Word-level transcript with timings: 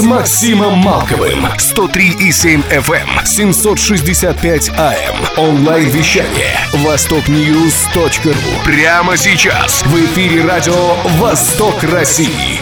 с 0.00 0.02
Максимом 0.02 0.78
Малковым. 0.78 1.44
103,7 1.58 2.62
FM, 2.70 3.26
765 3.26 4.70
AM. 4.70 5.16
Онлайн-вещание. 5.36 6.56
Востокньюз.ру. 6.72 8.32
Прямо 8.64 9.18
сейчас. 9.18 9.82
В 9.84 9.94
эфире 10.06 10.46
радио 10.46 10.94
«Восток 11.18 11.82
России». 11.82 12.60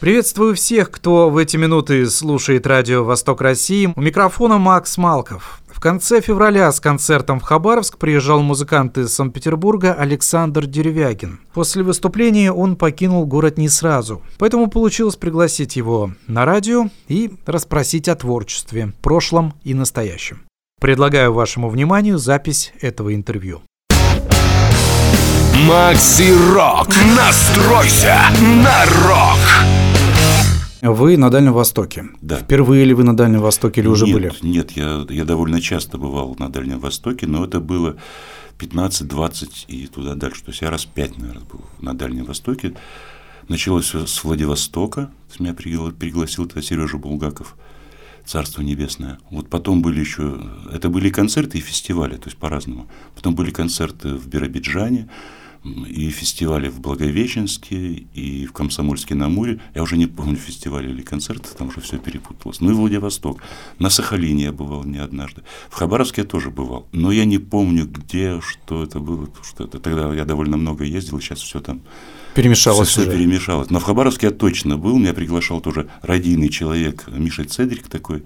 Приветствую 0.00 0.54
всех, 0.54 0.90
кто 0.90 1.28
в 1.28 1.36
эти 1.36 1.58
минуты 1.58 2.06
слушает 2.06 2.66
радио 2.66 3.04
«Восток 3.04 3.42
России». 3.42 3.92
У 3.94 4.00
микрофона 4.00 4.56
Макс 4.56 4.96
Малков. 4.96 5.60
В 5.76 5.80
конце 5.80 6.22
февраля 6.22 6.72
с 6.72 6.80
концертом 6.80 7.38
в 7.38 7.42
Хабаровск 7.42 7.98
приезжал 7.98 8.40
музыкант 8.40 8.96
из 8.96 9.12
Санкт-Петербурга 9.12 9.92
Александр 9.92 10.64
Деревягин. 10.64 11.40
После 11.52 11.82
выступления 11.82 12.50
он 12.50 12.76
покинул 12.76 13.26
город 13.26 13.58
не 13.58 13.68
сразу, 13.68 14.22
поэтому 14.38 14.70
получилось 14.70 15.16
пригласить 15.16 15.76
его 15.76 16.12
на 16.28 16.46
радио 16.46 16.86
и 17.08 17.30
расспросить 17.44 18.08
о 18.08 18.14
творчестве, 18.14 18.94
прошлом 19.02 19.52
и 19.64 19.74
настоящем. 19.74 20.44
Предлагаю 20.80 21.34
вашему 21.34 21.68
вниманию 21.68 22.16
запись 22.16 22.72
этого 22.80 23.14
интервью. 23.14 23.60
Макси 25.68 26.32
Рок. 26.54 26.88
Настройся 27.18 28.18
на 28.64 28.86
рок. 29.04 29.85
Вы 30.92 31.16
на 31.16 31.30
Дальнем 31.30 31.52
Востоке. 31.52 32.06
Да. 32.20 32.36
Впервые 32.36 32.84
ли 32.84 32.94
вы 32.94 33.04
на 33.04 33.16
Дальнем 33.16 33.40
Востоке 33.40 33.80
или 33.80 33.88
уже 33.88 34.06
нет, 34.06 34.14
были? 34.14 34.32
Нет, 34.42 34.70
я, 34.72 35.06
я 35.08 35.24
довольно 35.24 35.60
часто 35.60 35.98
бывал 35.98 36.36
на 36.38 36.48
Дальнем 36.48 36.78
Востоке, 36.80 37.26
но 37.26 37.44
это 37.44 37.60
было 37.60 37.96
15-20 38.58 39.66
и 39.68 39.86
туда 39.86 40.14
дальше. 40.14 40.44
То 40.44 40.50
есть 40.50 40.62
я 40.62 40.70
раз 40.70 40.84
пять, 40.84 41.18
наверное, 41.18 41.44
был 41.44 41.62
на 41.80 41.94
Дальнем 41.94 42.24
Востоке. 42.24 42.74
Началось 43.48 43.84
всё 43.86 44.06
с 44.06 44.24
Владивостока. 44.24 45.10
Меня 45.38 45.52
пригла- 45.52 45.92
пригласил 45.92 46.46
тогда 46.46 46.62
Сережа 46.62 46.98
Булгаков. 46.98 47.56
Царство 48.24 48.62
Небесное. 48.62 49.18
Вот 49.30 49.48
потом 49.48 49.82
были 49.82 50.00
еще, 50.00 50.40
это 50.72 50.88
были 50.88 51.10
концерты 51.10 51.58
и 51.58 51.60
фестивали, 51.60 52.16
то 52.16 52.26
есть 52.26 52.36
по-разному. 52.36 52.88
Потом 53.14 53.36
были 53.36 53.52
концерты 53.52 54.14
в 54.16 54.26
Биробиджане, 54.26 55.08
и 55.88 56.10
фестивали 56.10 56.68
в 56.68 56.80
Благовещенске, 56.80 58.06
и 58.14 58.46
в 58.46 58.52
Комсомольске-на-Амуре. 58.52 59.60
Я 59.74 59.82
уже 59.82 59.96
не 59.96 60.06
помню, 60.06 60.36
фестивали 60.36 60.90
или 60.90 61.02
концерты, 61.02 61.48
там 61.56 61.68
уже 61.68 61.80
все 61.80 61.98
перепуталось. 61.98 62.60
Ну 62.60 62.70
и 62.70 62.74
Владивосток. 62.74 63.42
На 63.78 63.90
Сахалине 63.90 64.44
я 64.44 64.52
бывал 64.52 64.84
не 64.84 64.98
однажды. 64.98 65.42
В 65.68 65.74
Хабаровске 65.74 66.22
я 66.22 66.26
тоже 66.26 66.50
бывал. 66.50 66.86
Но 66.92 67.12
я 67.12 67.24
не 67.24 67.38
помню, 67.38 67.86
где, 67.86 68.40
что 68.40 68.82
это 68.82 69.00
было. 69.00 69.28
Что 69.42 69.64
это, 69.64 69.78
тогда 69.78 70.14
я 70.14 70.24
довольно 70.24 70.56
много 70.56 70.84
ездил, 70.84 71.20
сейчас 71.20 71.40
все 71.40 71.60
там 71.60 71.82
Перемешалось 72.34 72.88
все, 72.88 73.02
уже. 73.02 73.12
перемешалось. 73.12 73.70
Но 73.70 73.80
в 73.80 73.84
Хабаровске 73.84 74.26
я 74.26 74.32
точно 74.32 74.76
был. 74.76 74.98
Меня 74.98 75.14
приглашал 75.14 75.60
тоже 75.60 75.88
радийный 76.02 76.48
человек 76.50 77.04
Миша 77.08 77.44
Цедрик 77.44 77.88
такой. 77.88 78.22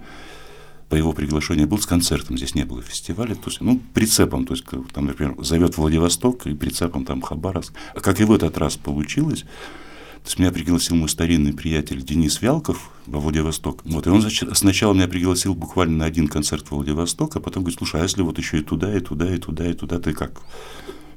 По 0.91 0.97
его 0.97 1.13
приглашению 1.13 1.69
был 1.69 1.79
с 1.79 1.87
концертом. 1.87 2.37
Здесь 2.37 2.55
не 2.55 2.65
было 2.65 2.83
фестиваля. 2.83 3.35
То 3.35 3.49
есть, 3.49 3.61
ну, 3.61 3.81
прицепом. 3.95 4.45
То 4.45 4.55
есть, 4.55 4.67
там, 4.93 5.07
например, 5.07 5.37
зовет 5.39 5.79
Владивосток 5.79 6.47
и 6.47 6.55
прицепом 6.55 7.05
там 7.05 7.23
Хабаровск. 7.23 7.73
А 7.95 8.01
как 8.01 8.21
и 8.21 8.25
в 8.25 8.33
этот 8.33 8.59
раз 8.59 8.77
получилось, 8.77 9.45
то 10.23 10.27
есть 10.27 10.39
меня 10.39 10.53
пригласил 10.53 10.97
мой 10.97 11.09
старинный 11.09 11.55
приятель 11.55 12.03
Денис 12.03 12.43
Вялков 12.43 12.91
во 13.07 13.21
Владивосток. 13.21 13.81
Вот, 13.85 14.07
и 14.07 14.11
он 14.11 14.23
сначала 14.31 14.93
меня 14.93 15.09
пригласил 15.09 15.55
буквально 15.55 15.99
на 15.99 16.05
один 16.05 16.29
концерт 16.29 16.67
в 16.67 16.73
Владивосток, 16.73 17.37
а 17.37 17.41
потом 17.41 17.63
говорит, 17.63 17.79
слушай, 17.79 18.01
а 18.01 18.03
если 18.03 18.21
вот 18.23 18.37
еще 18.37 18.59
и 18.59 18.63
туда, 18.63 18.95
и 18.95 19.01
туда, 19.01 19.35
и 19.35 19.39
туда, 19.39 19.67
и 19.67 19.73
туда, 19.73 19.99
ты 19.99 20.13
как? 20.13 20.43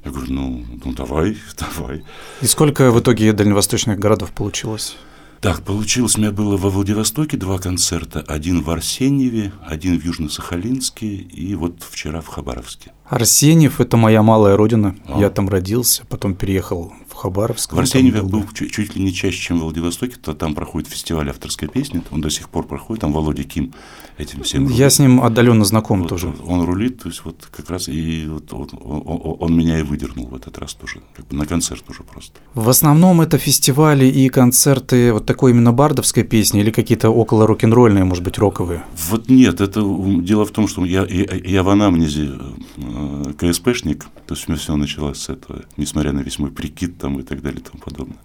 Я 0.04 0.10
говорю, 0.10 0.32
ну, 0.32 0.64
ну 0.84 0.92
давай, 0.92 1.36
давай. 1.58 2.02
И 2.40 2.46
сколько 2.46 2.90
в 2.90 3.00
итоге 3.00 3.32
дальневосточных 3.32 3.98
городов 3.98 4.32
получилось? 4.32 4.96
Так, 5.44 5.60
получилось, 5.60 6.16
у 6.16 6.20
меня 6.22 6.30
было 6.30 6.56
во 6.56 6.70
Владивостоке 6.70 7.36
два 7.36 7.58
концерта. 7.58 8.24
Один 8.26 8.62
в 8.62 8.70
Арсеньеве, 8.70 9.52
один 9.62 10.00
в 10.00 10.02
Южно-Сахалинске 10.02 11.04
и 11.04 11.54
вот 11.54 11.82
вчера 11.82 12.22
в 12.22 12.28
Хабаровске. 12.28 12.92
Арсеньев– 13.04 13.78
это 13.78 13.98
моя 13.98 14.22
малая 14.22 14.56
родина. 14.56 14.96
А. 15.06 15.20
Я 15.20 15.28
там 15.28 15.50
родился, 15.50 16.06
потом 16.08 16.34
переехал 16.34 16.94
в 17.14 17.16
Хабаровск. 17.16 17.72
В 17.72 17.78
Арсеньеве 17.78 18.22
был 18.22 18.44
чуть, 18.52 18.72
чуть 18.72 18.96
ли 18.96 19.02
не 19.04 19.12
чаще, 19.12 19.38
чем 19.38 19.58
в 19.58 19.62
Владивостоке, 19.62 20.16
то 20.22 20.34
там 20.34 20.54
проходит 20.54 20.88
фестиваль 20.88 21.30
авторской 21.30 21.68
песни, 21.68 22.02
он 22.10 22.20
до 22.20 22.30
сих 22.30 22.48
пор 22.48 22.66
проходит, 22.66 23.00
там 23.02 23.12
Володя 23.12 23.44
Ким 23.44 23.72
этим 24.18 24.42
всем 24.42 24.68
Я 24.68 24.90
с 24.90 24.98
ним 24.98 25.20
отдаленно 25.22 25.64
знаком 25.64 26.00
Вот 26.00 26.08
тоже. 26.08 26.32
Он 26.46 26.62
рулит, 26.62 27.02
то 27.02 27.08
есть 27.08 27.22
вот 27.24 27.48
как 27.50 27.70
раз 27.70 27.88
и 27.88 28.26
вот, 28.28 28.52
он, 28.52 28.68
он- 28.72 29.36
он 29.40 29.56
меня 29.56 29.78
и 29.78 29.82
выдернул 29.82 30.26
в 30.26 30.34
этот 30.34 30.58
раз 30.58 30.74
тоже, 30.74 31.00
как 31.16 31.26
бы 31.28 31.36
на 31.36 31.46
концерт 31.46 31.82
уже 31.88 32.02
просто. 32.02 32.38
В 32.54 32.68
основном 32.68 33.20
это 33.20 33.38
фестивали 33.38 34.06
и 34.06 34.28
концерты 34.28 35.12
вот 35.12 35.26
такой 35.26 35.52
именно 35.52 35.72
бардовской 35.72 36.22
песни 36.24 36.60
или 36.60 36.70
какие-то 36.70 37.10
около 37.10 37.46
рок-н-ролльные, 37.46 38.04
может 38.04 38.24
быть, 38.24 38.38
роковые. 38.38 38.82
Вот 39.08 39.28
нет, 39.28 39.60
это 39.60 39.80
дело 40.20 40.44
в 40.44 40.50
том, 40.50 40.68
что 40.68 40.84
я, 40.84 41.04
я, 41.06 41.26
я 41.44 41.62
в 41.62 41.68
анамнезе 41.68 42.32
э, 42.76 43.32
КСПшник, 43.38 44.06
то 44.26 44.34
есть 44.34 44.48
у 44.48 44.52
меня 44.52 44.60
все 44.60 44.76
началось 44.76 45.18
с 45.18 45.28
этого, 45.28 45.62
несмотря 45.76 46.12
на 46.12 46.20
весь 46.20 46.38
мой 46.38 46.50
прикид 46.50 46.98
там 47.04 47.20
и 47.20 47.22
так 47.22 47.42
далее 47.42 47.60
и 47.60 47.62
тому 47.62 47.82
подобное. 47.84 48.18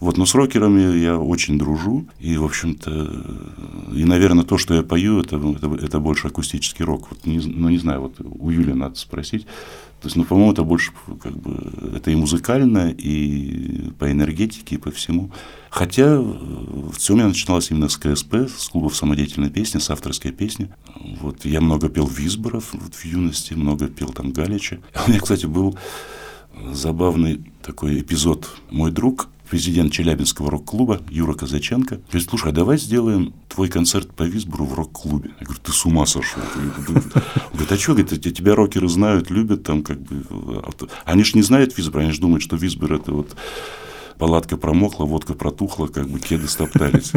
Вот, 0.00 0.18
но 0.18 0.26
с 0.26 0.34
рокерами 0.34 0.98
я 0.98 1.16
очень 1.16 1.58
дружу, 1.58 2.06
и, 2.18 2.36
в 2.36 2.44
общем-то, 2.44 2.90
э, 2.90 3.96
и, 3.96 4.04
наверное, 4.04 4.44
то, 4.44 4.58
что 4.58 4.74
я 4.74 4.82
пою, 4.82 5.20
это, 5.20 5.36
это, 5.36 5.74
это 5.74 6.00
больше 6.00 6.26
акустический 6.26 6.84
рок. 6.84 7.06
Вот, 7.10 7.24
не, 7.24 7.38
ну, 7.38 7.68
не 7.68 7.78
знаю, 7.78 8.00
вот 8.00 8.14
у 8.20 8.50
Юли 8.50 8.74
надо 8.74 8.96
спросить. 8.96 9.46
То 10.02 10.08
есть, 10.08 10.16
ну, 10.16 10.24
по-моему, 10.24 10.52
это 10.52 10.64
больше, 10.64 10.92
как 11.22 11.36
бы, 11.36 11.96
это 11.96 12.10
и 12.10 12.16
музыкально, 12.16 12.90
и 12.90 13.90
по 13.98 14.10
энергетике, 14.10 14.74
и 14.74 14.78
по 14.78 14.90
всему. 14.90 15.30
Хотя 15.70 16.20
все 16.92 17.12
у 17.12 17.16
меня 17.16 17.28
начиналось 17.28 17.70
именно 17.70 17.88
с 17.88 17.96
КСП, 17.96 18.34
с 18.48 18.68
клубов 18.68 18.96
самодеятельной 18.96 19.50
песни, 19.50 19.78
с 19.78 19.88
авторской 19.88 20.32
песни. 20.32 20.68
Вот 21.22 21.44
я 21.44 21.60
много 21.60 21.88
пел 21.88 22.06
Визборов 22.06 22.72
вот, 22.72 22.94
в 22.94 23.04
юности, 23.04 23.54
много 23.54 23.86
пел 23.86 24.08
там 24.08 24.32
Галича. 24.32 24.78
У 25.06 25.10
меня, 25.10 25.20
кстати, 25.20 25.46
был 25.46 25.78
забавный 26.72 27.44
такой 27.62 28.00
эпизод. 28.00 28.48
Мой 28.70 28.90
друг, 28.90 29.28
президент 29.48 29.92
Челябинского 29.92 30.50
рок-клуба 30.50 31.00
Юра 31.10 31.34
Казаченко, 31.34 32.00
говорит, 32.10 32.28
слушай, 32.28 32.50
а 32.50 32.52
давай 32.52 32.78
сделаем 32.78 33.32
твой 33.48 33.68
концерт 33.68 34.12
по 34.14 34.24
Визбору 34.24 34.64
в 34.64 34.74
рок-клубе. 34.74 35.30
Я 35.40 35.46
говорю, 35.46 35.60
ты 35.62 35.72
с 35.72 35.84
ума 35.84 36.06
сошел. 36.06 36.42
Он 36.56 36.90
говорит, 37.52 37.72
а 37.72 37.76
что, 37.76 37.92
говорит, 37.92 38.20
«те- 38.22 38.30
тебя 38.30 38.54
рокеры 38.54 38.88
знают, 38.88 39.30
любят 39.30 39.62
там 39.62 39.82
как 39.82 40.00
бы. 40.00 40.24
а 40.30 40.70
Они 41.04 41.24
же 41.24 41.32
не 41.34 41.42
знают 41.42 41.76
Визбор, 41.76 42.02
они 42.02 42.12
же 42.12 42.20
думают, 42.20 42.42
что 42.42 42.56
Визбор 42.56 42.94
это 42.94 43.12
вот 43.12 43.36
палатка 44.18 44.56
промокла, 44.56 45.04
водка 45.04 45.34
протухла, 45.34 45.86
как 45.86 46.08
бы 46.08 46.18
кеды 46.18 46.48
стоптались. 46.48 47.12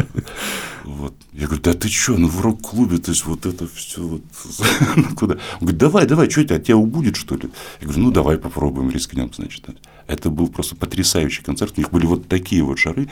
Вот. 0.84 1.14
Я 1.32 1.46
говорю, 1.46 1.62
да 1.62 1.74
ты 1.74 1.88
что, 1.88 2.16
ну 2.16 2.26
в 2.26 2.40
рок-клубе, 2.40 2.98
то 2.98 3.10
есть 3.10 3.24
вот 3.26 3.46
это 3.46 3.68
все 3.68 4.02
вот 4.02 4.22
куда? 5.16 5.34
Он 5.34 5.60
говорит, 5.60 5.78
давай, 5.78 6.06
давай, 6.06 6.30
что 6.30 6.40
это, 6.40 6.56
от 6.56 6.64
тебя 6.64 6.76
убудет, 6.76 7.16
что 7.16 7.36
ли? 7.36 7.50
Я 7.80 7.86
говорю, 7.86 8.02
ну 8.04 8.10
давай 8.10 8.38
попробуем, 8.38 8.90
рискнем, 8.90 9.30
значит. 9.32 9.64
Это 10.06 10.30
был 10.30 10.48
просто 10.48 10.74
потрясающий 10.74 11.42
концерт, 11.42 11.74
у 11.76 11.80
них 11.80 11.90
были 11.90 12.06
вот 12.06 12.26
такие 12.26 12.62
вот 12.64 12.78
шары, 12.78 13.08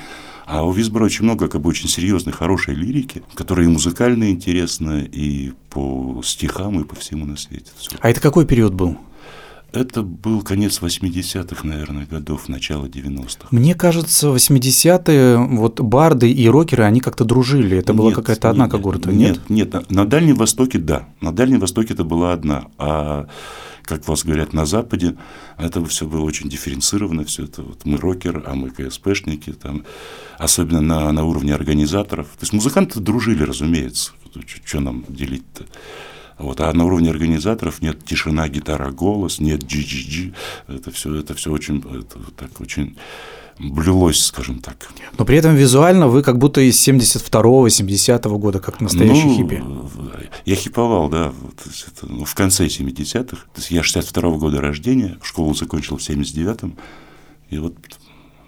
а 0.47 0.65
у 0.65 0.73
Визбора 0.73 1.05
очень 1.05 1.25
много 1.25 1.49
как 1.49 1.61
бы 1.61 1.69
очень 1.69 1.89
серьезной, 1.89 2.33
хорошей 2.33 2.75
лирики, 2.75 3.23
которая 3.35 3.67
и 3.67 3.69
музыкально 3.69 4.31
интересна, 4.31 5.01
и 5.01 5.53
по 5.71 6.21
стихам, 6.25 6.81
и 6.81 6.85
по 6.85 6.97
всему 6.97 7.27
на 7.27 7.37
свете. 7.37 7.71
А 8.01 8.11
это 8.11 8.21
какой 8.21 8.47
период 8.47 8.75
был? 8.75 8.99
Это 9.71 10.03
был 10.03 10.43
конец 10.43 10.81
80-х, 10.81 11.67
наверное, 11.67 12.07
годов, 12.07 12.49
начало 12.49 12.87
90-х. 12.87 13.49
Мне 13.51 13.75
кажется, 13.75 14.29
80-е 14.29 15.37
вот 15.37 15.81
барды 15.81 16.31
и 16.31 16.49
рокеры, 16.49 16.85
они 16.85 17.01
как-то 17.01 17.25
дружили. 17.25 17.77
Это 17.77 17.93
была 17.93 18.09
Нет, 18.09 18.17
какая-то 18.17 18.49
одна 18.49 18.65
нет, 18.65 18.73
когорта, 18.73 19.13
нет? 19.13 19.41
Нет, 19.49 19.73
нет, 19.75 19.91
на, 19.91 20.03
на 20.03 20.07
Дальнем 20.07 20.37
Востоке 20.37 20.79
да. 20.79 21.07
На 21.21 21.33
Дальнем 21.33 21.61
Востоке 21.61 21.93
это 21.93 22.05
была 22.05 22.33
одна. 22.33 22.69
А 22.79 23.27
как 23.83 24.09
вас 24.09 24.25
говорят, 24.25 24.55
на 24.55 24.65
Западе 24.65 25.17
это 25.59 25.85
все 25.85 26.07
было 26.07 26.23
очень 26.23 26.49
дифференцировано. 26.49 27.25
Все 27.25 27.45
это 27.45 27.63
вот 27.63 27.85
мы 27.85 27.99
рокеры, 27.99 28.43
а 28.47 28.55
мы 28.55 28.71
КСПшники, 28.71 29.53
там, 29.53 29.85
особенно 30.39 30.81
на, 30.81 31.13
на 31.13 31.25
уровне 31.25 31.55
организаторов. 31.55 32.27
То 32.27 32.43
есть 32.43 32.55
музыканты 32.55 33.01
дружили, 33.01 33.43
разумеется. 33.43 34.13
Что 34.65 34.81
нам 34.81 35.05
делить-то? 35.09 35.65
Вот, 36.39 36.61
а 36.61 36.73
на 36.73 36.85
уровне 36.85 37.11
организаторов 37.11 37.83
нет 37.83 38.05
тишина, 38.05 38.49
гитара, 38.49 38.91
голос, 38.91 39.41
нет 39.41 39.65
GGG. 39.65 40.35
Это 40.69 40.91
все, 40.91 41.17
это 41.17 41.35
все 41.35 41.51
очень, 41.51 41.79
это 41.79 42.19
так 42.37 42.61
очень 42.61 42.97
блюлось, 43.59 44.25
скажем 44.25 44.61
так. 44.61 44.89
Но 45.19 45.25
при 45.25 45.37
этом 45.37 45.57
визуально 45.57 46.07
вы 46.07 46.23
как 46.23 46.39
будто 46.39 46.61
из 46.61 46.77
72-го, 46.87 47.67
70-го 47.67 48.39
года, 48.39 48.61
как 48.61 48.81
настоящий 48.81 49.27
ну, 49.27 49.37
хиппи. 49.37 49.63
Я 50.45 50.55
хиповал, 50.55 51.09
да, 51.09 51.33
вот, 51.41 51.55
это, 51.61 52.13
ну, 52.13 52.25
в 52.25 52.35
конце 52.35 52.67
70-х. 52.67 53.37
То 53.37 53.61
есть 53.61 53.71
я 53.71 53.81
62-го 53.81 54.39
года 54.39 54.61
рождения, 54.61 55.19
школу 55.23 55.55
закончил 55.55 55.97
в 55.97 56.01
79-м. 56.01 56.77
И 57.51 57.59
вот 57.59 57.75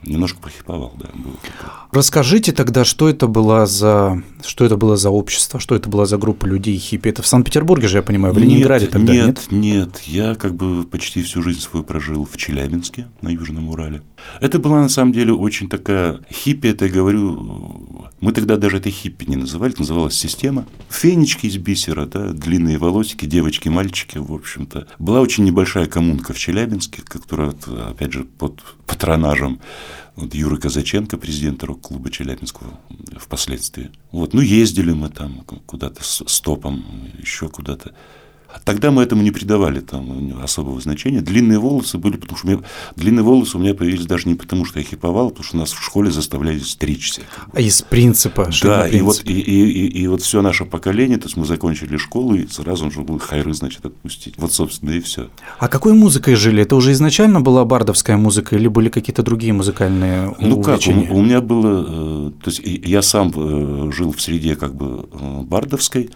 немножко 0.02 0.41
похиповал, 0.41 0.93
да, 0.99 1.06
такое. 1.06 1.73
Расскажите 1.93 2.52
тогда, 2.52 2.85
что 2.85 3.08
это 3.08 3.26
было 3.26 3.67
за 3.67 4.23
что 4.44 4.64
это 4.64 4.76
было 4.76 4.97
за 4.97 5.11
общество, 5.11 5.61
что 5.61 5.75
это 5.75 5.88
была 5.88 6.06
за 6.06 6.19
группа 6.19 6.47
людей 6.47 6.76
хиппи? 6.79 7.08
Это 7.08 7.23
в 7.23 7.26
Санкт-Петербурге 7.26 7.88
же, 7.88 7.99
я 7.99 8.02
понимаю, 8.02 8.35
в 8.35 8.38
Ленинграде 8.38 8.85
нет, 8.87 8.93
тогда, 8.93 9.12
нет? 9.12 9.26
нет? 9.26 9.49
Нет, 9.50 10.00
я 10.06 10.35
как 10.35 10.55
бы 10.55 10.85
почти 10.85 11.23
всю 11.23 11.43
жизнь 11.43 11.61
свою 11.61 11.85
прожил 11.85 12.29
в 12.31 12.37
Челябинске, 12.37 13.08
на 13.20 13.29
Южном 13.29 13.69
Урале. 13.69 14.02
Это 14.40 14.58
была 14.58 14.81
на 14.81 14.88
самом 14.88 15.12
деле 15.12 15.32
очень 15.32 15.69
такая 15.69 16.20
хиппи, 16.31 16.69
это 16.69 16.87
я 16.87 16.93
говорю, 16.93 18.08
мы 18.20 18.32
тогда 18.32 18.56
даже 18.56 18.78
это 18.78 18.90
хиппи 18.90 19.25
не 19.25 19.37
называли, 19.37 19.72
это 19.72 19.82
называлась 19.82 20.14
система. 20.14 20.67
Фенечки 20.88 21.46
из 21.46 21.56
бисера, 21.56 22.06
да, 22.06 22.32
длинные 22.32 22.78
волосики, 22.78 23.26
девочки, 23.26 23.69
мальчики, 23.69 24.19
в 24.19 24.32
общем-то. 24.32 24.87
Была 24.99 25.20
очень 25.20 25.44
небольшая 25.44 25.87
коммунка 25.87 26.32
в 26.32 26.38
Челябинске, 26.38 27.02
которая, 27.02 27.55
опять 27.88 28.12
же, 28.12 28.25
под 28.25 28.62
патронажем 28.87 29.61
вот 30.17 30.34
Юры 30.34 30.58
Казаченко, 30.58 31.17
президента 31.17 31.67
рок-клуба 31.67 32.11
Челябинского 32.11 32.78
впоследствии. 33.17 33.90
Вот, 34.12 34.34
ну, 34.34 34.40
ездили 34.40 34.93
мы 34.93 35.08
там 35.08 35.43
куда-то 35.67 36.02
с 36.05 36.22
стопом, 36.26 36.84
еще 37.19 37.49
куда-то. 37.49 37.94
Тогда 38.64 38.91
мы 38.91 39.02
этому 39.02 39.23
не 39.23 39.31
придавали 39.31 39.81
там 39.81 40.41
особого 40.43 40.81
значения. 40.81 41.20
Длинные 41.20 41.58
волосы 41.58 41.99
были, 41.99 42.17
потому 42.17 42.37
что 42.37 42.47
у 42.47 42.50
меня, 42.50 42.62
длинные 42.97 43.23
волосы 43.23 43.56
у 43.56 43.61
меня 43.61 43.75
появились 43.75 44.06
даже 44.06 44.29
не 44.29 44.35
потому, 44.35 44.64
что 44.64 44.79
я 44.79 44.85
хиповал, 44.85 45.29
а 45.29 45.31
потому 45.31 45.44
что 45.44 45.56
нас 45.56 45.73
в 45.73 45.82
школе 45.82 46.11
заставляли 46.11 46.58
стричься. 46.58 47.23
А 47.52 47.61
из 47.61 47.82
принципа? 47.82 48.50
Да, 48.62 48.88
и 48.88 49.00
вот, 49.00 49.23
и, 49.25 49.32
и, 49.32 49.70
и, 49.70 50.02
и 50.02 50.06
вот 50.06 50.23
все 50.23 50.43
наше 50.43 50.64
поколение, 50.64 51.19
то 51.19 51.26
есть 51.26 51.37
мы 51.37 51.44
закончили 51.44 51.97
школу, 51.97 52.35
и 52.35 52.47
сразу 52.47 52.85
нужно 52.85 53.02
было 53.02 53.19
хайры, 53.19 53.55
значит, 53.55 53.85
отпустить. 53.85 54.35
Вот, 54.37 54.53
собственно, 54.53 54.91
и 54.91 55.00
все. 55.00 55.29
А 55.58 55.69
какой 55.69 55.94
музыкой 55.94 56.35
жили? 56.35 56.62
Это 56.62 56.76
уже 56.76 56.93
изначально 56.93 57.41
была 57.41 57.64
бардовская 57.64 58.17
музыка 58.17 58.56
или 58.56 58.69
были 58.69 58.88
какие-то 58.88 59.23
другие 59.23 59.53
музыкальные 59.53 60.35
Ну 60.41 60.62
как, 60.62 60.81
у, 60.81 60.91
увлечения? 60.91 61.11
у 61.11 61.23
меня 61.23 61.41
было, 61.41 61.87
э, 61.88 62.31
то 62.43 62.50
есть 62.50 62.61
я 62.64 63.03
сам 63.03 63.32
э, 63.35 63.91
жил 63.93 64.12
в 64.12 64.20
среде 64.20 64.56
как 64.56 64.75
бы 64.75 65.08
э, 65.12 65.41
бардовской, 65.43 66.11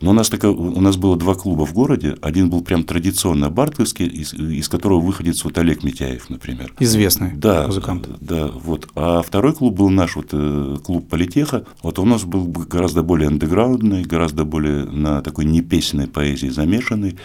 но 0.00 0.10
у 0.10 0.14
нас, 0.14 0.30
такая, 0.30 0.50
у 0.50 0.80
нас 0.80 0.96
было 0.96 1.16
два 1.16 1.34
клуба 1.34 1.66
в 1.66 1.74
городе. 1.74 1.79
Один 2.22 2.50
был 2.50 2.62
прям 2.62 2.84
традиционно 2.84 3.50
бардовский, 3.50 4.06
из, 4.06 4.34
из 4.34 4.68
которого 4.68 5.00
выходит 5.00 5.42
вот 5.44 5.56
Олег 5.58 5.82
Митяев, 5.82 6.28
например. 6.30 6.72
Известный 6.80 7.32
Да, 7.34 7.66
музыкант. 7.66 8.08
да, 8.20 8.48
вот. 8.48 8.88
А 8.94 9.22
второй 9.22 9.54
клуб 9.54 9.76
был 9.76 9.90
наш 9.90 10.16
вот 10.16 10.28
э, 10.32 10.76
клуб 10.84 11.08
Политеха. 11.08 11.64
Вот 11.82 11.98
он 11.98 12.08
у 12.08 12.12
нас 12.12 12.24
был 12.24 12.44
бы 12.44 12.66
гораздо 12.66 13.02
более 13.02 13.28
андеграундный, 13.28 14.02
гораздо 14.02 14.44
более 14.44 14.84
на 14.84 15.22
такой 15.22 15.44
непесенной 15.44 16.08
поэзии 16.08 16.48
замешанный, 16.48 17.18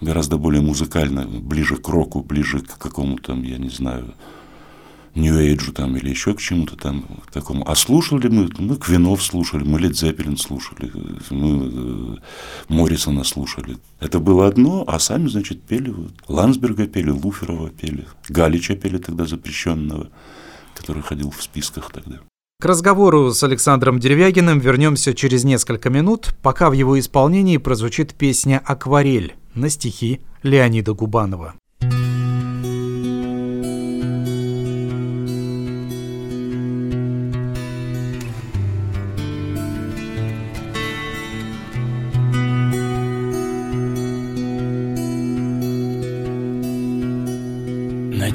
гораздо 0.00 0.36
более 0.36 0.62
музыкально, 0.62 1.26
ближе 1.26 1.76
к 1.76 1.88
року, 1.88 2.22
ближе 2.22 2.60
к 2.60 2.78
какому-то, 2.78 3.34
я 3.34 3.58
не 3.58 3.70
знаю, 3.70 4.14
нью-эйджу 5.16 5.72
там 5.72 5.96
или 5.96 6.10
еще 6.10 6.34
к 6.34 6.40
чему-то 6.40 6.76
там 6.76 7.02
к 7.26 7.32
такому. 7.32 7.68
А 7.68 7.74
слушали 7.74 8.28
мы, 8.28 8.50
мы 8.58 8.76
Квинов 8.76 9.22
слушали, 9.22 9.64
мы 9.64 9.80
Лед 9.80 9.96
Зеппелин 9.96 10.36
слушали, 10.36 10.92
мы 11.30 11.70
э, 11.72 12.16
Моррисона 12.68 13.24
слушали. 13.24 13.78
Это 13.98 14.20
было 14.20 14.46
одно, 14.46 14.84
а 14.86 14.98
сами, 14.98 15.28
значит, 15.28 15.62
пели. 15.62 15.90
Вот. 15.90 16.12
Лансберга 16.28 16.86
пели, 16.86 17.10
Луферова 17.10 17.70
пели, 17.70 18.06
Галича 18.28 18.76
пели 18.76 18.98
тогда 18.98 19.24
запрещенного, 19.24 20.08
который 20.74 21.02
ходил 21.02 21.30
в 21.30 21.42
списках 21.42 21.90
тогда. 21.92 22.20
К 22.60 22.64
разговору 22.64 23.32
с 23.32 23.42
Александром 23.42 23.98
Деревягиным 24.00 24.60
вернемся 24.60 25.12
через 25.12 25.44
несколько 25.44 25.90
минут, 25.90 26.34
пока 26.42 26.70
в 26.70 26.72
его 26.72 26.98
исполнении 26.98 27.58
прозвучит 27.58 28.14
песня 28.14 28.62
«Акварель» 28.64 29.34
на 29.54 29.68
стихи 29.68 30.20
Леонида 30.42 30.94
Губанова. 30.94 31.54
Надену 31.82 32.15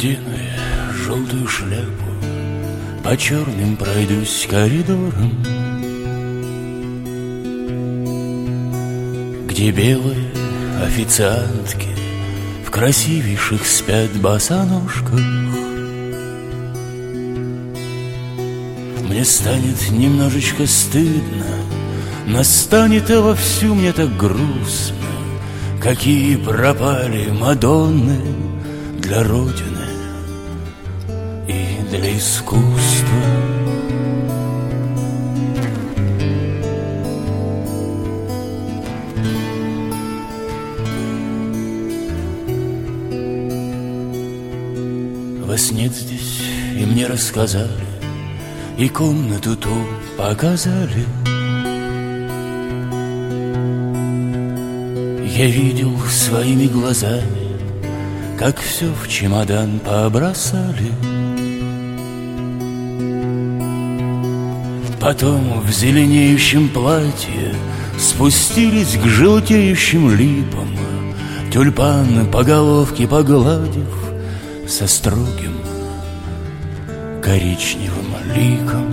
я 0.04 0.18
желтую 0.94 1.48
шляпу, 1.48 2.12
По 3.04 3.16
черным 3.16 3.76
пройдусь 3.76 4.48
коридорам, 4.50 5.44
Где 9.48 9.72
белые 9.72 10.32
официантки 10.84 11.90
В 12.66 12.72
красивейших 12.72 13.66
спят 13.66 14.12
босоножках. 14.20 15.20
Мне 19.04 19.26
станет 19.26 19.92
немножечко 19.92 20.66
стыдно, 20.66 21.46
Настанет 22.26 23.10
и 23.10 23.16
вовсю 23.16 23.76
мне 23.76 23.92
так 23.92 24.16
грустно, 24.18 24.96
Какие 25.82 26.38
пропали 26.38 27.30
Мадонны 27.30 28.20
для 29.00 29.24
Родины 29.24 29.71
и 32.12 32.14
для 32.14 32.18
искусства. 32.18 33.18
Вас 45.46 45.72
нет 45.72 45.94
здесь, 45.94 46.42
и 46.78 46.86
мне 46.86 47.08
рассказали, 47.08 47.70
И 48.78 48.88
комнату 48.88 49.56
ту 49.56 49.70
показали. 50.18 51.06
Я 55.38 55.48
видел 55.48 55.98
своими 56.10 56.68
глазами, 56.68 57.58
Как 58.38 58.60
все 58.60 58.92
в 58.94 59.08
чемодан 59.08 59.80
побросали. 59.80 60.92
Потом 65.02 65.62
в 65.62 65.72
зеленеющем 65.72 66.70
платье 66.70 67.56
Спустились 67.98 68.98
к 68.98 69.06
желтеющим 69.08 70.16
липам, 70.16 70.78
Тюльпан 71.52 72.28
по 72.32 72.44
головке 72.44 73.08
погладив 73.08 73.90
Со 74.68 74.88
строгим 74.88 75.58
коричневым 77.22 78.16
ликом. 78.36 78.92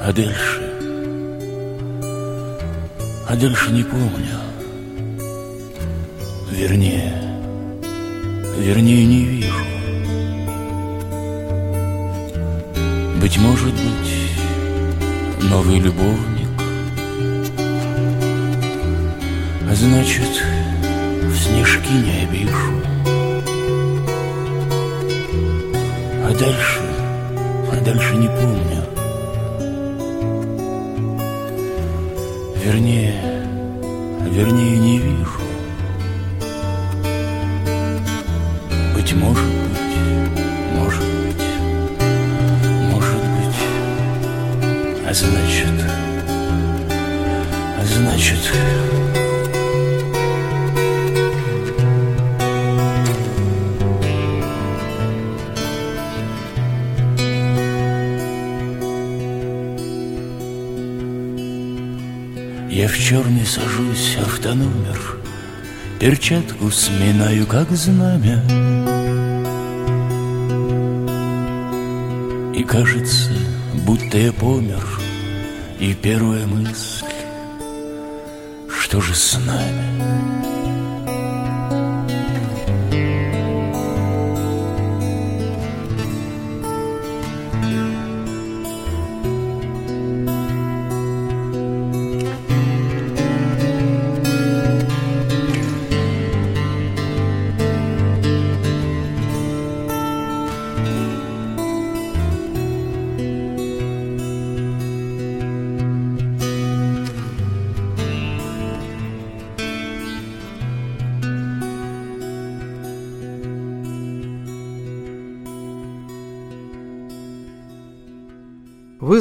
А 0.00 0.12
дальше... 0.12 0.63
А 3.26 3.36
дальше 3.36 3.72
не 3.72 3.82
помню. 3.82 4.38
Вернее... 6.50 7.12
Вернее, 8.58 9.04
не 9.06 9.24
вижу. 9.24 9.64
Быть 13.20 13.38
может 13.38 13.72
быть, 13.72 15.50
новый 15.50 15.80
любовник. 15.80 16.48
А 19.68 19.74
значит, 19.74 20.42
в 21.22 21.36
снежки 21.36 21.92
не 21.92 22.24
обижу. 22.24 22.82
А 26.22 26.36
дальше... 26.38 26.80
А 27.72 27.84
дальше 27.84 28.16
не 28.16 28.28
помню. 28.28 28.83
Вернее, 32.64 33.12
вернее, 34.22 34.78
не 34.78 34.98
вижу. 34.98 35.42
Быть 38.94 39.12
может 39.12 39.44
быть, 39.44 39.98
может 40.72 41.04
быть, 41.04 41.44
может 42.90 43.16
быть. 43.16 43.56
А 45.06 45.12
значит, 45.12 45.84
а 47.78 47.84
значит... 47.84 49.03
черный 63.04 63.44
сажусь 63.44 64.16
автономер, 64.16 64.98
Перчатку 66.00 66.70
сминаю, 66.70 67.46
как 67.46 67.70
знамя. 67.70 68.42
И 72.54 72.64
кажется, 72.64 73.30
будто 73.84 74.16
я 74.16 74.32
помер 74.32 74.82
И 75.78 75.92
первая 75.92 76.46
мысль 76.46 77.04
Что 78.70 79.02
же 79.02 79.14
с 79.14 79.38
нами? 79.38 80.83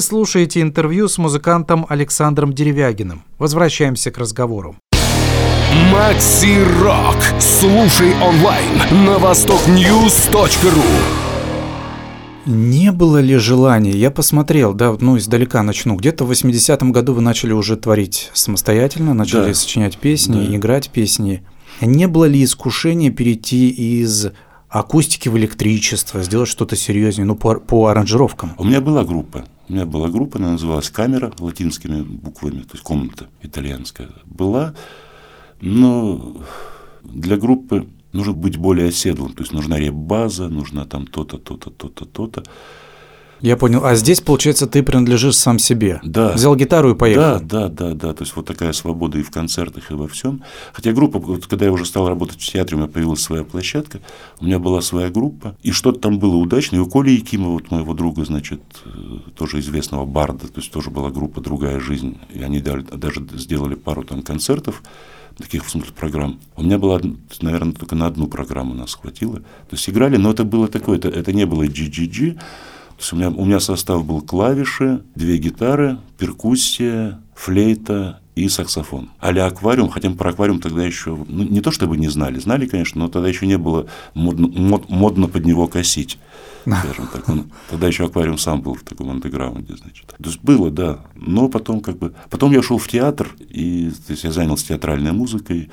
Слушаете 0.04 0.62
интервью 0.62 1.08
с 1.08 1.18
музыкантом 1.18 1.86
Александром 1.90 2.54
Деревягиным. 2.54 3.24
Возвращаемся 3.40 4.12
к 4.12 4.18
разговору. 4.20 4.76
Макси 5.92 6.60
Рок. 6.82 7.16
Слушай 7.40 8.14
онлайн 8.22 9.06
на 9.06 9.18
востокньюз.ру. 9.18 10.84
Не 12.46 12.92
было 12.92 13.20
ли 13.20 13.38
желания, 13.38 13.92
я 13.92 14.12
посмотрел, 14.12 14.74
да, 14.74 14.94
ну, 15.00 15.18
издалека 15.18 15.64
начну, 15.64 15.96
где-то 15.96 16.26
в 16.26 16.32
80-м 16.32 16.92
году 16.92 17.14
вы 17.14 17.22
начали 17.22 17.54
уже 17.54 17.78
творить 17.78 18.30
самостоятельно, 18.34 19.14
начали 19.14 19.48
Да. 19.48 19.54
сочинять 19.54 19.98
песни, 19.98 20.46
Да. 20.48 20.56
играть 20.58 20.90
песни. 20.90 21.42
Не 21.80 22.08
было 22.10 22.26
ли 22.26 22.44
искушения 22.44 23.12
перейти 23.12 23.70
из 23.70 24.28
акустики 24.70 25.30
в 25.30 25.38
электричество, 25.38 26.22
сделать 26.22 26.50
что-то 26.50 26.76
серьезнее, 26.76 27.26
ну, 27.26 27.36
по, 27.36 27.56
по 27.56 27.88
аранжировкам? 27.88 28.54
У 28.58 28.66
меня 28.66 28.82
была 28.82 29.06
группа. 29.06 29.46
У 29.74 29.76
меня 29.76 29.88
была 29.88 30.08
группа, 30.10 30.38
она 30.38 30.52
называлась 30.52 30.92
«Камера» 30.92 31.34
латинскими 31.40 32.04
буквами, 32.04 32.60
то 32.60 32.74
есть 32.74 32.84
комната 32.84 33.26
итальянская. 33.42 34.10
Была, 34.24 34.76
но 35.62 36.38
для 37.02 37.38
группы 37.38 37.88
нужно 38.12 38.34
быть 38.34 38.56
более 38.56 38.90
оседлым. 38.90 39.34
То 39.34 39.42
есть 39.42 39.52
нужна 39.52 39.80
реп-база, 39.80 40.48
нужна 40.48 40.86
там 40.86 41.08
то-то, 41.08 41.40
то-то, 41.40 41.72
то-то, 41.72 42.06
то-то. 42.06 42.44
Я 43.44 43.58
понял. 43.58 43.84
А 43.84 43.94
здесь, 43.96 44.22
получается, 44.22 44.68
ты 44.68 44.82
принадлежишь 44.84 45.36
сам 45.36 45.60
себе. 45.60 46.00
Да. 46.02 46.32
Взял 46.32 46.56
гитару 46.56 46.92
и 46.92 46.96
поехал. 46.96 47.42
Да, 47.42 47.68
да, 47.68 47.68
да, 47.68 47.94
да. 47.94 48.14
То 48.14 48.24
есть 48.24 48.34
вот 48.38 48.46
такая 48.46 48.72
свобода 48.72 49.18
и 49.18 49.22
в 49.22 49.32
концертах, 49.32 49.92
и 49.92 49.94
во 49.96 50.08
всем. 50.08 50.44
Хотя 50.72 50.94
группа, 50.94 51.20
вот 51.20 51.46
когда 51.48 51.66
я 51.66 51.74
уже 51.74 51.86
стал 51.86 52.08
работать 52.08 52.42
в 52.42 52.50
театре, 52.50 52.78
у 52.78 52.80
меня 52.80 52.90
появилась 52.90 53.22
своя 53.22 53.44
площадка, 53.44 54.00
у 54.40 54.46
меня 54.46 54.60
была 54.60 54.80
своя 54.80 55.10
группа, 55.10 55.58
и 55.62 55.72
что-то 55.72 56.00
там 56.00 56.20
было 56.20 56.38
удачно. 56.38 56.78
И 56.78 56.80
у 56.80 56.86
Коли 56.86 57.12
Якимова, 57.12 57.52
вот 57.52 57.70
моего 57.70 57.94
друга, 57.94 58.24
значит, 58.24 58.62
э, 58.86 58.90
тоже 59.36 59.60
известного 59.60 60.06
барда, 60.06 60.48
то 60.48 60.62
есть 60.62 60.72
тоже 60.72 60.90
была 60.90 61.12
группа 61.12 61.42
«Другая 61.42 61.82
жизнь», 61.82 62.18
и 62.34 62.42
они 62.42 62.62
даже 62.62 63.28
сделали 63.34 63.76
пару 63.76 64.06
там 64.06 64.22
концертов, 64.22 64.82
таких, 65.38 65.66
в 65.66 65.70
смысле, 65.70 65.92
программ. 65.92 66.40
У 66.56 66.64
меня 66.64 66.78
была, 66.78 67.02
наверное, 67.42 67.74
только 67.74 67.96
на 67.96 68.08
одну 68.08 68.28
программу 68.28 68.74
нас 68.74 68.94
хватило. 68.94 69.40
То 69.40 69.74
есть 69.74 69.90
играли, 69.90 70.16
но 70.16 70.32
это 70.32 70.46
было 70.46 70.70
такое, 70.70 70.98
это, 70.98 71.10
это 71.10 71.34
не 71.34 71.46
было 71.46 71.64
GGG, 71.64 72.40
то 72.98 73.02
есть 73.02 73.14
у 73.14 73.16
меня, 73.16 73.30
у 73.30 73.46
меня 73.46 73.60
состав 73.60 74.06
был 74.06 74.22
клавиши, 74.22 75.02
две 75.16 75.38
гитары, 75.38 75.98
перкуссия, 76.18 77.20
флейта 77.36 78.20
и 78.36 78.50
саксофон. 78.50 79.10
а 79.20 79.30
аквариум, 79.30 79.90
хотя 79.90 80.10
мы 80.10 80.16
про 80.16 80.32
аквариум 80.32 80.60
тогда 80.60 80.84
еще, 80.84 81.16
ну, 81.28 81.44
не 81.44 81.62
то 81.62 81.72
чтобы 81.72 81.98
не 81.98 82.08
знали, 82.08 82.40
знали, 82.40 82.66
конечно, 82.66 83.00
но 83.02 83.08
тогда 83.10 83.28
еще 83.30 83.46
не 83.46 83.58
было 83.58 83.88
модно, 84.16 84.48
мод- 84.48 84.90
модно 84.90 85.28
под 85.28 85.46
него 85.46 85.68
косить. 85.68 86.18
Скажем 86.66 87.08
так. 87.12 87.28
Он- 87.30 87.52
тогда 87.70 87.88
еще 87.88 88.06
аквариум 88.06 88.38
сам 88.38 88.62
был 88.62 88.74
в 88.74 88.84
таком 88.84 89.10
андеграунде, 89.12 89.76
значит. 89.76 90.08
То 90.08 90.30
есть 90.30 90.42
было, 90.42 90.72
да. 90.72 91.02
Но 91.16 91.48
потом 91.50 91.82
как 91.82 91.98
бы. 91.98 92.14
Потом 92.30 92.52
я 92.52 92.60
ушел 92.60 92.78
в 92.78 92.88
театр, 92.88 93.36
и 93.50 93.92
то 94.08 94.14
есть 94.14 94.24
я 94.24 94.32
занялся 94.32 94.68
театральной 94.70 95.12
музыкой. 95.12 95.70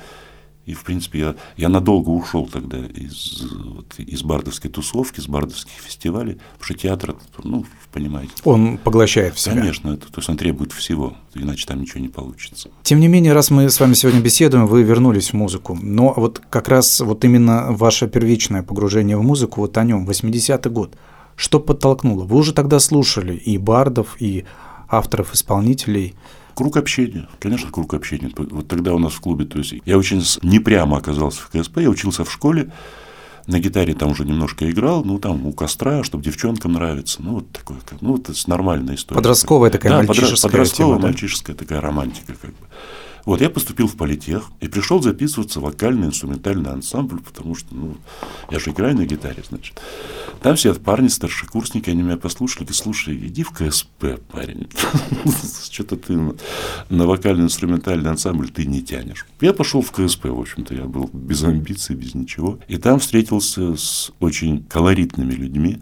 И, 0.65 0.73
в 0.73 0.83
принципе, 0.83 1.19
я, 1.19 1.35
я 1.57 1.69
надолго 1.69 2.09
ушел 2.09 2.45
тогда 2.45 2.77
из, 2.77 3.41
вот, 3.65 3.95
из 3.97 4.21
бардовской 4.21 4.69
тусовки, 4.69 5.19
из 5.19 5.27
бардовских 5.27 5.73
фестивалей, 5.73 6.39
потому 6.53 6.63
что 6.65 6.73
театр, 6.75 7.15
ну, 7.43 7.65
понимаете, 7.91 8.31
Он 8.43 8.77
поглощает 8.77 9.35
в 9.35 9.39
себя. 9.39 9.55
конечно, 9.55 9.89
это, 9.89 10.05
то 10.07 10.19
есть 10.19 10.29
он 10.29 10.37
требует 10.37 10.71
всего, 10.71 11.15
иначе 11.33 11.65
там 11.65 11.81
ничего 11.81 11.99
не 11.99 12.09
получится. 12.09 12.69
Тем 12.83 12.99
не 12.99 13.07
менее, 13.07 13.33
раз 13.33 13.49
мы 13.49 13.69
с 13.69 13.79
вами 13.79 13.95
сегодня 13.95 14.21
беседуем, 14.21 14.67
вы 14.67 14.83
вернулись 14.83 15.31
в 15.31 15.33
музыку. 15.33 15.77
Но 15.81 16.13
вот 16.15 16.41
как 16.49 16.67
раз 16.67 16.99
вот 16.99 17.25
именно 17.25 17.71
ваше 17.71 18.07
первичное 18.07 18.61
погружение 18.61 19.17
в 19.17 19.23
музыку, 19.23 19.61
вот 19.61 19.77
о 19.77 19.83
нем, 19.83 20.07
80-й 20.07 20.69
год. 20.69 20.95
Что 21.35 21.59
подтолкнуло? 21.59 22.25
Вы 22.25 22.37
уже 22.37 22.53
тогда 22.53 22.79
слушали 22.79 23.35
и 23.35 23.57
бардов, 23.57 24.15
и 24.19 24.45
авторов-исполнителей. 24.89 26.13
Круг 26.61 26.77
общения, 26.77 27.27
конечно, 27.39 27.71
круг 27.71 27.95
общения. 27.95 28.29
Вот 28.35 28.67
тогда 28.67 28.93
у 28.93 28.99
нас 28.99 29.13
в 29.13 29.19
клубе, 29.19 29.45
то 29.45 29.57
есть 29.57 29.73
я 29.83 29.97
очень 29.97 30.23
не 30.43 30.59
прямо 30.59 30.97
оказался 30.97 31.41
в 31.41 31.49
КСП, 31.49 31.79
я 31.79 31.89
учился 31.89 32.23
в 32.23 32.31
школе, 32.31 32.71
на 33.47 33.57
гитаре 33.59 33.95
там 33.95 34.11
уже 34.11 34.25
немножко 34.25 34.69
играл, 34.69 35.03
ну 35.03 35.17
там 35.17 35.43
у 35.47 35.53
костра, 35.53 36.03
чтобы 36.03 36.23
девчонкам 36.23 36.73
нравится, 36.73 37.23
ну 37.23 37.31
вот 37.31 37.51
такое, 37.51 37.79
ну 38.01 38.15
это 38.15 38.33
нормальная 38.45 38.93
история. 38.93 39.17
Подростковая 39.17 39.71
такая, 39.71 39.91
да, 39.91 40.03
мальчишеская 40.03 40.51
подростковая, 40.51 40.97
тема, 40.97 41.01
да? 41.01 41.07
мальчишеская 41.07 41.55
такая 41.55 41.81
романтика 41.81 42.35
как 42.39 42.51
бы. 42.51 42.67
Вот, 43.25 43.39
я 43.41 43.49
поступил 43.49 43.87
в 43.87 43.95
политех 43.95 44.49
и 44.61 44.67
пришел 44.67 45.01
записываться 45.01 45.59
в 45.59 45.63
вокальный 45.63 46.07
инструментальный 46.07 46.71
ансамбль, 46.71 47.19
потому 47.21 47.53
что, 47.55 47.67
ну, 47.75 47.97
я 48.49 48.59
же 48.59 48.71
играю 48.71 48.95
на 48.97 49.05
гитаре, 49.05 49.43
значит. 49.47 49.79
Там 50.41 50.57
сидят 50.57 50.81
парни, 50.81 51.07
старшекурсники, 51.07 51.89
они 51.91 52.01
меня 52.01 52.17
послушали, 52.17 52.63
говорят, 52.63 52.77
слушай, 52.77 53.15
иди 53.15 53.43
в 53.43 53.51
КСП, 53.51 54.19
парень. 54.31 54.67
Что-то 55.71 55.97
ты 55.97 56.13
на- 56.13 56.35
на 56.89 57.05
вокальный 57.05 57.43
инструментальный 57.43 58.09
ансамбль 58.09 58.49
ты 58.49 58.65
не 58.65 58.81
тянешь. 58.81 59.25
Я 59.39 59.53
пошел 59.53 59.81
в 59.81 59.91
КСП, 59.91 60.25
в 60.25 60.39
общем-то, 60.39 60.73
я 60.73 60.85
был 60.85 61.09
без 61.13 61.43
амбиций, 61.43 61.95
без 61.95 62.15
ничего. 62.15 62.59
И 62.67 62.77
там 62.77 62.99
встретился 62.99 63.75
с 63.75 64.11
очень 64.19 64.63
колоритными 64.63 65.33
людьми. 65.33 65.77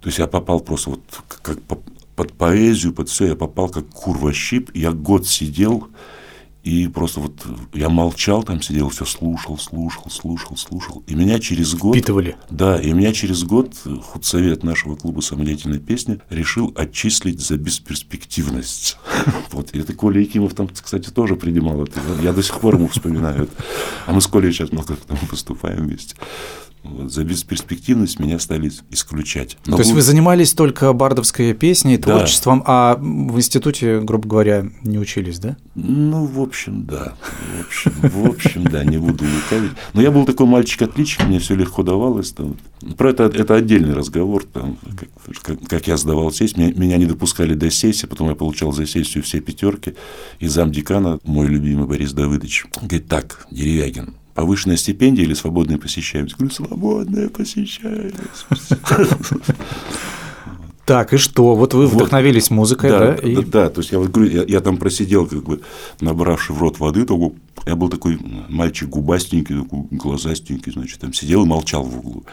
То 0.00 0.08
есть 0.08 0.18
я 0.18 0.26
попал 0.26 0.60
просто 0.60 0.90
вот 0.90 1.02
как 1.42 1.60
по- 1.62 1.82
под 2.16 2.32
поэзию, 2.32 2.92
под 2.94 3.08
все, 3.08 3.26
я 3.26 3.34
попал 3.36 3.68
как 3.68 3.86
кур 3.88 4.32
щип. 4.32 4.70
Я 4.74 4.92
год 4.92 5.26
сидел, 5.26 5.88
и 6.64 6.88
просто 6.88 7.20
вот 7.20 7.46
я 7.74 7.90
молчал 7.90 8.42
там, 8.42 8.62
сидел, 8.62 8.88
все 8.88 9.04
слушал, 9.04 9.58
слушал, 9.58 10.10
слушал, 10.10 10.56
слушал. 10.56 11.04
И 11.06 11.14
меня 11.14 11.38
через 11.38 11.74
год... 11.74 11.94
Впитывали. 11.94 12.36
Да, 12.48 12.80
и 12.80 12.90
меня 12.94 13.12
через 13.12 13.44
год 13.44 13.74
худсовет 14.02 14.64
нашего 14.64 14.96
клуба 14.96 15.20
самодеятельной 15.20 15.78
песни 15.78 16.20
решил 16.30 16.72
отчислить 16.74 17.40
за 17.40 17.58
бесперспективность. 17.58 18.96
Вот. 19.50 19.70
И 19.72 19.78
это 19.78 19.92
Коля 19.92 20.20
Якимов 20.20 20.54
там, 20.54 20.68
кстати, 20.68 21.10
тоже 21.10 21.36
принимал 21.36 21.84
это. 21.84 22.00
Я 22.22 22.32
до 22.32 22.42
сих 22.42 22.58
пор 22.58 22.74
ему 22.76 22.88
вспоминаю 22.88 23.44
это. 23.44 23.52
А 24.06 24.12
мы 24.12 24.20
с 24.20 24.26
Колей 24.26 24.52
сейчас 24.52 24.72
много 24.72 24.96
там 24.96 25.18
выступаем 25.30 25.84
вместе. 25.84 26.16
За 27.06 27.24
бесперспективность 27.24 28.18
меня 28.20 28.38
стали 28.38 28.70
исключать. 28.90 29.56
Но 29.66 29.76
То 29.76 29.82
есть 29.82 29.92
вы 29.94 30.02
занимались 30.02 30.52
только 30.52 30.92
бардовской 30.92 31.54
песней, 31.54 31.96
Да. 31.96 32.16
творчеством, 32.18 32.62
а 32.66 32.96
в 32.96 33.36
институте, 33.38 34.00
грубо 34.00 34.28
говоря, 34.28 34.66
не 34.82 34.98
учились, 34.98 35.38
да? 35.38 35.56
Ну, 35.74 36.26
в 36.26 36.40
общем, 36.40 36.84
да. 36.84 37.14
В 37.56 37.60
общем, 37.66 37.92
в 38.02 38.26
общем, 38.28 38.64
да, 38.64 38.84
не 38.84 38.98
буду 38.98 39.24
лукавить. 39.24 39.72
Но 39.94 40.02
я 40.02 40.10
был 40.10 40.24
такой 40.26 40.46
мальчик-отличник, 40.46 41.26
мне 41.26 41.38
все 41.38 41.54
легко 41.54 41.82
давалось. 41.82 42.32
Там. 42.32 42.56
Про 42.96 43.10
это, 43.10 43.24
это 43.24 43.54
отдельный 43.54 43.94
разговор, 43.94 44.44
там, 44.44 44.76
как, 44.98 45.42
как- 45.42 45.66
как 45.68 45.86
я 45.86 45.96
сдавал 45.96 46.30
сессию. 46.32 46.60
Меня, 46.66 46.74
меня 46.76 46.96
не 46.98 47.06
допускали 47.06 47.54
до 47.54 47.70
сессии, 47.70 48.06
потом 48.06 48.28
я 48.28 48.34
получал 48.34 48.72
за 48.72 48.86
сессию 48.86 49.24
все 49.24 49.40
пятерки. 49.40 49.94
И 50.38 50.46
замдекана, 50.48 51.18
мой 51.24 51.46
любимый 51.46 51.86
Борис 51.86 52.12
Давыдович, 52.12 52.66
говорит, 52.82 53.08
так, 53.08 53.46
Деревягин, 53.50 54.14
повышенная 54.34 54.76
стипендия 54.76 55.24
или 55.24 55.34
свободная 55.34 55.78
посещаемость? 55.78 56.36
Говорю, 56.36 56.54
свободная 56.54 57.28
посещаемость. 57.28 58.46
Так, 60.86 61.14
и 61.14 61.16
что? 61.16 61.54
Вот 61.54 61.72
вы 61.72 61.86
вдохновились 61.86 62.50
музыкой, 62.50 62.90
да? 62.90 63.16
Да, 63.46 63.70
то 63.70 63.80
есть 63.80 63.90
я 63.90 63.98
вот 63.98 64.10
говорю, 64.10 64.44
я, 64.46 64.60
там 64.60 64.76
просидел, 64.76 65.26
как 65.26 65.42
бы 65.42 65.62
набравший 66.00 66.54
в 66.54 66.60
рот 66.60 66.78
воды, 66.78 67.06
такой, 67.06 67.32
я 67.66 67.76
был 67.76 67.88
такой 67.88 68.18
мальчик 68.48 68.88
губастенький, 68.88 69.62
такой 69.62 69.86
глазастенький, 69.90 70.72
значит, 70.72 71.00
там 71.00 71.12
сидел 71.12 71.44
и 71.44 71.46
молчал 71.46 71.82
в 71.84 71.98
углу. 71.98 72.24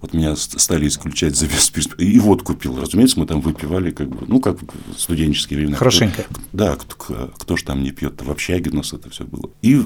Вот 0.00 0.12
меня 0.12 0.36
ст- 0.36 0.60
стали 0.60 0.86
исключать 0.86 1.34
за 1.34 1.46
бесперспективность. 1.46 2.14
И 2.16 2.18
водку 2.20 2.54
пил. 2.54 2.78
Разумеется, 2.78 3.18
мы 3.18 3.24
там 3.26 3.40
выпивали, 3.40 3.90
как 3.90 4.08
бы, 4.10 4.26
ну, 4.26 4.38
как 4.40 4.58
в 4.60 4.98
студенческие 5.00 5.58
времена. 5.60 5.76
Хорошенько. 5.78 6.24
Кто- 6.24 6.40
да, 6.52 6.76
кто, 6.76 7.30
кто 7.38 7.56
же 7.56 7.64
там 7.64 7.82
не 7.82 7.90
пьет 7.90 8.20
в 8.20 8.30
общаге 8.30 8.70
у 8.70 8.76
нас 8.76 8.92
это 8.92 9.08
все 9.08 9.24
было. 9.24 9.48
И, 9.62 9.80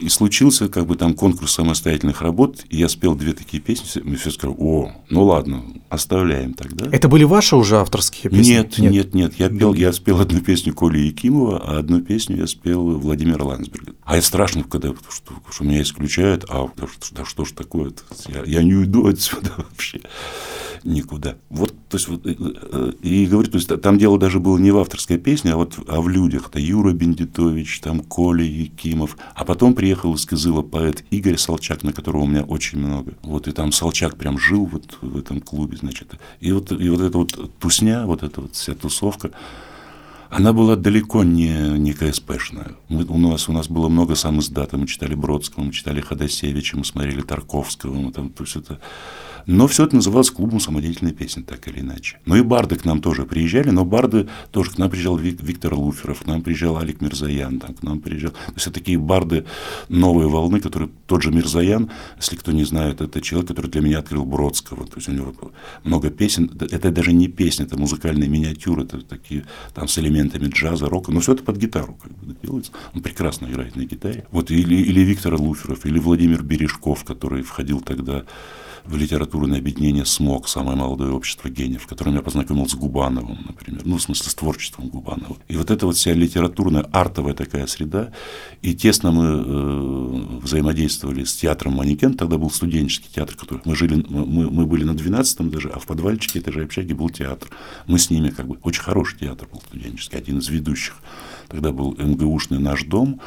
и 0.00 0.08
случился 0.08 0.68
как 0.68 0.86
бы 0.86 0.94
там 0.94 1.14
конкурс 1.14 1.52
самостоятельных 1.54 2.22
работ, 2.22 2.64
и 2.68 2.76
я 2.76 2.88
спел 2.88 3.16
две 3.16 3.32
такие 3.32 3.60
песни, 3.60 4.00
мне 4.02 4.16
все 4.16 4.30
сказали, 4.30 4.56
о, 4.60 4.92
ну 5.10 5.24
ладно, 5.24 5.64
оставляем 5.88 6.54
тогда. 6.54 6.86
Это 6.92 7.08
были 7.08 7.24
ваши 7.24 7.56
уже 7.56 7.78
авторские 7.78 8.30
песни? 8.30 8.52
Нет, 8.52 8.78
нет, 8.78 8.92
нет, 8.92 9.14
нет. 9.14 9.34
я 9.38 9.48
пел, 9.48 9.74
я 9.74 9.92
спел 9.92 10.20
одну 10.20 10.40
песню 10.40 10.72
Коли 10.74 10.98
Якимова, 10.98 11.58
а 11.58 11.78
одну 11.78 12.00
песню 12.00 12.36
я 12.36 12.46
спел 12.46 12.98
Владимира 12.98 13.42
Ландсберга. 13.44 13.94
А 14.04 14.16
это 14.16 14.26
страшно, 14.44 14.68
когда 14.68 14.94
что, 15.08 15.34
что 15.50 15.64
меня 15.64 15.80
исключают, 15.82 16.44
а 16.48 16.68
да, 16.76 16.86
да 17.12 17.24
что 17.24 17.44
ж 17.44 17.52
такое, 17.52 17.92
я, 18.28 18.42
я 18.44 18.62
не 18.62 18.74
уйду 18.74 19.06
отсюда 19.06 19.52
вообще 19.56 20.00
никуда. 20.84 21.36
Вот, 21.48 21.72
то 21.88 21.96
есть, 21.96 22.08
вот, 22.08 22.26
э, 22.26 22.34
э, 22.38 22.92
и 23.00 23.24
говорю, 23.24 23.50
то 23.50 23.56
есть, 23.56 23.80
там 23.80 23.96
дело 23.96 24.18
даже 24.18 24.38
было 24.38 24.58
не 24.58 24.70
в 24.70 24.76
авторской 24.76 25.16
песне, 25.16 25.54
а 25.54 25.56
вот 25.56 25.78
а 25.88 26.02
в 26.02 26.10
людях. 26.10 26.48
Это 26.50 26.60
Юра 26.60 26.92
Бендитович, 26.92 27.80
там 27.80 28.00
Коля 28.00 28.44
Якимов. 28.44 29.16
А 29.34 29.46
потом 29.46 29.72
приехал 29.72 30.14
из 30.14 30.26
Кызыла 30.26 30.60
поэт 30.60 31.02
Игорь 31.10 31.38
Солчак, 31.38 31.84
на 31.84 31.94
которого 31.94 32.24
у 32.24 32.26
меня 32.26 32.42
очень 32.42 32.78
много. 32.78 33.14
Вот, 33.22 33.48
и 33.48 33.52
там 33.52 33.72
Солчак 33.72 34.16
прям 34.16 34.38
жил 34.38 34.66
вот 34.66 34.98
в 35.00 35.16
этом 35.16 35.40
клубе, 35.40 35.78
значит. 35.78 36.16
И 36.40 36.52
вот, 36.52 36.70
и 36.70 36.88
вот 36.90 37.00
эта 37.00 37.16
вот 37.16 37.58
тусня, 37.60 38.04
вот 38.04 38.22
эта 38.22 38.42
вот 38.42 38.54
вся 38.54 38.74
тусовка, 38.74 39.30
она 40.34 40.52
была 40.52 40.74
далеко 40.74 41.22
не, 41.22 41.78
не 41.78 41.92
КСПшная. 41.92 42.72
Мы, 42.88 43.04
у, 43.04 43.18
нас, 43.18 43.48
у 43.48 43.52
нас 43.52 43.68
было 43.68 43.88
много 43.88 44.16
сам 44.16 44.40
издата. 44.40 44.76
Мы 44.76 44.88
читали 44.88 45.14
Бродского, 45.14 45.62
мы 45.62 45.72
читали 45.72 46.00
Ходосевича, 46.00 46.76
мы 46.76 46.84
смотрели 46.84 47.20
Тарковского. 47.20 47.94
Мы 47.94 48.10
там, 48.10 48.30
то 48.30 48.42
есть 48.42 48.56
это 48.56 48.80
но 49.46 49.66
все 49.66 49.84
это 49.84 49.96
называлось 49.96 50.30
клубом 50.30 50.60
самодеятельной 50.60 51.12
песни, 51.12 51.42
так 51.42 51.66
или 51.68 51.80
иначе. 51.80 52.18
Ну 52.26 52.36
и 52.36 52.42
барды 52.42 52.76
к 52.76 52.84
нам 52.84 53.00
тоже 53.00 53.24
приезжали, 53.24 53.70
но 53.70 53.84
барды 53.84 54.28
тоже 54.50 54.70
к 54.70 54.78
нам 54.78 54.90
приезжал 54.90 55.16
Виктор 55.16 55.74
Луферов, 55.74 56.22
к 56.22 56.26
нам 56.26 56.42
приезжал 56.42 56.76
Алик 56.76 57.00
Мирзаян, 57.00 57.58
там, 57.60 57.74
к 57.74 57.82
нам 57.82 58.00
приезжал. 58.00 58.32
То 58.32 58.52
есть 58.54 58.66
это 58.66 58.74
такие 58.74 58.98
барды 58.98 59.44
новой 59.88 60.26
волны, 60.26 60.60
которые 60.60 60.90
тот 61.06 61.22
же 61.22 61.30
Мирзаян, 61.30 61.90
если 62.16 62.36
кто 62.36 62.52
не 62.52 62.64
знает, 62.64 63.00
это 63.00 63.20
человек, 63.20 63.48
который 63.48 63.70
для 63.70 63.80
меня 63.80 63.98
открыл 63.98 64.24
Бродского. 64.24 64.86
То 64.86 64.96
есть 64.96 65.08
у 65.08 65.12
него 65.12 65.34
много 65.82 66.10
песен. 66.10 66.50
Это 66.70 66.90
даже 66.90 67.12
не 67.12 67.28
песни, 67.28 67.64
это 67.64 67.78
музыкальные 67.78 68.28
миниатюры, 68.28 68.84
это 68.84 69.00
такие 69.00 69.44
там 69.74 69.88
с 69.88 69.98
элементами 69.98 70.48
джаза, 70.48 70.88
рока. 70.88 71.12
Но 71.12 71.20
все 71.20 71.32
это 71.32 71.42
под 71.42 71.56
гитару 71.56 71.96
как 72.02 72.12
бы 72.12 72.36
делается. 72.42 72.72
Он 72.94 73.02
прекрасно 73.02 73.46
играет 73.46 73.76
на 73.76 73.84
гитаре. 73.84 74.26
Вот 74.30 74.50
или, 74.50 74.76
или 74.76 75.00
Виктор 75.00 75.34
Луферов, 75.34 75.86
или 75.86 75.98
Владимир 75.98 76.42
Бережков, 76.42 77.04
который 77.04 77.42
входил 77.42 77.80
тогда 77.80 78.24
в 78.84 78.96
литературное 78.96 79.58
объединение 79.58 80.04
«СМОК», 80.04 80.48
самое 80.48 80.76
молодое 80.76 81.12
общество 81.12 81.48
гениев, 81.48 81.82
в 81.82 81.86
котором 81.86 82.14
я 82.14 82.22
познакомился 82.22 82.76
с 82.76 82.78
Губановым, 82.78 83.38
например, 83.46 83.82
ну, 83.84 83.96
в 83.96 84.02
смысле, 84.02 84.30
с 84.30 84.34
творчеством 84.34 84.88
Губанова. 84.88 85.36
И 85.48 85.56
вот 85.56 85.70
эта 85.70 85.86
вот 85.86 85.96
вся 85.96 86.12
литературная, 86.12 86.82
артовая 86.92 87.34
такая 87.34 87.66
среда, 87.66 88.12
и 88.62 88.74
тесно 88.74 89.10
мы 89.10 89.24
э, 89.24 90.38
взаимодействовали 90.42 91.24
с 91.24 91.34
театром 91.34 91.74
«Манекен», 91.74 92.14
тогда 92.14 92.36
был 92.36 92.50
студенческий 92.50 93.10
театр, 93.14 93.36
который 93.36 93.62
мы 93.64 93.74
жили, 93.74 94.04
мы, 94.08 94.50
мы 94.50 94.66
были 94.66 94.84
на 94.84 94.92
12-м 94.92 95.50
даже, 95.50 95.70
а 95.70 95.78
в 95.78 95.86
подвальчике 95.86 96.42
же 96.52 96.62
общаги 96.62 96.92
был 96.92 97.08
театр. 97.08 97.48
Мы 97.86 97.98
с 97.98 98.10
ними 98.10 98.28
как 98.28 98.46
бы, 98.46 98.58
очень 98.62 98.82
хороший 98.82 99.18
театр 99.18 99.48
был 99.50 99.62
студенческий, 99.62 100.18
один 100.18 100.38
из 100.38 100.48
ведущих. 100.48 100.94
Тогда 101.54 101.70
был 101.70 101.94
МГУшный 101.96 102.58
«Наш 102.58 102.82
дом», 102.82 103.20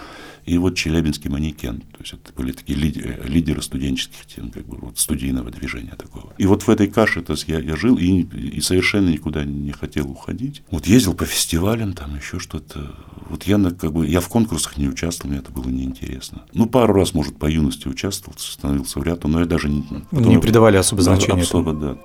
и 0.44 0.58
вот 0.58 0.76
Челябинский 0.76 1.30
манекен. 1.30 1.80
То 1.80 2.00
есть 2.00 2.14
это 2.14 2.34
были 2.36 2.52
такие 2.52 2.78
лидеры, 2.78 3.22
лидеры 3.26 3.62
студенческих 3.62 4.26
тем, 4.26 4.52
как 4.52 4.66
бы 4.66 4.78
вот 4.82 5.00
студийного 5.00 5.50
движения 5.50 5.96
такого. 5.98 6.34
И 6.38 6.46
вот 6.46 6.64
в 6.64 6.70
этой 6.70 6.88
каше 6.88 7.22
то 7.22 7.34
есть 7.34 7.48
я, 7.48 7.60
я 7.60 7.78
жил 7.78 7.98
и, 7.98 8.24
и 8.24 8.60
совершенно 8.60 9.10
никуда 9.10 9.46
не 9.46 9.72
хотел 9.72 10.10
уходить. 10.10 10.62
Вот 10.72 10.88
ездил 10.88 11.14
по 11.14 11.26
фестивалям, 11.26 11.94
там 11.94 12.18
еще 12.18 12.40
что-то. 12.40 12.96
Вот 13.30 13.44
я 13.44 13.58
как 13.72 13.94
бы 13.94 14.06
я 14.06 14.20
в 14.20 14.28
конкурсах 14.28 14.78
не 14.78 14.90
участвовал, 14.90 15.32
мне 15.32 15.40
это 15.40 15.52
было 15.52 15.70
неинтересно. 15.70 16.44
Ну, 16.54 16.66
пару 16.66 16.94
раз, 16.94 17.14
может, 17.14 17.38
по 17.38 17.46
юности 17.46 17.88
участвовал, 17.88 18.38
становился 18.38 19.00
в 19.00 19.04
ряд, 19.04 19.24
но 19.24 19.40
я 19.40 19.46
даже 19.46 19.70
не... 19.70 19.84
Потом, 20.12 20.30
не 20.30 20.38
придавали 20.38 20.76
особо 20.76 21.02
значения. 21.02 21.44
Особо, 21.44 21.74
да. 21.74 21.98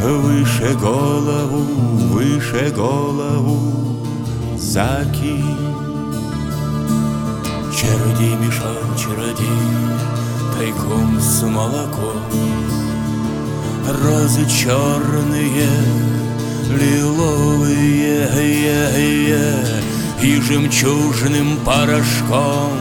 Выше 0.00 0.74
голову, 0.74 1.64
выше 2.12 2.72
голову 2.74 3.58
закинь. 4.56 5.68
Чародей 7.78 8.34
мешал 8.36 8.74
чародей 8.96 9.46
Тайком 10.56 11.20
с 11.20 11.42
молоком 11.42 12.22
Розы 14.02 14.44
черные, 14.50 15.68
лиловые 16.70 18.26
И 20.20 20.40
жемчужным 20.40 21.58
порошком 21.64 22.72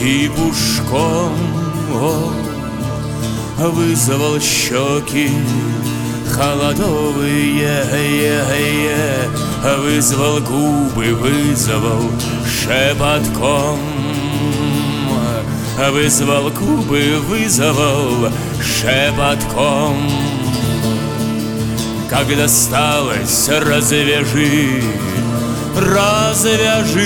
И 0.00 0.30
пушком 0.36 1.32
о, 1.92 2.43
Вызвал 3.58 4.40
щеки. 4.40 5.30
Холодовые 6.30 7.84
Вызвал 9.78 10.40
губы, 10.40 11.14
вызвал 11.14 12.10
шепотком. 12.44 13.78
Вызвал 15.90 16.50
губы, 16.50 17.20
вызвал 17.28 18.32
шепотком. 18.60 20.10
Когда 22.10 22.48
сталось, 22.48 23.48
развяжи, 23.48 24.82
развяжи. 25.76 27.04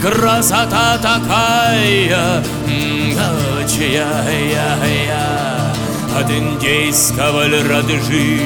Красота 0.00 0.98
такая, 0.98 2.44
чья 3.78 4.24
я, 4.28 4.76
я 4.84 5.72
От 6.18 6.30
индейского 6.30 7.46
льрадыжи 7.46 8.40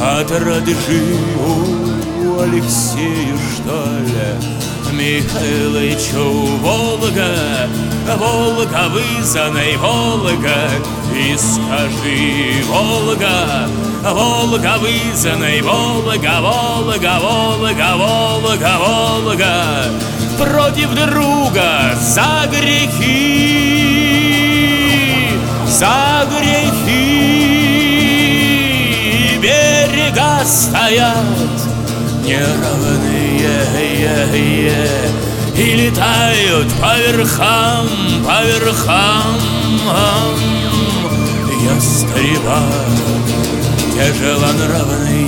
От 0.00 0.30
радыжи, 0.30 1.16
у 1.38 2.40
Алексея, 2.40 3.36
что 3.54 3.84
ли? 4.00 4.52
Михайлычу 4.92 6.56
Волга, 6.58 7.68
Волга, 8.18 8.88
вызаной 8.90 9.76
Волга, 9.76 10.68
И 11.14 11.36
скажи, 11.36 12.62
Волга, 12.66 13.68
Волга, 14.02 14.78
вызаной 14.78 15.62
Волга, 15.62 16.40
Волга, 16.40 17.18
Волга, 17.20 17.96
Волга, 17.96 18.78
Волга, 18.78 19.84
Против 20.38 20.94
друга 20.94 21.96
за 22.00 22.46
грехи, 22.50 23.82
за 25.66 26.26
грехи. 26.30 27.32
Берега 29.40 30.44
стоят 30.44 31.16
неравные, 32.24 33.50
И 35.56 35.74
летают 35.74 36.68
по 36.80 36.96
верхам, 36.98 37.88
по 38.24 38.42
верхам. 38.44 39.38
Ястреба 41.62 42.60
тяжелонравные 43.94 45.22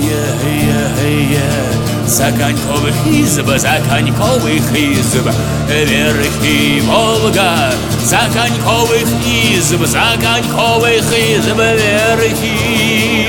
За 2.07 2.31
коньковых 2.31 2.95
изб, 3.07 3.47
за 3.57 3.81
коньковых 3.89 4.71
изб 4.71 5.27
Верхи 5.67 6.81
Волга. 6.81 7.73
За 8.03 8.21
коньковых 8.33 9.07
изб, 9.25 9.85
за 9.85 10.15
коньковых 10.21 11.11
изб 11.11 11.57
Верхи 11.57 13.24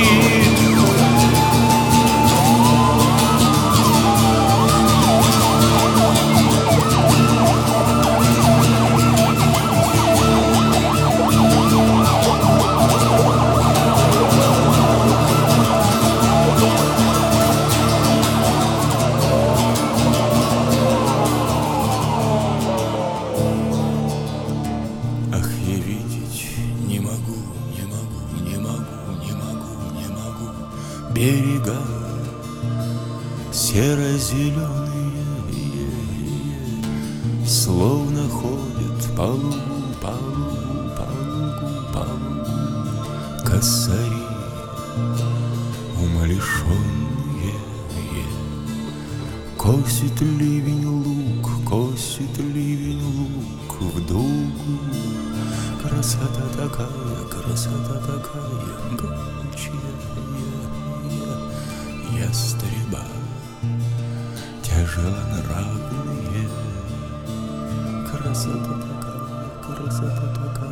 высота 57.47 57.95
такая 58.01 58.77
гончая 58.99 59.95
Ястреба 62.19 63.03
тяжелонравные. 64.63 66.49
Красота 68.11 68.75
такая, 68.81 69.49
красота 69.65 70.27
такая. 70.35 70.66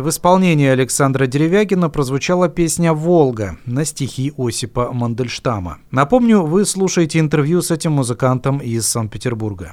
В 0.00 0.10
исполнении 0.10 0.68
Александра 0.68 1.26
Деревягина 1.26 1.90
прозвучала 1.90 2.48
песня 2.48 2.92
«Волга» 2.92 3.58
на 3.66 3.84
стихи 3.84 4.32
Осипа 4.38 4.92
Мандельштама. 4.92 5.78
Напомню, 5.90 6.42
вы 6.42 6.64
слушаете 6.66 7.18
интервью 7.18 7.62
с 7.62 7.72
этим 7.72 7.92
музыкантом 7.92 8.58
из 8.58 8.86
Санкт-Петербурга. 8.86 9.72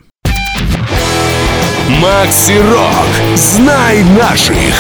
Макси 2.02 2.58
Рок. 2.58 3.38
Знай 3.38 4.04
наших. 4.18 4.74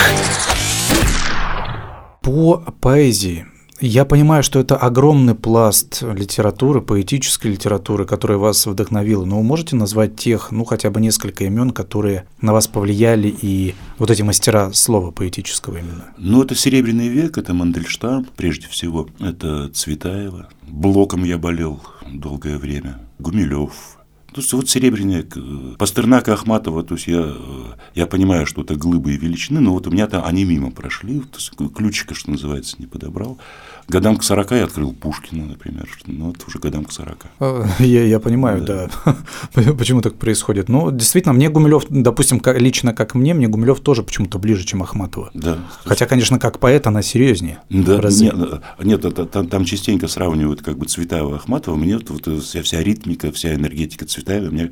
По 2.23 2.57
поэзии 2.81 3.45
я 3.81 4.05
понимаю, 4.05 4.43
что 4.43 4.59
это 4.59 4.77
огромный 4.77 5.35
пласт 5.35 6.01
литературы, 6.01 6.81
поэтической 6.81 7.51
литературы, 7.51 8.05
которая 8.05 8.37
вас 8.37 8.65
вдохновила. 8.65 9.25
Но 9.25 9.37
вы 9.37 9.43
можете 9.43 9.75
назвать 9.75 10.15
тех, 10.15 10.51
ну, 10.51 10.63
хотя 10.65 10.89
бы 10.89 11.01
несколько 11.01 11.43
имен, 11.43 11.71
которые 11.71 12.25
на 12.41 12.53
вас 12.53 12.67
повлияли, 12.67 13.27
и 13.41 13.75
вот 13.97 14.11
эти 14.11 14.21
мастера 14.21 14.71
слова 14.73 15.11
поэтического 15.11 15.77
именно? 15.77 16.05
Ну, 16.17 16.43
это 16.43 16.55
«Серебряный 16.55 17.09
век», 17.09 17.37
это 17.37 17.53
Мандельштам, 17.53 18.25
прежде 18.35 18.67
всего. 18.67 19.07
Это 19.19 19.69
Цветаева. 19.69 20.49
Блоком 20.63 21.23
я 21.23 21.37
болел 21.37 21.81
долгое 22.07 22.57
время. 22.57 22.99
Гумилев, 23.19 23.97
то 24.35 24.41
есть 24.41 24.51
вот 24.51 24.69
серебряные 24.69 25.25
Пастернака 25.79 26.33
Ахматова, 26.33 26.83
то 26.83 26.95
есть 26.95 27.07
я, 27.07 27.33
я 27.93 28.05
понимаю, 28.05 28.45
что 28.45 28.63
это 28.63 28.75
глыбы 28.75 29.13
и 29.13 29.17
величины, 29.17 29.61
но 29.61 29.71
вот 29.71 29.87
у 29.87 29.91
меня 29.91 30.07
там 30.07 30.25
они 30.25 30.43
мимо 30.43 30.71
прошли, 30.71 31.21
то 31.21 31.37
есть 31.37 31.53
ключика, 31.73 32.13
что 32.13 32.31
называется, 32.31 32.75
не 32.77 32.85
подобрал. 32.85 33.37
Годам 33.87 34.17
к 34.17 34.23
40 34.23 34.51
я 34.51 34.63
открыл 34.63 34.93
Пушкина, 34.93 35.45
например. 35.45 35.87
Ну, 36.07 36.31
это 36.31 36.45
уже 36.47 36.57
годам 36.59 36.85
к 36.85 36.91
40. 36.91 37.25
А, 37.39 37.67
я, 37.79 38.03
я 38.03 38.19
понимаю, 38.19 38.61
да. 38.61 38.89
да. 39.05 39.73
Почему 39.77 40.01
так 40.01 40.15
происходит. 40.15 40.69
Ну, 40.69 40.91
действительно, 40.91 41.33
мне 41.33 41.49
Гумилев, 41.49 41.85
допустим, 41.89 42.41
лично 42.57 42.93
как 42.93 43.13
мне, 43.13 43.33
мне 43.33 43.47
Гумилев 43.47 43.79
тоже 43.81 44.01
почему-то 44.01 44.39
ближе, 44.39 44.65
чем 44.65 44.81
Ахматова. 44.81 45.29
Да. 45.33 45.59
Хотя, 45.83 46.07
конечно, 46.07 46.39
как 46.39 46.59
поэт 46.59 46.87
она 46.87 47.03
серьезнее. 47.03 47.59
Да, 47.69 48.01
нет, 48.09 48.35
нет 48.81 49.31
там, 49.31 49.47
там 49.47 49.65
частенько 49.65 50.07
сравнивают 50.07 50.61
как 50.61 50.77
бы 50.77 50.85
Цветаева 50.85 51.33
и 51.33 51.35
Ахматова. 51.35 51.75
Мне 51.75 51.97
вот, 51.97 52.09
вот 52.09 52.43
вся, 52.43 52.63
вся 52.63 52.81
ритмика, 52.81 53.31
вся 53.31 53.53
энергетика 53.53 54.05
Цветаева 54.05 54.49
мне 54.49 54.71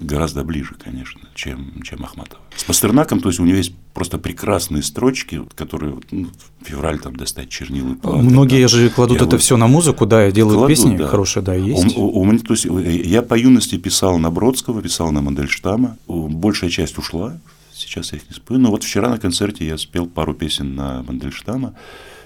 гораздо 0.00 0.44
ближе, 0.44 0.74
конечно, 0.82 1.20
чем, 1.34 1.82
чем 1.82 2.04
Ахматова. 2.04 2.40
С 2.56 2.64
Пастернаком, 2.64 3.20
то 3.20 3.28
есть 3.28 3.40
у 3.40 3.44
него 3.44 3.56
есть 3.56 3.74
просто 3.94 4.18
прекрасные 4.18 4.82
строчки, 4.82 5.42
которые 5.54 5.98
ну, 6.10 6.28
февраль 6.62 6.98
там 6.98 7.16
достать 7.16 7.48
чернилы. 7.48 7.96
Многие 8.02 8.66
же 8.68 8.90
кладут 8.90 9.18
я 9.18 9.24
это 9.24 9.36
вот 9.36 9.42
все 9.42 9.56
на 9.56 9.66
музыку, 9.66 10.06
да, 10.06 10.28
и 10.28 10.32
делают 10.32 10.58
кладу, 10.58 10.68
песни 10.68 10.96
да. 10.96 11.06
хорошие, 11.06 11.42
да, 11.42 11.54
есть. 11.54 11.96
У, 11.96 12.02
у, 12.02 12.22
у, 12.22 12.38
то 12.38 12.54
есть, 12.54 12.66
я 12.66 13.22
по 13.22 13.34
юности 13.38 13.76
писал 13.78 14.18
на 14.18 14.30
Бродского, 14.30 14.82
писал 14.82 15.12
на 15.12 15.22
Мандельштама, 15.22 15.96
большая 16.06 16.70
часть 16.70 16.98
ушла, 16.98 17.38
сейчас 17.72 18.12
я 18.12 18.18
их 18.18 18.28
не 18.28 18.34
спою, 18.36 18.60
но 18.60 18.70
вот 18.70 18.84
вчера 18.84 19.08
на 19.08 19.18
концерте 19.18 19.66
я 19.66 19.78
спел 19.78 20.06
пару 20.06 20.34
песен 20.34 20.74
на 20.74 21.02
Мандельштама, 21.02 21.74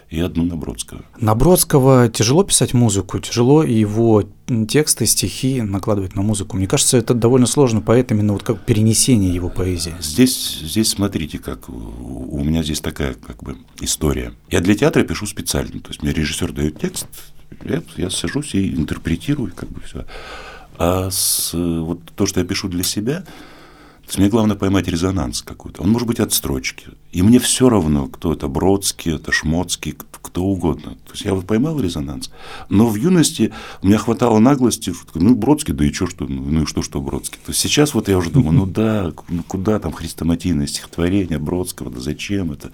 и 0.08 0.20
одну 0.20 0.44
на 0.44 0.56
Бродского. 0.56 1.04
На 1.18 1.34
Бродского 1.34 2.08
тяжело 2.08 2.44
писать 2.44 2.74
музыку, 2.74 3.18
тяжело 3.18 3.62
его 3.64 4.24
тексты, 4.68 5.06
стихи 5.06 5.62
накладывать 5.62 6.14
на 6.14 6.22
музыку. 6.22 6.56
Мне 6.56 6.68
кажется, 6.68 6.96
это 6.96 7.14
довольно 7.14 7.46
сложно 7.46 7.80
поэт, 7.80 8.12
именно 8.12 8.32
вот 8.32 8.42
как 8.42 8.64
перенесение 8.64 9.34
его 9.34 9.48
поэзии. 9.48 9.94
Здесь, 10.00 10.60
здесь 10.62 10.90
смотрите, 10.90 11.38
как 11.38 11.68
у 11.68 12.42
меня 12.44 12.62
здесь 12.62 12.80
такая 12.80 13.14
как 13.14 13.42
бы 13.42 13.56
история. 13.80 14.32
Я 14.50 14.60
для 14.60 14.76
театра 14.76 15.02
пишу 15.02 15.26
специально, 15.26 15.80
то 15.80 15.88
есть 15.88 16.02
мне 16.02 16.12
режиссер 16.12 16.52
дает 16.52 16.78
текст, 16.78 17.06
я, 17.64 17.82
я 17.96 18.10
сажусь 18.10 18.54
и 18.54 18.74
интерпретирую, 18.74 19.52
как 19.54 19.68
бы 19.70 19.80
все. 19.80 20.06
А 20.78 21.10
с, 21.10 21.52
вот 21.54 22.00
то, 22.14 22.26
что 22.26 22.40
я 22.40 22.46
пишу 22.46 22.68
для 22.68 22.84
себя, 22.84 23.24
есть 24.08 24.18
мне 24.18 24.28
главное 24.28 24.56
поймать 24.56 24.86
резонанс 24.86 25.42
какой-то. 25.42 25.82
Он 25.82 25.90
может 25.90 26.06
быть 26.06 26.20
от 26.20 26.32
строчки. 26.32 26.88
И 27.10 27.22
мне 27.22 27.38
все 27.40 27.68
равно, 27.68 28.06
кто 28.06 28.32
это, 28.32 28.46
Бродский, 28.46 29.16
это 29.16 29.32
Шмотский, 29.32 29.96
кто 30.36 30.44
угодно. 30.44 30.92
То 31.06 31.12
есть 31.12 31.24
я 31.24 31.34
вот 31.34 31.46
поймал 31.46 31.80
резонанс. 31.80 32.30
Но 32.68 32.86
в 32.86 32.94
юности 32.94 33.52
у 33.82 33.86
меня 33.88 33.98
хватало 33.98 34.38
наглости, 34.38 34.94
ну, 35.14 35.34
Бродский, 35.34 35.74
да 35.74 35.84
и 35.84 35.92
что, 35.92 36.06
что, 36.06 36.26
ну 36.26 36.62
и 36.62 36.66
что, 36.66 36.82
что 36.82 37.00
Бродский. 37.00 37.38
То 37.44 37.50
есть 37.50 37.60
сейчас 37.60 37.94
вот 37.94 38.08
я 38.08 38.16
уже 38.16 38.30
думаю, 38.30 38.52
ну 38.52 38.66
да, 38.66 39.12
ну 39.28 39.42
куда 39.42 39.80
там 39.80 39.92
хрестоматийное 39.92 40.68
стихотворение 40.68 41.38
Бродского, 41.38 41.90
да 41.90 42.00
зачем 42.00 42.52
это? 42.52 42.72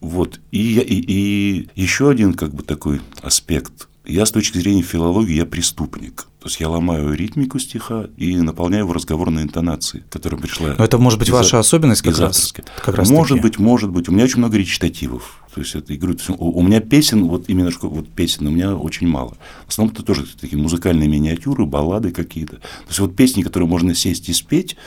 Вот. 0.00 0.40
И, 0.52 0.78
и, 0.78 1.00
и 1.00 1.68
еще 1.74 2.08
один 2.08 2.34
как 2.34 2.54
бы 2.54 2.62
такой 2.62 3.00
аспект. 3.20 3.88
Я 4.04 4.26
с 4.26 4.30
точки 4.30 4.58
зрения 4.58 4.82
филологии, 4.82 5.34
я 5.34 5.44
преступник. 5.44 6.26
То 6.40 6.48
есть 6.48 6.58
я 6.58 6.70
ломаю 6.70 7.12
ритмику 7.12 7.58
стиха 7.58 8.08
и 8.16 8.34
наполняю 8.36 8.84
его 8.84 8.94
разговорной 8.94 9.42
интонацией, 9.42 10.04
которая 10.08 10.40
пришла. 10.40 10.74
Но 10.78 10.84
это 10.84 10.96
может 10.96 11.18
быть 11.18 11.28
из, 11.28 11.32
ваша 11.32 11.58
особенность 11.58 12.00
как 12.00 12.18
раз. 12.18 12.54
Как 12.82 12.94
раз 12.94 13.10
может 13.10 13.36
таки. 13.36 13.42
быть, 13.42 13.58
может 13.58 13.90
быть. 13.90 14.08
У 14.08 14.12
меня 14.12 14.24
очень 14.24 14.38
много 14.38 14.56
речитативов. 14.56 15.42
То 15.54 15.60
есть 15.60 15.74
это 15.74 15.94
игру. 15.94 16.14
У, 16.38 16.60
у 16.60 16.62
меня 16.62 16.80
песен, 16.80 17.24
вот 17.24 17.50
именно 17.50 17.70
вот 17.82 18.08
песен 18.08 18.46
у 18.46 18.50
меня 18.50 18.74
очень 18.74 19.06
мало. 19.06 19.36
В 19.66 19.68
основном 19.68 19.94
это 19.94 20.02
тоже 20.02 20.24
такие 20.40 20.56
музыкальные 20.56 21.10
миниатюры, 21.10 21.66
баллады 21.66 22.10
какие-то. 22.10 22.56
То 22.56 22.88
есть 22.88 23.00
вот 23.00 23.14
песни, 23.14 23.42
которые 23.42 23.68
можно 23.68 23.94
сесть 23.94 24.30
и 24.30 24.32
спеть, 24.32 24.78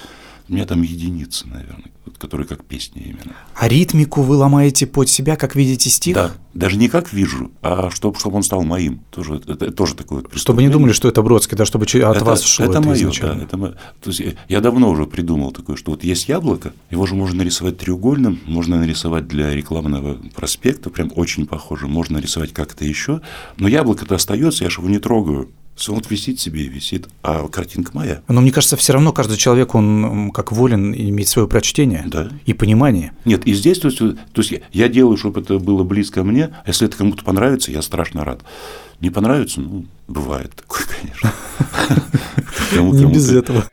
У 0.50 0.54
меня 0.54 0.66
там 0.66 0.82
единицы, 0.82 1.48
наверное, 1.48 1.92
вот, 2.06 2.18
которые 2.18 2.46
как 2.46 2.66
песни 2.66 3.02
именно. 3.02 3.34
А 3.56 3.68
ритмику 3.70 4.22
вы 4.24 4.36
ломаете 4.36 4.86
под 4.86 5.08
себя, 5.08 5.38
как 5.38 5.56
видите 5.56 5.90
стих? 5.90 6.16
Да, 6.16 6.32
даже 6.54 6.76
не 6.76 6.90
как 6.90 7.14
вижу, 7.14 7.52
а 7.62 7.90
чтобы, 7.90 8.20
чтобы 8.20 8.36
он 8.36 8.44
стал 8.44 8.64
моим. 8.64 9.00
Тоже, 9.10 9.36
это, 9.36 9.54
это 9.54 9.72
тоже 9.72 9.96
такое 9.96 10.22
вот 10.22 10.36
Чтобы 10.38 10.62
не 10.62 10.70
думали, 10.70 10.92
что 10.92 11.08
это 11.08 11.22
Бродский, 11.22 11.56
да, 11.56 11.66
чтобы 11.66 11.86
от 11.86 11.94
это, 11.96 12.26
вас 12.26 12.44
шло 12.44 12.66
это, 12.66 12.80
это, 12.80 12.88
мое, 12.88 12.98
изначально. 12.98 13.36
да, 13.36 13.44
это 13.44 13.58
мо- 13.58 13.76
То 14.02 14.10
есть 14.10 14.20
я- 14.20 14.34
я 14.50 14.60
давно 14.62 14.90
уже 14.90 15.06
придумал 15.06 15.52
такое, 15.52 15.78
что 15.78 15.92
вот 15.92 16.04
есть 16.04 16.28
яблоко, 16.28 16.74
его 16.92 17.06
же 17.06 17.16
можно 17.16 17.38
нарисовать 17.38 17.78
треугольным, 17.78 18.40
можно 18.46 18.78
нарисовать 18.80 19.28
для 19.28 19.56
рекламного 19.56 20.18
проспекта, 20.36 20.90
прям 20.90 21.12
очень 21.16 21.46
похоже, 21.48 21.88
можно 21.88 22.18
нарисовать 22.18 22.52
как-то 22.54 22.84
еще, 22.84 23.22
но 23.58 23.68
яблоко-то 23.70 24.16
остается, 24.16 24.66
я 24.66 24.70
же 24.70 24.82
его 24.82 24.90
не 24.90 25.00
трогаю. 25.00 25.50
Всё, 25.76 25.92
Он 25.94 26.00
вот 26.00 26.12
висит 26.12 26.40
себе 26.40 26.62
и 26.64 26.70
висит, 26.70 27.08
а 27.24 27.48
картинка 27.48 27.92
моя. 27.94 28.22
Но 28.28 28.42
мне 28.42 28.52
кажется, 28.52 28.78
все 28.78 28.94
равно 28.94 29.12
каждый 29.12 29.38
человек, 29.38 29.74
он 29.74 30.32
как 30.32 30.52
волен 30.52 30.94
иметь 30.94 31.28
свое 31.28 31.48
прочтение 31.48 32.04
Да. 32.08 32.30
и 32.46 32.54
понимание. 32.54 33.14
Нет, 33.26 33.46
и 33.48 33.54
здесь, 33.54 33.80
то 33.80 33.88
есть, 33.88 33.98
то 34.00 34.16
есть 34.42 34.54
я, 34.72 34.88
делаю, 34.88 35.18
чтобы 35.18 35.42
это 35.42 35.58
было 35.58 35.84
близко 35.84 36.24
мне, 36.24 36.46
а 36.64 36.68
если 36.68 36.88
это 36.88 36.98
кому-то 36.98 37.24
понравится, 37.24 37.72
я 37.72 37.82
страшно 37.82 38.24
рад. 38.24 38.42
Не 39.00 39.10
понравится, 39.10 39.62
ну, 39.62 39.86
бывает 40.08 40.52
такое, 40.56 40.84
конечно. 41.02 41.34
Не 43.08 43.12
без 43.12 43.32
этого. 43.32 43.66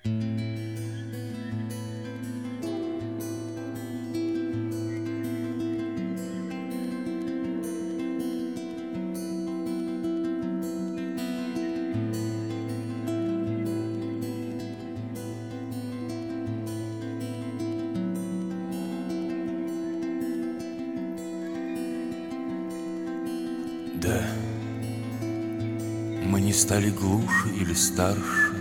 Стали 26.61 26.91
глуше 26.91 27.49
или 27.59 27.73
старше. 27.73 28.53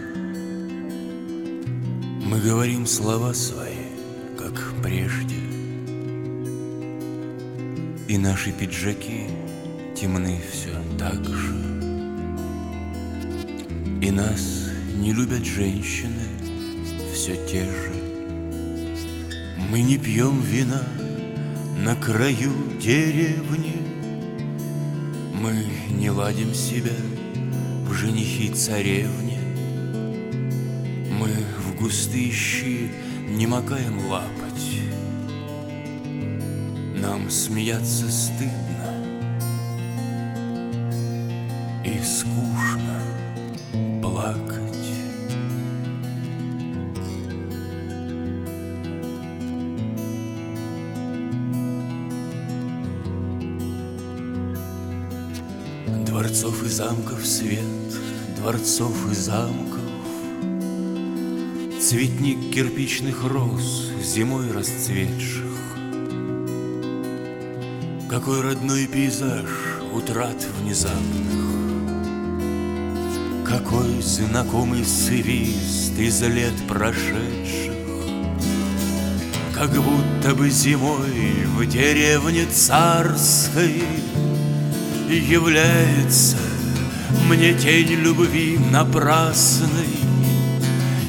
Мы 2.24 2.40
говорим 2.40 2.88
слова 2.88 3.34
свои, 3.34 3.88
как 4.38 4.54
прежде. 4.82 5.36
И 8.08 8.18
наши 8.18 8.54
пиджаки 8.54 9.28
темны 9.98 10.40
все 10.50 10.82
так 10.98 11.22
же. 11.26 11.56
И 14.02 14.12
нас 14.12 14.70
не 14.96 15.12
любят 15.12 15.44
женщины 15.44 16.24
все 17.14 17.36
те 17.48 17.66
же. 17.66 17.94
Мы 19.70 19.82
не 19.82 19.98
пьем 19.98 20.40
вина 20.42 20.84
на 21.84 21.98
краю 21.98 22.54
деревни. 22.80 23.76
Мы 25.34 25.66
не 25.92 26.10
ладим 26.10 26.54
себя 26.54 26.96
женихи 28.00 28.50
царевне. 28.50 29.40
Мы 31.20 31.28
в 31.60 31.76
густые 31.82 32.32
щи 32.32 32.90
не 33.28 33.46
макаем 33.46 34.08
лапоть. 34.08 34.80
Нам 36.96 37.30
смеяться 37.30 38.10
стыдно 38.10 39.04
и 41.84 42.00
скучно 42.02 43.02
плакать. 44.02 44.70
Дворцов 56.06 56.64
и 56.64 56.70
замков 56.70 57.26
свет, 57.26 57.79
дворцов 58.40 58.96
и 59.12 59.16
замков. 59.16 59.80
Цветник 61.82 62.54
кирпичных 62.54 63.24
роз, 63.24 63.92
зимой 64.02 64.52
расцветших. 64.52 65.44
Какой 68.10 68.42
родной 68.42 68.88
пейзаж 68.88 69.50
утрат 69.94 70.38
внезапных. 70.62 71.40
Какой 73.46 74.02
знакомый 74.02 74.86
свист 74.86 75.98
из 75.98 76.22
лет 76.22 76.54
прошедших. 76.68 77.74
Как 79.54 79.72
будто 79.72 80.34
бы 80.36 80.50
зимой 80.50 81.46
в 81.58 81.66
деревне 81.66 82.46
царской 82.46 83.84
Является 85.10 86.38
мне 87.28 87.54
тень 87.54 87.94
любви 88.02 88.60
напрасной 88.72 90.00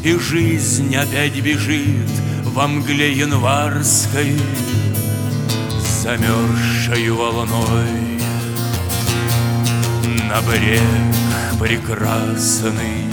И 0.03 0.17
жизнь 0.19 0.95
опять 0.97 1.41
бежит 1.41 2.11
во 2.45 2.67
мгле 2.67 3.13
январской 3.13 4.37
Замерзшей 6.03 7.11
волной. 7.11 8.21
На 10.29 10.41
брег 10.41 10.81
прекрасный. 11.59 13.05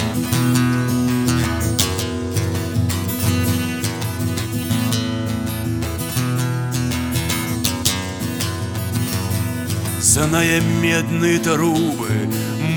Зная 9.99 10.61
медные 10.61 11.39
трубы, 11.39 12.07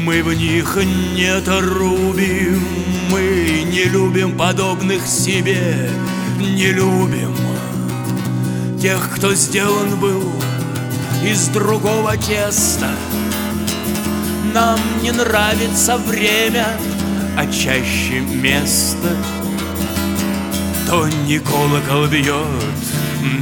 мы 0.04 0.22
в 0.22 0.34
них 0.34 0.76
не 1.14 1.40
трубим, 1.40 2.62
мы 3.10 3.64
не 3.70 3.84
любим 3.84 4.36
подобных 4.36 5.06
себе, 5.06 5.90
не 6.38 6.72
любим 6.72 7.34
тех, 8.80 9.10
кто 9.14 9.34
сделан 9.34 10.00
был 10.00 10.22
из 11.22 11.48
другого 11.48 12.16
теста. 12.16 12.88
Нам 14.54 14.80
не 15.02 15.12
нравится 15.12 15.98
время, 15.98 16.66
а 17.36 17.46
чаще 17.46 18.20
место. 18.20 19.16
То 20.88 21.06
не 21.26 21.38
колокол 21.38 22.06
бьет 22.06 22.46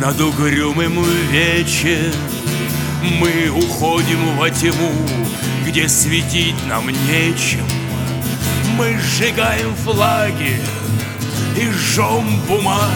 над 0.00 0.20
угрюмым 0.20 1.04
вече, 1.30 2.12
мы 3.20 3.48
уходим 3.50 4.36
во 4.36 4.50
тьму, 4.50 4.92
где 5.68 5.86
светить 5.86 6.66
нам 6.66 6.88
нечем. 6.88 7.66
Мы 8.78 8.98
сжигаем 8.98 9.74
флаги 9.74 10.58
и 11.56 11.70
жжем 11.70 12.40
бумаги. 12.48 12.88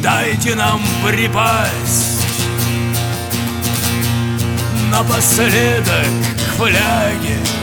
Дайте 0.00 0.54
нам 0.54 0.80
припасть 1.04 2.24
напоследок 4.92 6.06
к 6.36 6.56
фляге. 6.56 7.57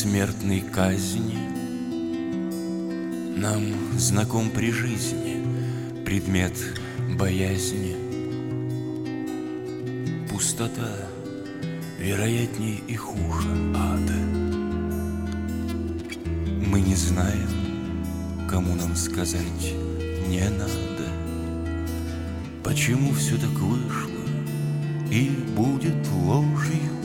Посмертной 0.00 0.62
казни. 0.62 1.36
Нам 3.36 3.98
знаком 3.98 4.48
при 4.48 4.72
жизни 4.72 5.44
предмет 6.06 6.54
боязни. 7.18 7.94
Пустота, 10.30 10.90
вероятнее 11.98 12.78
и 12.88 12.96
хуже 12.96 13.50
ада. 13.76 14.14
Мы 16.66 16.80
не 16.80 16.94
знаем, 16.94 18.46
кому 18.48 18.74
нам 18.76 18.96
сказать 18.96 19.74
не 20.28 20.48
надо. 20.48 21.10
Почему 22.64 23.12
все 23.12 23.36
так 23.36 23.50
вышло 23.50 24.10
и 25.10 25.28
будет 25.54 26.08
ложью? 26.24 26.99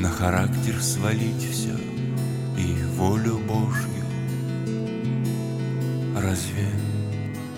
На 0.00 0.08
характер 0.08 0.80
свалить 0.80 1.44
все 1.50 1.76
и 2.56 2.72
волю 2.96 3.36
Божью. 3.36 4.02
Разве 6.16 6.70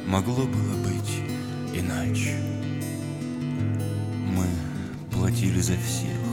могло 0.08 0.44
было 0.44 0.76
быть 0.82 1.20
иначе? 1.72 2.36
Мы 4.26 4.46
платили 5.12 5.60
за 5.60 5.74
всех. 5.74 6.31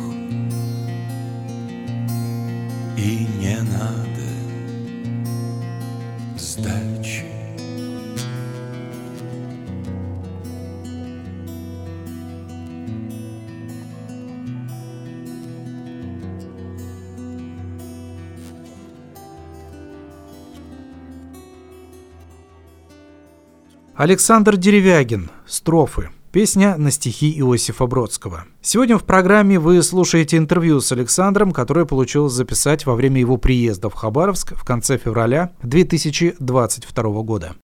Александр 24.00 24.56
Деревягин. 24.56 25.30
Строфы. 25.46 26.08
Песня 26.32 26.78
на 26.78 26.90
стихи 26.90 27.38
Иосифа 27.38 27.86
Бродского. 27.86 28.46
Сегодня 28.62 28.98
в 28.98 29.04
программе 29.04 29.60
вы 29.60 29.84
слушаете 29.84 30.38
интервью 30.38 30.80
с 30.80 30.94
Александром, 30.94 31.52
которое 31.52 31.84
получилось 31.84 32.32
записать 32.32 32.86
во 32.86 32.96
время 32.96 33.20
его 33.20 33.36
приезда 33.36 33.90
в 33.90 33.94
Хабаровск 33.96 34.56
в 34.56 34.64
конце 34.64 34.98
февраля 34.98 35.52
2022 35.64 37.04
года. 37.24 37.56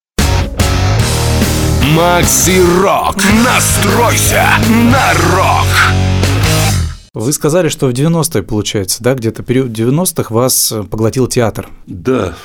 Макси 1.96 2.62
Рок. 2.82 3.16
Настройся 3.46 4.46
на 4.92 5.14
рок. 5.14 5.68
Вы 7.14 7.32
сказали, 7.32 7.70
что 7.70 7.88
в 7.88 7.92
90-е, 7.92 8.44
получается, 8.44 9.02
да, 9.02 9.14
где-то 9.14 9.42
период 9.42 9.70
90-х 9.70 10.36
вас 10.36 10.74
поглотил 10.92 11.28
театр. 11.28 11.70
Да, 11.88 12.36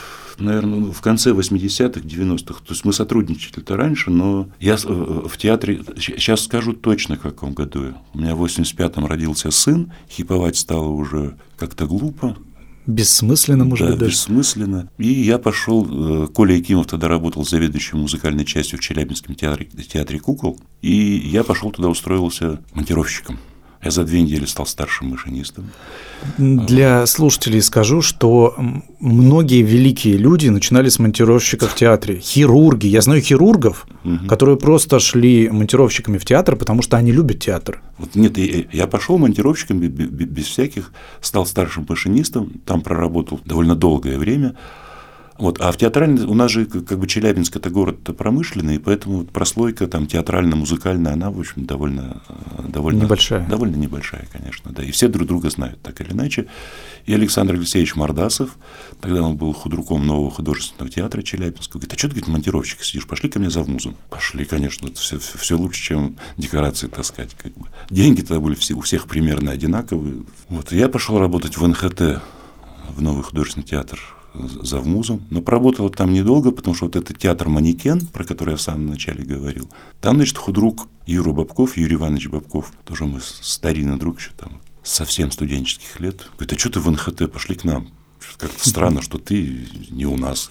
наверное, 0.40 0.78
ну, 0.78 0.92
в 0.92 1.00
конце 1.00 1.30
80-х, 1.30 2.00
90-х. 2.00 2.60
То 2.60 2.72
есть 2.72 2.84
мы 2.84 2.92
сотрудничали-то 2.92 3.76
раньше, 3.76 4.10
но 4.10 4.48
я 4.60 4.74
э, 4.74 4.76
в 5.28 5.36
театре, 5.36 5.82
сейчас 5.96 6.44
скажу 6.44 6.72
точно, 6.72 7.16
в 7.16 7.20
каком 7.20 7.54
году. 7.54 7.94
У 8.14 8.18
меня 8.18 8.34
в 8.34 8.44
85-м 8.44 9.06
родился 9.06 9.50
сын, 9.50 9.92
хиповать 10.08 10.56
стало 10.56 10.88
уже 10.88 11.36
как-то 11.56 11.86
глупо. 11.86 12.36
Бессмысленно, 12.86 13.64
может 13.64 13.86
да, 13.86 13.92
быть, 13.92 14.00
даже. 14.00 14.12
бессмысленно. 14.12 14.90
И 14.98 15.08
я 15.08 15.38
пошел, 15.38 16.24
э, 16.24 16.26
Коля 16.28 16.56
Якимов 16.56 16.86
тогда 16.86 17.08
работал 17.08 17.44
заведующим 17.44 17.98
музыкальной 17.98 18.44
частью 18.44 18.78
в 18.78 18.82
Челябинском 18.82 19.34
театре, 19.34 19.66
театре 19.66 20.18
кукол, 20.18 20.58
и 20.82 21.22
я 21.24 21.44
пошел 21.44 21.70
туда, 21.70 21.88
устроился 21.88 22.60
монтировщиком. 22.72 23.38
Я 23.82 23.90
за 23.90 24.04
две 24.04 24.20
недели 24.20 24.44
стал 24.44 24.66
старшим 24.66 25.08
машинистом. 25.08 25.70
Для 26.36 27.06
слушателей 27.06 27.62
скажу, 27.62 28.02
что 28.02 28.54
многие 29.00 29.62
великие 29.62 30.18
люди 30.18 30.48
начинали 30.48 30.90
с 30.90 30.98
монтировщика 30.98 31.66
в 31.66 31.74
театре. 31.74 32.18
Хирурги. 32.20 32.88
Я 32.88 33.00
знаю 33.00 33.22
хирургов, 33.22 33.86
угу. 34.04 34.26
которые 34.28 34.58
просто 34.58 34.98
шли 34.98 35.48
монтировщиками 35.48 36.18
в 36.18 36.26
театр, 36.26 36.56
потому 36.56 36.82
что 36.82 36.98
они 36.98 37.10
любят 37.10 37.40
театр. 37.40 37.80
Вот 37.96 38.14
нет, 38.16 38.36
я 38.36 38.86
пошел 38.86 39.16
монтировщиком 39.16 39.80
без 39.80 40.46
всяких, 40.46 40.92
стал 41.22 41.46
старшим 41.46 41.86
машинистом, 41.88 42.52
там 42.66 42.82
проработал 42.82 43.40
довольно 43.46 43.74
долгое 43.74 44.18
время. 44.18 44.56
Вот. 45.40 45.58
А 45.58 45.72
в 45.72 45.78
театральной, 45.78 46.24
у 46.24 46.34
нас 46.34 46.50
же 46.50 46.66
как 46.66 46.98
бы 46.98 47.06
Челябинск 47.06 47.56
это 47.56 47.70
город 47.70 48.02
промышленный, 48.16 48.76
и 48.76 48.78
поэтому 48.78 49.24
прослойка 49.24 49.86
там 49.88 50.06
театрально-музыкальная, 50.06 51.14
она, 51.14 51.30
в 51.30 51.40
общем, 51.40 51.64
довольно, 51.64 52.20
э, 52.28 52.68
довольно 52.68 53.04
небольшая. 53.04 53.48
Довольно 53.48 53.76
небольшая, 53.76 54.28
конечно, 54.30 54.70
да. 54.70 54.84
И 54.84 54.90
все 54.90 55.08
друг 55.08 55.26
друга 55.26 55.48
знают, 55.48 55.80
так 55.80 55.98
или 56.02 56.12
иначе. 56.12 56.46
И 57.06 57.14
Александр 57.14 57.54
Алексеевич 57.54 57.96
Мордасов, 57.96 58.58
тогда 59.00 59.22
он 59.22 59.38
был 59.38 59.54
худруком 59.54 60.06
нового 60.06 60.30
художественного 60.30 60.90
театра 60.92 61.22
Челябинского, 61.22 61.80
говорит, 61.80 61.94
а 61.94 61.98
что 61.98 62.08
ты, 62.08 62.14
говорит, 62.16 62.28
монтировщик 62.28 62.82
сидишь, 62.84 63.06
пошли 63.06 63.30
ко 63.30 63.38
мне 63.38 63.48
за 63.48 63.62
вмузом. 63.62 63.96
Пошли, 64.10 64.44
конечно, 64.44 64.88
это 64.88 65.00
все, 65.00 65.18
все 65.18 65.56
лучше, 65.56 65.82
чем 65.82 66.16
декорации 66.36 66.88
таскать. 66.88 67.34
Как 67.42 67.54
бы. 67.54 67.66
Деньги 67.88 68.20
тогда 68.20 68.40
были 68.40 68.56
все, 68.56 68.74
у 68.74 68.82
всех 68.82 69.06
примерно 69.06 69.52
одинаковые. 69.52 70.22
Вот. 70.50 70.70
Я 70.70 70.90
пошел 70.90 71.18
работать 71.18 71.56
в 71.56 71.66
НХТ, 71.66 72.20
в 72.94 73.00
новый 73.00 73.22
художественный 73.22 73.64
театр 73.64 73.98
за 74.34 74.78
вмузом, 74.80 75.22
но 75.30 75.42
проработал 75.42 75.90
там 75.90 76.12
недолго, 76.12 76.50
потому 76.50 76.74
что 76.74 76.86
вот 76.86 76.96
этот 76.96 77.18
театр 77.18 77.48
«Манекен», 77.48 78.06
про 78.06 78.24
который 78.24 78.50
я 78.50 78.56
в 78.56 78.62
самом 78.62 78.86
начале 78.86 79.24
говорил, 79.24 79.68
там, 80.00 80.16
значит, 80.16 80.38
худрук 80.38 80.88
Юра 81.06 81.32
Бабков, 81.32 81.76
Юрий 81.76 81.96
Иванович 81.96 82.28
Бабков, 82.28 82.72
тоже 82.84 83.04
мы 83.04 83.20
старинный 83.20 83.98
друг 83.98 84.18
еще 84.18 84.30
там, 84.36 84.60
совсем 84.82 85.30
студенческих 85.30 86.00
лет, 86.00 86.28
говорит, 86.36 86.52
а 86.52 86.58
что 86.58 86.70
ты 86.70 86.80
в 86.80 86.90
НХТ, 86.90 87.30
пошли 87.30 87.54
к 87.56 87.64
нам. 87.64 87.88
Как-то 88.36 88.68
странно, 88.68 89.02
что 89.02 89.18
ты 89.18 89.66
не 89.90 90.06
у 90.06 90.16
нас. 90.16 90.50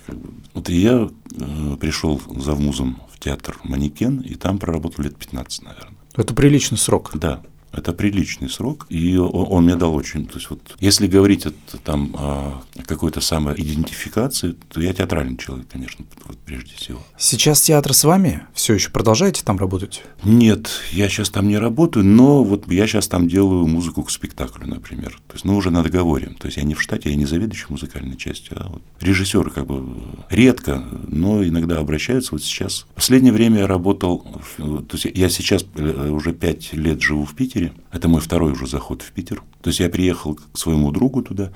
Вот 0.54 0.70
и 0.70 0.76
я 0.76 1.10
э, 1.32 1.78
пришел 1.80 2.22
за 2.36 2.54
вмузом 2.54 3.02
в 3.12 3.20
театр 3.20 3.58
«Манекен», 3.64 4.20
и 4.20 4.36
там 4.36 4.58
проработал 4.58 5.04
лет 5.04 5.16
15, 5.16 5.64
наверное. 5.64 5.94
Это 6.16 6.34
приличный 6.34 6.78
срок. 6.78 7.12
Да, 7.14 7.42
это 7.72 7.94
приличный 7.94 8.50
срок, 8.50 8.86
и 8.90 9.18
он, 9.18 9.48
он 9.50 9.64
мне 9.66 9.76
дал 9.76 9.96
очень. 9.96 10.26
То 10.26 10.36
есть 10.36 10.50
вот, 10.50 10.60
если 10.80 11.08
говорить 11.08 11.46
о, 11.46 11.52
там, 11.84 12.16
о 12.18 12.62
какой-то 12.86 13.22
самоидентификации, 13.22 14.56
то 14.70 14.82
я 14.82 14.94
театральный 14.94 15.38
человек, 15.38 15.68
конечно, 15.72 16.06
вот, 16.26 16.38
прежде 16.40 16.72
всего. 16.76 17.00
Сейчас 17.18 17.62
театр 17.62 17.94
с 17.94 18.04
вами? 18.04 18.44
Все 18.54 18.74
еще 18.74 18.90
продолжаете 18.90 19.44
там 19.44 19.58
работать? 19.58 20.04
Нет, 20.24 20.70
я 20.92 21.10
сейчас 21.10 21.30
там 21.30 21.48
не 21.48 21.58
работаю, 21.58 22.06
но 22.06 22.44
вот 22.44 22.72
я 22.72 22.88
сейчас 22.88 23.08
там 23.08 23.28
делаю 23.28 23.68
музыку 23.68 24.04
к 24.04 24.12
спектаклю, 24.12 24.68
например. 24.68 25.20
То 25.28 25.34
есть, 25.34 25.46
ну, 25.46 25.56
уже 25.56 25.72
на 25.72 25.84
договоре. 25.84 26.36
То 26.40 26.48
есть 26.48 26.58
я 26.58 26.64
не 26.64 26.74
в 26.74 26.82
штате, 26.82 27.10
я 27.10 27.16
не 27.16 27.26
заведующий 27.26 27.68
музыкальной 27.70 28.18
частью, 28.18 28.58
а 28.60 28.68
вот 28.70 28.82
режиссеры 29.00 29.52
как 29.52 29.66
бы 29.68 29.86
редко, 30.30 30.84
но 31.08 31.44
иногда 31.46 31.80
обращаются. 31.80 32.32
Вот 32.34 32.44
сейчас. 32.44 32.86
В 32.92 32.96
последнее 32.96 33.34
время 33.34 33.60
я 33.60 33.68
работал, 33.68 34.26
то 34.58 34.98
есть 34.98 35.06
я 35.14 35.30
сейчас 35.30 35.66
э, 35.76 36.10
уже 36.10 36.34
пять 36.34 36.74
лет 36.74 37.02
живу 37.02 37.26
в 37.26 37.36
Питере, 37.36 37.59
Питере. 37.60 37.74
Это 37.92 38.08
мой 38.08 38.22
второй 38.22 38.52
уже 38.52 38.68
заход 38.68 39.02
в 39.02 39.12
Питер. 39.12 39.44
То 39.62 39.70
есть 39.70 39.80
я 39.80 39.90
приехал 39.90 40.36
к 40.36 40.58
своему 40.58 40.92
другу 40.92 41.22
туда, 41.22 41.52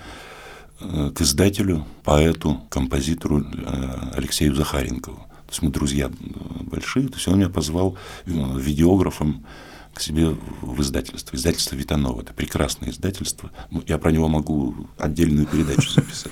э, 0.80 1.12
к 1.16 1.22
издателю, 1.22 1.86
поэту, 2.04 2.62
композитору 2.70 3.42
э, 3.42 4.12
Алексею 4.16 4.56
Захаренкову. 4.56 5.18
То 5.18 5.50
есть 5.50 5.62
мы 5.62 5.70
друзья 5.70 6.08
э, 6.08 6.64
большие. 6.64 7.08
То 7.08 7.16
есть 7.16 7.28
он 7.28 7.38
меня 7.38 7.50
позвал 7.50 7.98
видеографом 8.26 9.46
к 9.94 10.02
себе 10.02 10.36
в 10.62 10.82
издательство. 10.82 11.36
Издательство 11.36 11.76
Витанова. 11.76 12.22
Это 12.22 12.34
прекрасное 12.34 12.90
издательство. 12.90 13.52
Я 13.88 13.98
про 13.98 14.12
него 14.12 14.28
могу 14.28 14.88
отдельную 14.98 15.46
передачу 15.46 15.90
записать. 15.90 16.32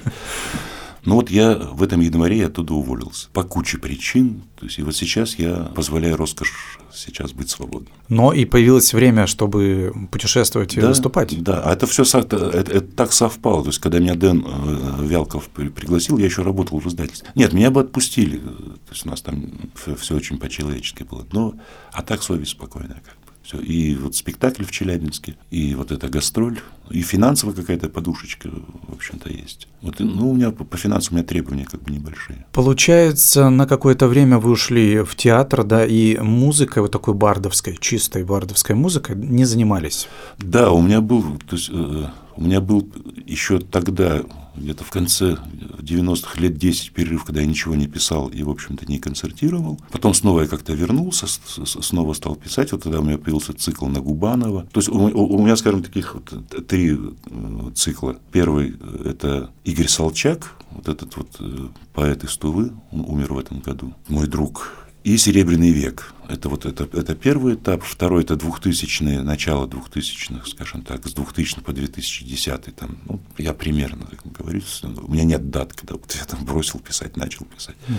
Но 1.06 1.16
вот 1.16 1.30
я 1.30 1.56
в 1.56 1.82
этом 1.82 2.00
январе 2.02 2.46
оттуда 2.46 2.74
уволился. 2.74 3.30
По 3.34 3.44
куче 3.44 3.78
причин. 3.78 4.44
То 4.60 4.66
есть 4.66 4.78
и 4.78 4.84
вот 4.84 4.96
сейчас 4.96 5.36
я 5.36 5.72
позволяю 5.76 6.16
роскошь 6.16 6.80
сейчас 6.94 7.32
быть 7.32 7.50
свободным. 7.50 7.92
Но 8.10 8.34
и 8.34 8.46
появилось 8.46 8.94
время, 8.94 9.26
чтобы 9.26 9.94
путешествовать 10.12 10.76
и 10.76 10.82
да, 10.82 10.90
выступать. 10.90 11.42
Да, 11.42 11.62
а 11.64 11.74
это 11.74 11.88
все 11.88 12.04
это, 12.04 12.36
это 12.36 12.82
так 12.82 13.14
совпало. 13.14 13.64
То 13.64 13.70
есть, 13.70 13.80
когда 13.80 14.00
меня 14.00 14.16
Дэн 14.16 14.46
э, 14.46 15.06
Вялков 15.06 15.50
пригласил, 15.50 16.18
я 16.18 16.26
еще 16.26 16.44
работал 16.44 16.80
в 16.80 16.88
издательстве. 16.88 17.30
Нет, 17.36 17.54
меня 17.54 17.72
бы 17.72 17.82
отпустили. 17.82 18.38
То 18.38 18.92
есть 18.92 19.06
у 19.06 19.10
нас 19.10 19.22
там 19.22 19.52
все 19.76 20.16
очень 20.16 20.38
по-человечески 20.38 21.04
было. 21.04 21.26
Но, 21.32 21.56
а 21.92 22.04
так 22.04 22.22
совесть 22.22 22.52
спокойная 22.52 23.02
как. 23.04 23.18
Все. 23.52 23.60
И 23.60 23.96
вот 23.96 24.16
спектакль 24.16 24.64
в 24.64 24.72
Челябинске, 24.72 25.36
и 25.50 25.76
вот 25.76 25.92
эта 25.92 26.08
гастроль, 26.08 26.60
и 26.90 27.02
финансовая 27.02 27.56
какая-то 27.56 27.90
подушечка, 27.90 28.50
в 28.50 28.94
общем-то, 28.94 29.30
есть. 29.30 29.68
Вот, 29.82 30.00
ну, 30.00 30.32
у 30.32 30.36
меня 30.36 30.52
по, 30.52 30.64
по 30.64 30.78
финансам 30.78 31.14
у 31.14 31.18
меня 31.18 31.28
требования 31.28 31.66
как 31.66 31.82
бы 31.82 31.92
небольшие. 31.92 32.46
Получается, 32.54 33.50
на 33.50 33.68
какое-то 33.68 34.08
время 34.08 34.38
вы 34.38 34.52
ушли 34.52 35.00
в 35.04 35.16
театр, 35.16 35.64
да, 35.64 35.86
и 35.86 36.18
музыкой, 36.18 36.82
вот 36.82 36.92
такой 36.92 37.14
бардовской, 37.14 37.78
чистой 37.80 38.24
бардовской 38.24 38.76
музыкой 38.76 39.16
не 39.16 39.46
занимались? 39.46 40.08
Да, 40.38 40.72
у 40.72 40.82
меня 40.82 41.02
был, 41.02 41.24
то 41.46 41.56
есть, 41.56 41.70
э, 41.72 42.06
у 42.36 42.42
меня 42.42 42.62
был 42.62 42.88
еще 43.26 43.60
тогда 43.60 44.22
где-то 44.56 44.84
в 44.84 44.90
конце 44.90 45.38
90-х 45.80 46.40
лет 46.40 46.58
10 46.58 46.92
перерыв, 46.92 47.24
когда 47.24 47.42
я 47.42 47.48
ничего 47.48 47.76
не 47.76 47.88
писал 47.88 48.30
и, 48.30 48.44
в 48.44 48.50
общем-то, 48.50 48.86
не 48.86 49.00
концертировал. 49.00 49.80
Потом 49.92 50.14
снова 50.14 50.42
я 50.42 50.48
как-то 50.48 50.74
вернулся, 50.74 51.28
снова 51.28 52.14
стал 52.14 52.36
писать. 52.36 52.72
Вот 52.72 52.84
тогда 52.84 53.00
у 53.00 53.04
меня 53.04 53.18
появился 53.18 53.54
цикл 53.54 53.88
на 53.88 54.02
Губанова. 54.02 54.64
То 54.72 54.80
есть 54.80 54.90
у, 54.90 54.96
у 54.96 55.44
меня, 55.44 55.56
скажем, 55.56 55.84
таких 55.84 56.16
вот 56.16 56.68
три 56.68 56.98
э, 56.98 57.72
цикла. 57.76 58.18
Первый– 58.32 58.76
это 59.06 59.52
Игорь 59.64 59.88
Солчак, 59.88 60.56
вот 60.72 60.88
этот 60.88 61.16
вот 61.18 61.28
э, 61.40 61.68
поэт 61.94 62.24
из 62.24 62.38
Тувы, 62.38 62.72
он 62.92 63.02
умер 63.02 63.34
в 63.34 63.40
этом 63.40 63.60
году. 63.60 63.94
Мой 64.08 64.28
друг 64.28 64.72
и 65.04 65.18
«Серебряный 65.18 65.72
век». 65.72 66.14
Это 66.30 66.48
вот 66.48 66.66
это, 66.66 66.88
это 66.98 67.14
первый 67.14 67.56
этап. 67.56 67.84
Второй– 67.84 68.24
это 68.24 68.36
2000-е, 68.36 69.22
начало 69.22 69.68
2000-х, 69.68 70.50
скажем 70.50 70.82
так, 70.82 71.06
с 71.06 71.14
2000 71.14 71.60
по 71.60 71.74
2010 71.74 72.76
там, 72.76 72.98
ну, 73.06 73.20
я 73.38 73.54
примерно, 73.54 74.06
как 74.06 74.32
говорю, 74.32 74.62
у 74.84 75.12
меня 75.12 75.26
нет 75.26 75.50
дат, 75.50 75.74
когда 75.74 75.96
вот 75.96 76.16
я 76.18 76.24
там 76.24 76.46
бросил 76.46 76.80
писать, 76.80 77.18
начал 77.18 77.46
писать. 77.46 77.76
Угу. 77.90 77.98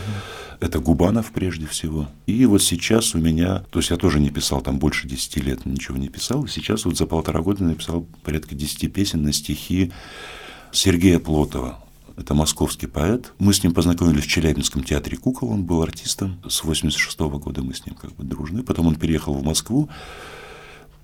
Это 0.61 0.79
Губанов 0.79 1.31
прежде 1.33 1.67
всего. 1.67 2.09
И 2.27 2.47
вот 2.47 2.62
сейчас 2.62 3.15
у 3.15 3.19
меня, 3.19 3.65
то 3.71 3.81
есть 3.81 3.91
я 3.91 3.97
тоже 3.99 4.19
не 4.19 4.31
писал 4.31 4.62
там 4.62 4.79
больше 4.79 5.07
10 5.07 5.37
лет, 5.38 5.67
ничего 5.67 5.99
не 5.99 6.09
писал, 6.09 6.45
и 6.45 6.49
сейчас 6.49 6.87
вот 6.87 6.97
за 6.97 7.07
полтора 7.07 7.43
года 7.43 7.65
написал 7.65 8.07
порядка 8.23 8.55
10 8.55 8.91
песен 8.91 9.23
на 9.23 9.35
стихи 9.35 9.93
Сергея 10.73 11.19
Плотова, 11.19 11.82
это 12.16 12.35
московский 12.35 12.87
поэт. 12.87 13.33
Мы 13.38 13.55
с 13.55 13.62
ним 13.62 13.75
познакомились 13.75 14.25
в 14.25 14.29
Челябинском 14.29 14.85
театре 14.85 15.16
кукол, 15.16 15.51
он 15.51 15.64
был 15.64 15.83
артистом. 15.83 16.40
С 16.48 16.64
86 16.64 17.19
-го 17.19 17.38
года 17.38 17.63
мы 17.63 17.75
с 17.75 17.87
ним 17.87 17.94
как 17.94 18.13
бы 18.13 18.25
дружны. 18.25 18.63
Потом 18.63 18.87
он 18.87 18.96
переехал 18.96 19.35
в 19.35 19.42
Москву 19.42 19.88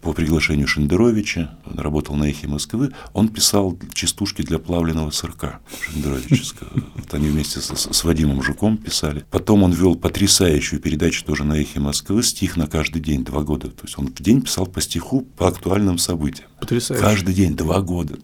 по 0.00 0.12
приглашению 0.12 0.66
Шендеровича, 0.66 1.58
он 1.64 1.78
работал 1.78 2.14
на 2.14 2.24
«Эхе 2.24 2.46
Москвы», 2.46 2.92
он 3.12 3.28
писал 3.28 3.78
частушки 3.92 4.42
для 4.42 4.58
плавленного 4.58 5.10
сырка 5.10 5.60
Шендеровичского. 5.80 6.70
Вот 6.94 7.12
они 7.14 7.28
вместе 7.28 7.60
с, 7.60 7.70
с 7.70 8.04
Вадимом 8.04 8.42
Жуком 8.42 8.78
писали. 8.78 9.24
Потом 9.30 9.62
он 9.62 9.72
вел 9.72 9.96
потрясающую 9.96 10.80
передачу 10.80 11.24
тоже 11.24 11.44
на 11.44 11.54
«Эхе 11.60 11.80
Москвы», 11.80 12.22
стих 12.22 12.56
на 12.56 12.66
каждый 12.66 13.00
день, 13.02 13.24
два 13.24 13.42
года. 13.42 13.68
То 13.68 13.84
есть 13.84 13.98
он 13.98 14.08
в 14.08 14.22
день 14.22 14.42
писал 14.42 14.66
по 14.66 14.80
стиху 14.80 15.22
по 15.22 15.48
актуальным 15.48 15.98
событиям. 15.98 16.48
Потрясающе. 16.60 17.04
Каждый 17.04 17.34
день, 17.34 17.56
два 17.56 17.80
года. 17.80 18.18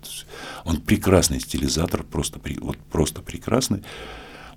Он 0.64 0.80
прекрасный 0.80 1.40
стилизатор, 1.40 2.02
просто, 2.02 2.40
вот, 2.60 2.78
просто 2.90 3.22
прекрасный. 3.22 3.82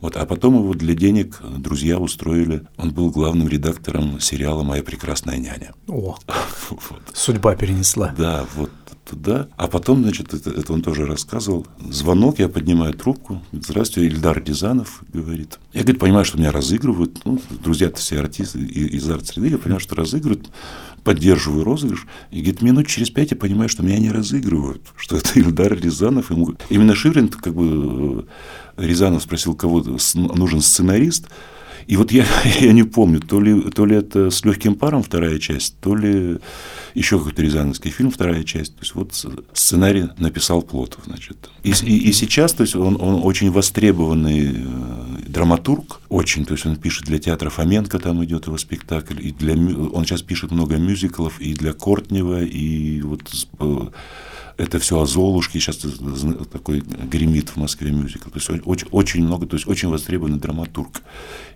Вот, 0.01 0.15
а 0.15 0.25
потом 0.25 0.55
его 0.55 0.73
для 0.73 0.95
денег 0.95 1.39
друзья 1.57 1.99
устроили. 1.99 2.63
Он 2.77 2.91
был 2.91 3.09
главным 3.11 3.47
редактором 3.47 4.19
сериала 4.19 4.63
«Моя 4.63 4.83
прекрасная 4.83 5.37
няня». 5.37 5.73
О, 5.87 6.17
Вот. 6.69 7.01
судьба 7.13 7.55
перенесла. 7.55 8.13
Да, 8.17 8.45
вот 8.55 8.71
туда. 9.07 9.47
А 9.57 9.67
потом, 9.67 10.01
значит, 10.03 10.33
это, 10.33 10.49
это 10.49 10.73
он 10.73 10.81
тоже 10.81 11.05
рассказывал. 11.05 11.65
Звонок, 11.89 12.39
я 12.39 12.49
поднимаю 12.49 12.93
трубку. 12.93 13.41
Здравствуйте, 13.51 14.13
Ильдар 14.13 14.43
Рязанов, 14.43 15.01
говорит. 15.13 15.59
Я, 15.73 15.81
говорит, 15.81 15.99
понимаю, 15.99 16.25
что 16.25 16.37
меня 16.37 16.51
разыгрывают. 16.51 17.21
Ну, 17.25 17.39
друзья-то 17.63 17.97
все 17.97 18.19
артисты 18.19 18.59
из 18.59 19.09
арт-среды. 19.09 19.49
Я 19.49 19.57
понимаю, 19.57 19.79
что 19.79 19.95
разыгрывают. 19.95 20.49
Поддерживаю 21.03 21.63
розыгрыш. 21.63 22.05
И, 22.31 22.41
говорит, 22.41 22.61
минут 22.61 22.87
через 22.87 23.09
пять 23.09 23.31
я 23.31 23.37
понимаю, 23.37 23.69
что 23.69 23.83
меня 23.83 23.97
не 23.99 24.11
разыгрывают. 24.11 24.81
Что 24.97 25.17
это 25.17 25.39
Ильдар 25.39 25.73
Рязанов. 25.79 26.31
Ему... 26.31 26.55
Именно 26.69 26.95
Ширин, 26.95 27.29
как 27.29 27.53
бы, 27.53 28.27
Рязанов 28.77 29.23
спросил, 29.23 29.55
кого 29.55 29.83
нужен 30.13 30.61
сценарист. 30.61 31.27
И 31.87 31.95
вот 31.95 32.11
я, 32.11 32.25
я 32.59 32.73
не 32.73 32.83
помню, 32.83 33.19
то 33.21 33.39
ли, 33.39 33.61
то 33.71 33.85
ли 33.85 33.95
это 33.95 34.29
с 34.29 34.43
легким 34.43 34.75
паром 34.75 35.03
вторая 35.03 35.39
часть, 35.39 35.79
то 35.79 35.95
ли 35.95 36.37
еще 36.93 37.17
какой-то 37.17 37.41
рязановский 37.41 37.91
фильм 37.91 38.11
вторая 38.11 38.43
часть. 38.43 38.75
То 38.75 38.81
есть 38.81 38.95
вот 38.95 39.25
сценарий 39.53 40.09
написал 40.17 40.61
Плотов, 40.61 41.03
значит. 41.05 41.49
И, 41.63 41.71
и, 41.71 42.09
и 42.09 42.11
сейчас, 42.11 42.53
то 42.53 42.63
есть 42.63 42.75
он, 42.75 42.97
он 42.99 43.21
очень 43.23 43.51
востребованный 43.51 44.51
э, 44.53 45.21
драматург, 45.27 46.01
очень, 46.09 46.45
то 46.45 46.53
есть 46.53 46.65
он 46.65 46.75
пишет 46.75 47.05
для 47.05 47.19
театра 47.19 47.49
Фоменко, 47.49 47.99
там 47.99 48.23
идет 48.25 48.47
его 48.47 48.57
спектакль, 48.57 49.25
и 49.25 49.31
для, 49.31 49.53
он 49.53 50.05
сейчас 50.05 50.21
пишет 50.21 50.51
много 50.51 50.77
мюзиклов 50.77 51.39
и 51.39 51.53
для 51.53 51.73
Кортнева, 51.73 52.43
и 52.43 53.01
вот 53.01 53.21
э, 53.59 53.87
это 54.57 54.79
все 54.79 54.99
о 54.99 55.05
Золушке, 55.05 55.59
сейчас 55.59 55.77
такой 56.51 56.81
гремит 56.81 57.49
в 57.49 57.57
Москве 57.57 57.91
мюзикл. 57.91 58.29
То 58.29 58.39
есть 58.39 58.49
очень, 58.65 58.87
очень 58.91 59.23
много, 59.23 59.45
то 59.45 59.55
есть 59.55 59.67
очень 59.67 59.89
востребованный 59.89 60.39
драматург. 60.39 61.01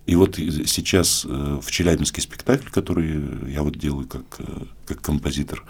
И 0.06 0.16
вот 0.16 0.36
сейчас 0.36 1.26
э, 1.28 1.60
в 1.62 1.70
Челябинский 1.72 2.22
спектакль, 2.22 2.70
который 2.70 3.52
я 3.52 3.64
вот 3.64 3.78
делаю 3.78 4.08
как, 4.08 4.40
э, 4.40 4.66
как 4.86 5.02
композитор, 5.02 5.64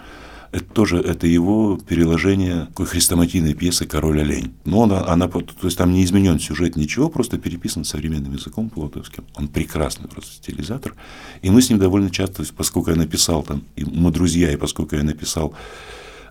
это 0.52 0.66
тоже 0.66 0.98
это 0.98 1.28
его 1.28 1.78
переложение 1.78 2.66
такой 2.66 2.86
хрестоматийной 2.86 3.54
пьесы 3.54 3.86
«Король 3.86 4.20
олень». 4.20 4.54
Но 4.66 4.84
она, 4.84 5.08
она, 5.08 5.30
то 5.30 5.42
есть 5.64 5.78
там 5.78 5.94
не 5.94 6.04
изменен 6.04 6.40
сюжет, 6.40 6.76
ничего, 6.76 7.10
просто 7.10 7.38
переписан 7.38 7.86
современным 7.86 8.34
языком 8.34 8.70
плотовским. 8.70 9.24
Он 9.36 9.48
прекрасный 9.48 10.10
просто 10.10 10.34
стилизатор. 10.34 10.94
И 11.42 11.50
мы 11.50 11.62
с 11.62 11.70
ним 11.70 11.80
довольно 11.80 12.10
часто, 12.10 12.44
поскольку 12.56 12.90
я 12.90 12.98
написал 12.98 13.44
там, 13.44 13.64
и 13.78 13.86
мы 13.86 14.12
друзья, 14.12 14.52
и 14.52 14.58
поскольку 14.58 14.98
я 14.98 15.04
написал 15.04 15.56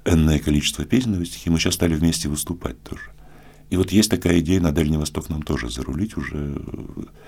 энное 0.05 0.39
количество 0.39 0.85
песен 0.85 1.13
на 1.13 1.25
стихи, 1.25 1.51
мы 1.51 1.59
сейчас 1.59 1.75
стали 1.75 1.95
вместе 1.95 2.29
выступать 2.29 2.83
тоже. 2.83 3.11
И 3.71 3.77
вот 3.77 3.93
есть 3.93 4.11
такая 4.11 4.41
идея 4.41 4.61
на 4.61 4.73
Дальний 4.73 4.99
Восток 4.99 5.29
нам 5.29 5.43
тоже 5.43 5.71
зарулить 5.71 6.17
уже. 6.17 6.61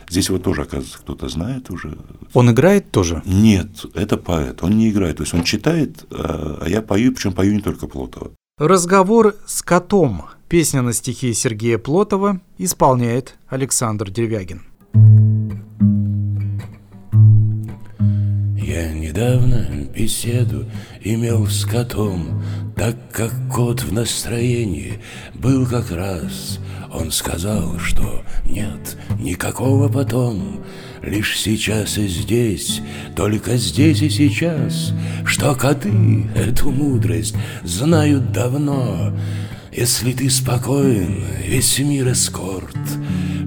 Здесь 0.08 0.28
его 0.28 0.38
тоже, 0.38 0.62
оказывается, 0.62 0.98
кто-то 0.98 1.28
знает 1.28 1.70
уже. 1.70 1.96
Он 2.34 2.50
играет 2.50 2.90
тоже? 2.90 3.22
Нет, 3.24 3.86
это 3.94 4.16
поэт, 4.16 4.62
он 4.62 4.76
не 4.76 4.90
играет. 4.90 5.18
То 5.18 5.22
есть 5.22 5.34
он 5.34 5.44
читает, 5.44 6.04
а 6.10 6.58
а 6.60 6.68
я 6.68 6.82
пою, 6.82 7.12
причем 7.12 7.32
пою 7.32 7.54
не 7.54 7.60
только 7.60 7.86
Плотова. 7.86 8.32
Разговор 8.58 9.36
с 9.46 9.62
котом. 9.62 10.24
Песня 10.48 10.82
на 10.82 10.92
стихи 10.92 11.32
Сергея 11.32 11.78
Плотова 11.78 12.40
исполняет 12.58 13.36
Александр 13.48 14.10
Деревягин. 14.10 14.62
Я 18.72 18.90
недавно 18.90 19.66
беседу 19.94 20.64
имел 21.02 21.46
с 21.46 21.66
котом, 21.66 22.42
так 22.74 22.96
как 23.12 23.30
кот 23.52 23.82
в 23.82 23.92
настроении 23.92 24.94
был 25.34 25.66
как 25.66 25.90
раз. 25.90 26.58
Он 26.90 27.10
сказал, 27.10 27.78
что 27.78 28.22
нет 28.46 28.96
никакого 29.20 29.90
потом, 29.90 30.64
лишь 31.02 31.38
сейчас 31.38 31.98
и 31.98 32.06
здесь, 32.06 32.80
только 33.14 33.58
здесь 33.58 34.00
и 34.00 34.08
сейчас, 34.08 34.94
что 35.26 35.54
коты 35.54 36.26
эту 36.34 36.70
мудрость 36.70 37.34
знают 37.64 38.32
давно. 38.32 39.12
Если 39.74 40.12
ты 40.12 40.28
спокоен, 40.28 41.24
весь 41.46 41.78
мир 41.78 42.12
эскорт, 42.12 42.76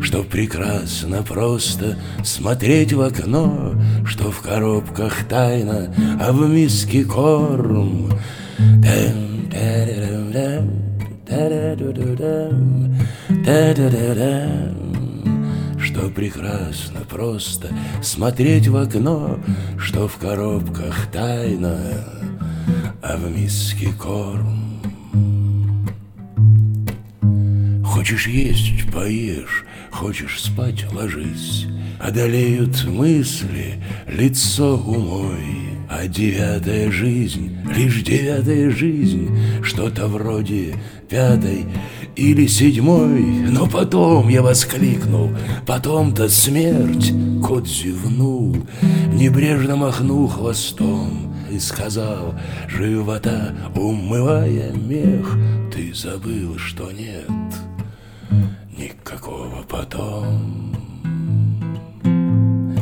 что 0.01 0.23
прекрасно 0.23 1.21
просто 1.21 1.99
смотреть 2.23 2.93
в 2.93 3.01
окно, 3.01 3.79
Что 4.07 4.31
в 4.31 4.41
коробках 4.41 5.27
тайна, 5.29 5.93
а 6.19 6.31
в 6.31 6.49
миске 6.49 7.05
корм. 7.05 8.11
Что 15.77 16.09
прекрасно 16.09 17.01
просто 17.07 17.67
смотреть 18.01 18.67
в 18.67 18.75
окно, 18.77 19.39
Что 19.77 20.07
в 20.07 20.15
коробках 20.15 21.07
тайна, 21.11 21.77
а 23.03 23.15
в 23.15 23.29
миске 23.29 23.91
корм. 23.93 24.74
Хочешь 28.05 28.27
есть– 28.27 28.91
поешь, 28.93 29.65
хочешь 29.89 30.39
спать– 30.39 30.85
ложись. 30.93 31.65
Одолеют 31.99 32.85
мысли, 32.85 33.81
лицо 34.07 34.77
умой. 34.77 35.71
А 35.89 36.05
девятая 36.05 36.91
жизнь, 36.91 37.57
лишь 37.75 38.03
девятая 38.03 38.69
жизнь, 38.69 39.35
Что-то 39.63 40.05
вроде 40.05 40.75
пятой 41.09 41.65
или 42.15 42.45
седьмой. 42.45 43.23
Но 43.49 43.65
потом 43.65 44.29
я 44.29 44.43
воскликнул, 44.43 45.31
потом-то 45.65 46.29
смерть. 46.29 47.11
Кот 47.43 47.67
зевнул, 47.67 48.55
небрежно 49.13 49.77
махнул 49.77 50.27
хвостом 50.27 51.33
И 51.49 51.57
сказал, 51.57 52.35
живота 52.67 53.55
умывая 53.75 54.71
мех, 54.73 55.35
Ты 55.73 55.91
забыл, 55.91 56.59
что 56.59 56.91
нет 56.91 57.25
Никакого 58.85 59.63
потом, 59.67 60.71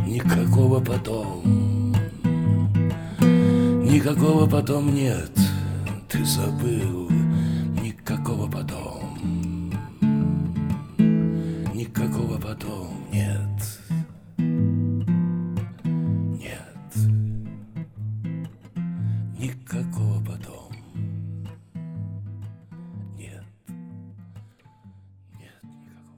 никакого 0.05 0.81
потом, 0.81 1.95
никакого 3.85 4.49
потом 4.49 4.93
нет. 4.93 5.31
Ты 6.09 6.25
забыл, 6.25 7.09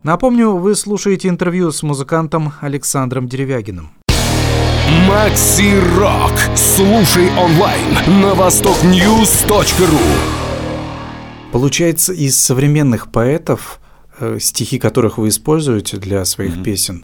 Напомню, 0.05 0.51
вы 0.51 0.75
слушаете 0.75 1.29
интервью 1.29 1.71
с 1.71 1.81
музыкантом 1.81 2.53
Александром 2.61 3.27
Деревягиным. 3.27 3.89
Макси 5.07 5.79
Рок. 5.97 6.31
Слушай 6.55 7.29
онлайн 7.35 8.21
на 8.21 8.35
востокньюз.ру. 8.35 9.97
Получается, 11.51 12.13
из 12.13 12.37
современных 12.39 13.11
поэтов, 13.11 13.79
э, 14.19 14.37
стихи 14.39 14.77
которых 14.77 15.17
вы 15.17 15.29
используете 15.29 15.97
для 15.97 16.23
своих 16.25 16.61
песен, 16.61 17.03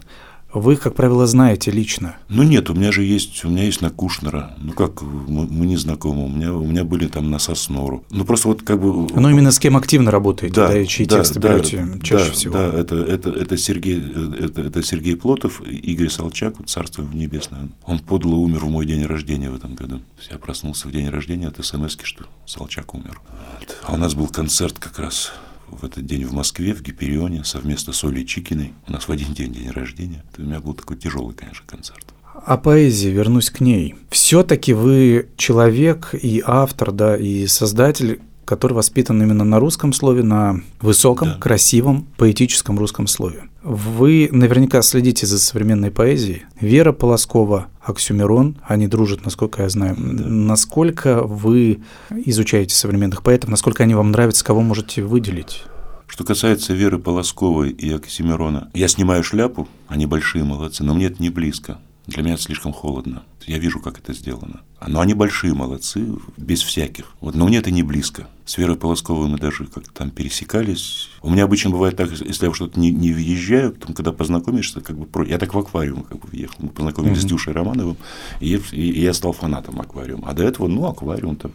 вы, 0.54 0.76
как 0.76 0.94
правило, 0.94 1.26
знаете 1.26 1.70
лично. 1.70 2.16
Ну 2.28 2.42
нет, 2.42 2.68
у 2.70 2.74
меня 2.74 2.92
же 2.92 3.02
есть, 3.02 3.44
у 3.44 3.48
меня 3.48 3.64
есть 3.64 3.80
на 3.80 3.90
Кушнера. 3.90 4.54
Ну 4.58 4.72
как, 4.72 5.02
мы, 5.02 5.46
мы 5.46 5.66
не 5.66 5.76
знакомы. 5.76 6.24
У 6.24 6.28
меня, 6.28 6.54
у 6.54 6.64
меня 6.64 6.84
были 6.84 7.06
там 7.06 7.30
на 7.30 7.38
Соснору. 7.38 8.04
Ну 8.10 8.24
просто 8.24 8.48
вот 8.48 8.62
как 8.62 8.80
бы... 8.80 9.08
Но 9.14 9.30
именно 9.30 9.50
с 9.50 9.58
кем 9.58 9.76
активно 9.76 10.10
работаете, 10.10 10.54
да, 10.54 10.78
и 10.78 10.86
чьи 10.86 11.06
тексты 11.06 11.38
берете 11.38 11.86
чаще 12.02 12.26
да, 12.26 12.32
всего. 12.32 12.54
Да, 12.54 12.66
это, 12.66 12.96
это, 12.96 13.30
это, 13.30 13.56
Сергей, 13.56 13.98
это, 13.98 14.62
это 14.62 14.82
Сергей 14.82 15.16
Плотов, 15.16 15.62
Игорь 15.62 16.10
Солчак, 16.10 16.58
вот 16.58 16.68
царство 16.68 17.02
ему 17.02 17.14
небесное. 17.14 17.68
Он 17.86 17.98
подло 17.98 18.34
умер 18.34 18.64
в 18.64 18.68
мой 18.68 18.86
день 18.86 19.04
рождения 19.06 19.50
в 19.50 19.56
этом 19.56 19.74
году. 19.74 20.00
Я 20.30 20.38
проснулся 20.38 20.88
в 20.88 20.92
день 20.92 21.08
рождения 21.08 21.48
от 21.48 21.64
смс 21.64 21.96
что 22.02 22.24
Солчак 22.46 22.94
умер. 22.94 23.20
Вот. 23.58 23.76
А 23.84 23.94
у 23.94 23.96
нас 23.96 24.14
был 24.14 24.26
концерт 24.28 24.78
как 24.78 24.98
раз 24.98 25.32
в 25.80 25.84
этот 25.84 26.06
день 26.06 26.24
в 26.24 26.32
Москве, 26.32 26.74
в 26.74 26.82
Гиперионе, 26.82 27.44
совместно 27.44 27.92
с 27.92 28.04
Олей 28.04 28.24
Чикиной. 28.26 28.72
У 28.88 28.92
нас 28.92 29.08
в 29.08 29.12
один 29.12 29.32
день 29.34 29.52
день 29.52 29.70
рождения. 29.70 30.22
Это 30.32 30.42
у 30.42 30.44
меня 30.44 30.60
был 30.60 30.74
такой 30.74 30.96
тяжелый, 30.96 31.34
конечно, 31.34 31.64
концерт. 31.66 32.04
О 32.46 32.56
поэзии, 32.56 33.08
вернусь 33.08 33.50
к 33.50 33.60
ней. 33.60 33.94
Все-таки 34.10 34.72
вы 34.72 35.28
человек 35.36 36.14
и 36.14 36.42
автор, 36.44 36.90
да, 36.92 37.16
и 37.16 37.46
создатель, 37.46 38.20
который 38.44 38.72
воспитан 38.72 39.22
именно 39.22 39.44
на 39.44 39.58
русском 39.60 39.92
слове, 39.92 40.22
на 40.22 40.60
высоком, 40.80 41.28
Да. 41.28 41.38
красивом, 41.38 42.06
поэтическом 42.16 42.78
русском 42.78 43.06
слове. 43.06 43.44
Вы 43.62 44.28
наверняка 44.32 44.82
следите 44.82 45.24
за 45.24 45.38
современной 45.38 45.92
поэзией. 45.92 46.42
Вера 46.60 46.92
Полоскова, 46.92 47.68
Оксюмерон, 47.80 48.58
они 48.66 48.88
дружат, 48.88 49.24
насколько 49.24 49.62
я 49.62 49.68
знаю. 49.68 49.94
Насколько 49.98 51.22
вы 51.22 51.80
изучаете 52.10 52.74
современных 52.74 53.22
поэтов, 53.22 53.50
насколько 53.50 53.84
они 53.84 53.94
вам 53.94 54.10
нравятся, 54.10 54.44
кого 54.44 54.62
можете 54.62 55.02
выделить? 55.02 55.62
Что 56.08 56.24
касается 56.24 56.74
Веры 56.74 56.98
Полосковой 56.98 57.70
и 57.70 57.90
Оксимирона, 57.92 58.68
я 58.74 58.88
снимаю 58.88 59.22
шляпу, 59.22 59.68
они 59.86 60.06
большие 60.06 60.44
молодцы, 60.44 60.82
но 60.82 60.92
мне 60.94 61.06
это 61.06 61.22
не 61.22 61.30
близко. 61.30 61.78
Для 62.06 62.22
меня 62.22 62.34
это 62.34 62.42
слишком 62.42 62.72
холодно. 62.72 63.22
Я 63.46 63.58
вижу, 63.58 63.78
как 63.80 63.98
это 63.98 64.12
сделано. 64.12 64.62
Но 64.86 65.00
они 65.00 65.14
большие 65.14 65.54
молодцы, 65.54 66.04
без 66.36 66.60
всяких. 66.62 67.12
Вот, 67.20 67.36
но 67.36 67.46
мне 67.46 67.58
это 67.58 67.70
не 67.70 67.84
близко. 67.84 68.28
С 68.44 68.58
Верой 68.58 68.76
Полосковой 68.76 69.28
мы 69.28 69.38
даже 69.38 69.66
как-то 69.66 69.92
там 69.92 70.10
пересекались. 70.10 71.10
У 71.22 71.30
меня 71.30 71.44
обычно 71.44 71.70
бывает 71.70 71.96
так, 71.96 72.10
если 72.10 72.46
я 72.46 72.52
что-то 72.54 72.80
не, 72.80 72.90
не 72.90 73.12
въезжаю, 73.12 73.72
потом, 73.72 73.94
когда 73.94 74.12
познакомишься, 74.12 74.80
как 74.80 74.98
бы 74.98 75.28
я 75.28 75.38
так 75.38 75.54
в 75.54 75.58
аквариум 75.58 76.02
как 76.02 76.18
бы 76.18 76.28
въехал. 76.28 76.56
Мы 76.58 76.70
познакомились 76.70 77.18
mm-hmm. 77.18 77.20
с 77.20 77.24
Дюшей 77.26 77.52
Романовым, 77.52 77.96
и, 78.40 78.60
и, 78.72 78.76
и 78.76 79.00
я 79.00 79.14
стал 79.14 79.32
фанатом 79.32 79.80
аквариума. 79.80 80.28
А 80.28 80.34
до 80.34 80.42
этого, 80.42 80.66
ну, 80.66 80.86
аквариум 80.86 81.36
там 81.36 81.52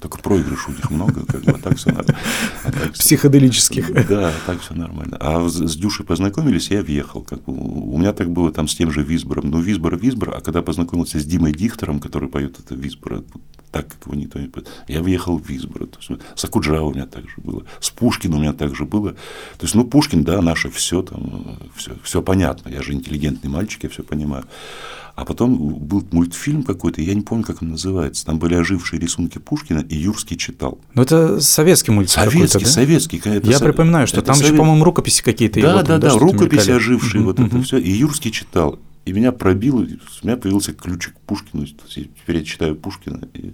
только 0.00 0.18
проигрыш 0.18 0.68
у 0.68 0.72
них 0.72 0.90
много, 0.90 1.24
как 1.26 1.42
бы, 1.42 1.52
а 1.52 1.58
так 1.58 1.76
все 1.76 1.90
нормально. 1.90 2.18
А 2.64 2.72
так 2.72 2.92
Психоделических. 2.92 4.08
Да, 4.08 4.32
так 4.46 4.60
все 4.60 4.74
нормально. 4.74 5.16
А 5.20 5.48
с, 5.48 5.76
Дюшей 5.76 6.04
познакомились, 6.04 6.70
я 6.70 6.82
въехал. 6.82 7.22
Как 7.22 7.42
бы, 7.44 7.52
у 7.52 7.98
меня 7.98 8.12
так 8.12 8.30
было 8.30 8.52
там 8.52 8.68
с 8.68 8.74
тем 8.74 8.90
же 8.90 9.02
Висбором. 9.02 9.50
Ну, 9.50 9.60
Висбор, 9.60 9.96
Висбор, 9.96 10.34
а 10.36 10.40
когда 10.40 10.62
познакомился 10.62 11.18
с 11.18 11.24
Димой 11.24 11.52
Дихтером, 11.52 12.00
который 12.00 12.28
поет 12.28 12.58
это 12.58 12.74
Висбора, 12.74 13.24
так, 13.70 13.88
как 13.88 14.06
его 14.06 14.14
никто 14.14 14.38
не 14.38 14.48
поет, 14.48 14.68
я 14.88 15.02
въехал 15.02 15.38
в 15.38 15.48
Висбор. 15.48 15.86
То 15.86 15.98
есть, 15.98 16.22
с 16.34 16.44
Акуджава 16.44 16.86
у 16.86 16.94
меня 16.94 17.06
также 17.06 17.34
было, 17.38 17.64
с 17.80 17.90
Пушкиным 17.90 18.38
у 18.38 18.42
меня 18.42 18.52
также 18.52 18.84
было. 18.84 19.12
То 19.12 19.62
есть, 19.62 19.74
ну, 19.74 19.84
Пушкин, 19.84 20.24
да, 20.24 20.40
наше 20.40 20.70
все 20.70 21.02
там, 21.02 21.58
все, 21.74 21.92
все 22.02 22.22
понятно. 22.22 22.68
Я 22.68 22.82
же 22.82 22.92
интеллигентный 22.92 23.50
мальчик, 23.50 23.84
я 23.84 23.88
все 23.88 24.02
понимаю. 24.02 24.44
А 25.16 25.24
потом 25.24 25.56
был 25.56 26.06
мультфильм 26.10 26.62
какой-то, 26.62 27.00
я 27.00 27.14
не 27.14 27.22
помню, 27.22 27.42
как 27.42 27.62
он 27.62 27.70
называется. 27.70 28.26
Там 28.26 28.38
были 28.38 28.54
ожившие 28.54 29.00
рисунки 29.00 29.38
Пушкина, 29.38 29.80
и 29.80 29.96
Юрский 29.96 30.36
читал. 30.36 30.78
Ну, 30.92 31.02
это 31.02 31.40
советский 31.40 31.90
мультфильм 31.90 32.30
Советский, 32.30 32.64
да? 32.64 32.70
советский. 32.70 33.22
Это 33.24 33.48
я 33.48 33.58
со... 33.58 33.64
припоминаю, 33.64 34.06
что 34.06 34.20
там 34.20 34.34
совет... 34.34 34.52
еще, 34.52 34.58
по-моему, 34.58 34.84
рукописи 34.84 35.22
какие-то. 35.22 35.60
Да, 35.62 35.82
да, 35.82 35.96
да, 35.96 36.18
рукописи 36.18 36.70
ожившие, 36.70 37.24
вот 37.24 37.40
это 37.40 37.62
все. 37.62 37.78
И 37.78 37.90
Юрский 37.90 38.30
читал. 38.30 38.78
И 39.06 39.12
меня 39.12 39.30
пробило, 39.30 39.82
у 39.82 40.26
меня 40.26 40.36
появился 40.36 40.74
ключик 40.74 41.14
к 41.14 41.20
Пушкину. 41.20 41.64
Теперь 41.64 42.38
я 42.38 42.44
читаю 42.44 42.74
Пушкина, 42.74 43.28
и 43.34 43.52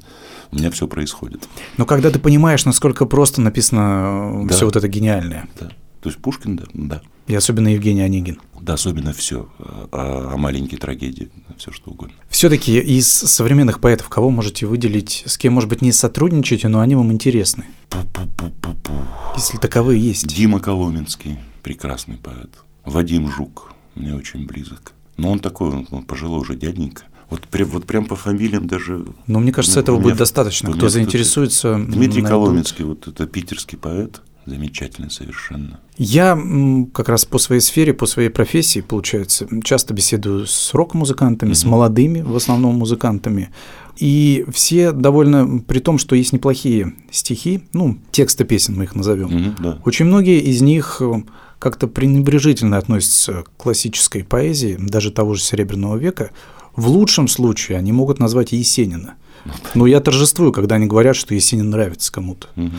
у 0.51 0.57
меня 0.57 0.71
все 0.71 0.89
происходит. 0.89 1.47
Но 1.77 1.85
когда 1.85 2.11
ты 2.11 2.19
понимаешь, 2.19 2.65
насколько 2.65 3.05
просто 3.05 3.43
написано 3.43 4.47
да. 4.47 4.55
все 4.55 4.65
вот 4.65 4.77
это 4.77 4.89
гениальное. 4.89 5.47
Да. 5.61 5.69
То 6.01 6.09
есть 6.09 6.19
Пушкин, 6.23 6.57
да, 6.57 6.65
да. 6.73 7.03
И 7.27 7.35
особенно 7.35 7.69
Евгений 7.69 8.01
Онегин. 8.01 8.41
Да, 8.63 8.75
особенно 8.75 9.13
все 9.13 9.49
о, 9.59 10.31
о 10.33 10.37
маленькой 10.39 10.79
трагедии, 10.79 11.31
все 11.59 11.71
что 11.71 11.91
угодно. 11.91 12.15
Все-таки 12.31 12.79
из 12.79 13.09
современных 13.09 13.79
поэтов 13.79 14.09
кого 14.09 14.31
можете 14.31 14.67
выделить, 14.67 15.23
с 15.27 15.37
кем, 15.37 15.53
может 15.53 15.69
быть, 15.69 15.83
не 15.83 15.93
сотрудничаете, 15.93 16.69
но 16.69 16.81
они 16.81 16.95
вам 16.95 17.13
интересны? 17.13 17.67
Пу-пу-пу-пу-пу. 17.91 18.93
Если 19.37 19.59
таковые 19.59 20.01
есть. 20.01 20.27
Дима 20.27 20.61
Коломенский, 20.61 21.39
прекрасный 21.63 22.17
поэт. 22.17 22.51
Вадим 22.87 23.31
Жук, 23.31 23.73
мне 23.95 24.15
очень 24.15 24.47
близок. 24.47 24.93
Но 25.23 25.31
он 25.31 25.39
такой, 25.39 25.71
он, 25.71 25.87
он 25.93 26.03
пожилой 26.03 26.41
уже 26.41 26.57
дяденька. 26.57 27.05
Вот, 27.31 27.43
прям, 27.43 27.69
вот 27.69 27.87
прям 27.87 28.07
по 28.07 28.17
фамилиям 28.17 28.67
даже... 28.67 29.07
Но 29.29 29.39
мне 29.39 29.53
кажется, 29.53 29.79
этого 29.79 30.01
будет 30.01 30.17
достаточно. 30.17 30.73
Кто 30.73 30.89
заинтересуется... 30.89 31.79
Дмитрий 31.79 32.23
Коломенский, 32.23 32.85
вот 32.85 33.07
это 33.07 33.27
питерский 33.27 33.79
поэт, 33.79 34.21
замечательный 34.47 35.13
совершенно. 35.13 35.79
Я 35.97 36.37
как 36.93 37.09
раз 37.09 37.25
по 37.25 37.39
своей 37.39 37.61
сфере, 37.61 37.95
по 37.95 38.07
своей 38.07 38.31
профессии, 38.31 38.81
получается, 38.81 39.47
часто 39.63 39.95
беседую 39.95 40.49
с 40.49 40.75
рок-музыкантами, 40.75 41.53
mm-hmm. 41.53 41.55
с 41.55 41.65
молодыми, 41.65 42.21
в 42.23 42.35
основном 42.35 42.75
музыкантами. 42.75 43.51
И 43.97 44.45
все 44.53 44.91
довольно, 44.91 45.61
при 45.61 45.79
том, 45.79 45.99
что 45.99 46.17
есть 46.17 46.33
неплохие 46.33 46.95
стихи, 47.13 47.63
ну, 47.73 47.99
тексты 48.11 48.45
песен 48.45 48.75
мы 48.75 48.85
их 48.85 48.97
назовем, 48.97 49.29
mm-hmm, 49.29 49.55
да. 49.63 49.79
очень 49.85 50.07
многие 50.07 50.41
из 50.41 50.61
них 50.63 51.01
как-то 51.63 51.87
пренебрежительно 51.87 52.77
относятся 52.77 53.45
к 53.45 53.51
классической 53.57 54.25
поэзии, 54.25 54.77
даже 54.81 55.13
того 55.13 55.35
же 55.35 55.43
Серебряного 55.43 55.97
века. 55.97 56.33
В 56.75 56.89
лучшем 56.89 57.29
случае 57.29 57.79
они 57.79 57.93
могут 57.93 58.19
назвать 58.19 58.51
Есенина. 58.51 59.15
Но 59.75 59.87
я 59.87 60.01
торжествую, 60.01 60.51
когда 60.51 60.75
они 60.75 60.87
говорят, 60.87 61.15
что 61.15 61.37
Есенин 61.37 61.71
нравится 61.71 62.11
кому-то. 62.11 62.49
Угу. 62.57 62.71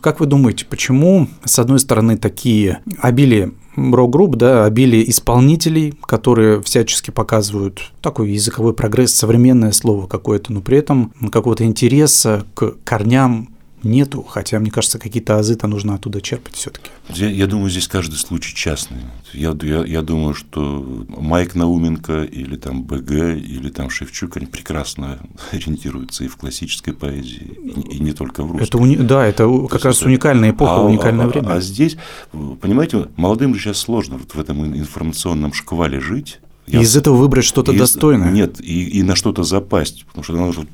Как 0.00 0.20
вы 0.20 0.26
думаете, 0.26 0.64
почему, 0.64 1.28
с 1.44 1.58
одной 1.58 1.78
стороны, 1.80 2.16
такие 2.16 2.80
обилие 3.02 3.52
рок-групп, 3.76 4.36
да, 4.36 4.64
обилие 4.64 5.08
исполнителей, 5.10 5.92
которые 6.06 6.62
всячески 6.62 7.10
показывают 7.10 7.92
такой 8.00 8.30
языковой 8.30 8.72
прогресс, 8.72 9.12
современное 9.12 9.72
слово 9.72 10.06
какое-то, 10.06 10.54
но 10.54 10.62
при 10.62 10.78
этом 10.78 11.12
какого-то 11.30 11.64
интереса 11.64 12.46
к 12.54 12.76
корням 12.84 13.50
нету, 13.82 14.22
хотя, 14.22 14.58
мне 14.58 14.70
кажется, 14.70 14.98
какие-то 14.98 15.38
азы-то 15.38 15.66
нужно 15.66 15.94
оттуда 15.94 16.20
черпать 16.20 16.54
все 16.54 16.70
таки 16.70 16.90
я, 17.14 17.28
я 17.28 17.46
думаю, 17.46 17.70
здесь 17.70 17.88
каждый 17.88 18.16
случай 18.16 18.54
частный. 18.54 18.98
Я, 19.32 19.56
я, 19.62 19.84
я 19.84 20.02
думаю, 20.02 20.34
что 20.34 21.04
Майк 21.08 21.54
Науменко 21.54 22.24
или 22.24 22.56
там 22.56 22.82
БГ 22.82 23.10
или 23.10 23.68
там 23.70 23.90
Шевчук, 23.90 24.36
они 24.36 24.46
прекрасно 24.46 25.18
ориентируются 25.52 26.24
и 26.24 26.28
в 26.28 26.36
классической 26.36 26.94
поэзии, 26.94 27.58
и, 27.62 27.96
и 27.96 28.00
не 28.00 28.12
только 28.12 28.42
в 28.42 28.52
русской. 28.52 28.66
Это 28.66 28.78
уни... 28.78 28.96
Да, 28.96 29.26
это 29.26 29.44
То 29.44 29.66
как 29.68 29.84
раз 29.84 29.98
это... 29.98 30.06
уникальная 30.06 30.50
эпоха, 30.50 30.76
а, 30.76 30.82
уникальное 30.82 31.26
а, 31.26 31.28
время. 31.28 31.48
А, 31.48 31.54
а 31.54 31.60
здесь, 31.60 31.96
понимаете, 32.32 33.08
молодым 33.16 33.54
же 33.54 33.60
сейчас 33.60 33.78
сложно 33.78 34.18
вот 34.18 34.34
в 34.34 34.40
этом 34.40 34.64
информационном 34.76 35.52
шквале 35.52 36.00
жить. 36.00 36.40
И 36.66 36.76
я... 36.76 36.82
из 36.82 36.96
этого 36.96 37.16
выбрать 37.16 37.44
что-то 37.44 37.72
достойное. 37.72 38.30
Нет, 38.30 38.60
и, 38.60 38.84
и 38.84 39.02
на 39.02 39.16
что-то 39.16 39.42
запасть, 39.42 40.04
потому 40.06 40.24
что 40.24 40.34
надо 40.34 40.66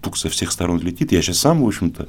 тук 0.00 0.16
со 0.16 0.28
всех 0.28 0.52
сторон 0.52 0.80
летит. 0.80 1.12
Я 1.12 1.22
сейчас 1.22 1.38
сам, 1.38 1.62
в 1.62 1.66
общем-то, 1.66 2.08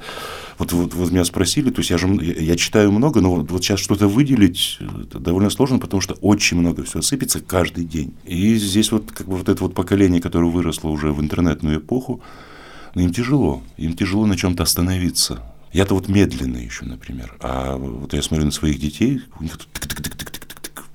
вот, 0.57 0.71
вот, 0.71 0.93
вот 0.93 1.11
меня 1.11 1.25
спросили, 1.25 1.69
то 1.69 1.79
есть 1.79 1.89
я 1.89 1.97
же 1.97 2.07
я, 2.07 2.55
читаю 2.55 2.91
много, 2.91 3.21
но 3.21 3.35
вот, 3.35 3.51
вот 3.51 3.63
сейчас 3.63 3.79
что-то 3.79 4.07
выделить 4.07 4.79
довольно 5.13 5.49
сложно, 5.49 5.79
потому 5.79 6.01
что 6.01 6.15
очень 6.15 6.57
много 6.57 6.83
всего 6.83 7.01
сыпется 7.01 7.39
каждый 7.39 7.85
день. 7.85 8.13
И 8.25 8.55
здесь 8.55 8.91
вот 8.91 9.11
как 9.11 9.27
бы 9.27 9.37
вот 9.37 9.49
это 9.49 9.63
вот 9.63 9.73
поколение, 9.73 10.21
которое 10.21 10.49
выросло 10.51 10.89
уже 10.89 11.11
в 11.11 11.21
интернетную 11.21 11.79
эпоху, 11.79 12.21
ну, 12.95 13.01
им 13.01 13.13
тяжело, 13.13 13.63
им 13.77 13.95
тяжело 13.95 14.25
на 14.25 14.37
чем-то 14.37 14.63
остановиться. 14.63 15.43
Я-то 15.73 15.93
вот 15.95 16.09
медленный 16.09 16.65
еще, 16.65 16.85
например. 16.85 17.37
А 17.39 17.77
вот 17.77 18.13
я 18.13 18.21
смотрю 18.21 18.45
на 18.45 18.51
своих 18.51 18.79
детей, 18.79 19.21
у 19.39 19.43
них 19.43 19.57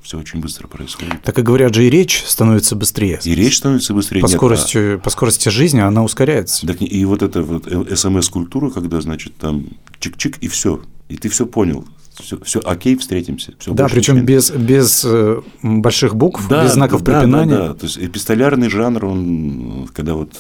все 0.07 0.19
очень 0.19 0.41
быстро 0.41 0.69
происходит. 0.69 1.21
Так 1.25 1.37
и 1.37 1.43
говорят 1.43 1.75
же, 1.75 1.85
и 1.85 1.91
речь 1.91 2.23
становится 2.25 2.77
быстрее. 2.77 3.19
И 3.25 3.35
речь 3.35 3.57
становится 3.59 3.93
быстрее. 3.93 4.21
По, 4.21 4.27
Нет, 4.27 4.37
скорости, 4.37 4.79
а... 4.79 4.99
по 4.99 5.11
скорости 5.11 5.49
жизни 5.49 5.81
она 5.81 6.05
ускоряется. 6.05 6.65
Так, 6.65 6.77
и 6.81 7.05
вот 7.05 7.23
эта 7.23 7.43
вот 7.43 7.67
СМС-культура, 7.99 8.71
когда, 8.71 9.01
значит, 9.01 9.35
там 9.37 9.67
чик-чик, 9.99 10.37
и 10.41 10.47
все. 10.47 10.81
И 11.09 11.17
ты 11.17 11.29
все 11.29 11.45
понял. 11.45 11.85
Все, 12.21 12.39
все 12.45 12.61
окей, 12.61 12.97
встретимся. 12.97 13.55
Все 13.59 13.75
да, 13.75 13.89
причем 13.89 14.25
без, 14.25 14.51
без 14.51 15.05
э, 15.05 15.43
больших 15.63 16.15
букв, 16.15 16.47
да, 16.49 16.63
без 16.63 16.75
знаков 16.75 17.03
да, 17.03 17.19
препинания. 17.19 17.57
Да, 17.57 17.69
да, 17.69 17.75
то 17.75 17.87
есть 17.87 17.99
эпистолярный 17.99 18.71
жанр, 18.71 19.05
он, 19.05 19.91
когда 19.93 20.15
вот 20.15 20.31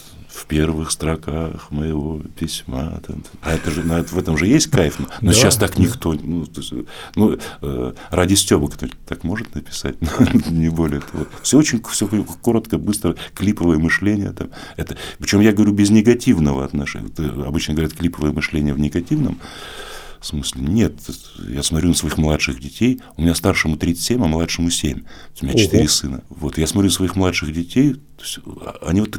первых 0.48 0.90
строках 0.90 1.70
моего 1.70 2.20
письма. 2.38 3.00
А 3.42 3.52
это 3.52 3.70
же, 3.70 3.82
на, 3.82 4.02
в 4.02 4.18
этом 4.18 4.36
же 4.36 4.46
есть 4.46 4.68
кайф. 4.70 4.98
Но 4.98 5.06
да, 5.20 5.32
сейчас 5.32 5.56
так 5.56 5.78
никто. 5.78 6.12
Ну, 6.14 6.46
есть, 6.56 6.72
ну 7.14 7.38
э, 7.62 7.92
ради 8.10 8.34
Стеба 8.34 8.68
кто 8.68 8.86
так 9.06 9.24
может 9.24 9.54
написать, 9.54 9.96
не 10.50 10.68
более 10.68 11.00
того. 11.00 11.26
Все 11.42 11.58
очень 11.58 11.82
все 11.82 12.06
коротко, 12.42 12.78
быстро, 12.78 13.16
клиповое 13.34 13.78
мышление. 13.78 14.32
Там, 14.32 14.50
это, 14.76 14.96
причем 15.18 15.40
я 15.40 15.52
говорю 15.52 15.72
без 15.72 15.90
негативного 15.90 16.64
отношения. 16.64 17.10
Обычно 17.44 17.74
говорят 17.74 17.94
клиповое 17.94 18.32
мышление 18.32 18.74
в 18.74 18.78
негативном. 18.78 19.38
В 20.20 20.26
смысле, 20.26 20.62
нет, 20.62 20.94
я 21.48 21.62
смотрю 21.62 21.90
на 21.90 21.94
своих 21.94 22.16
младших 22.16 22.58
детей, 22.58 23.00
у 23.16 23.22
меня 23.22 23.34
старшему 23.34 23.76
37, 23.76 24.24
а 24.24 24.26
младшему 24.26 24.70
7. 24.70 25.02
У 25.42 25.44
меня 25.44 25.54
4 25.54 25.78
Ого. 25.78 25.88
сына. 25.88 26.24
Вот, 26.30 26.58
я 26.58 26.66
смотрю 26.66 26.88
на 26.88 26.94
своих 26.94 27.16
младших 27.16 27.52
детей, 27.52 27.96
а, 28.60 28.78
они 28.86 29.02
вот 29.02 29.16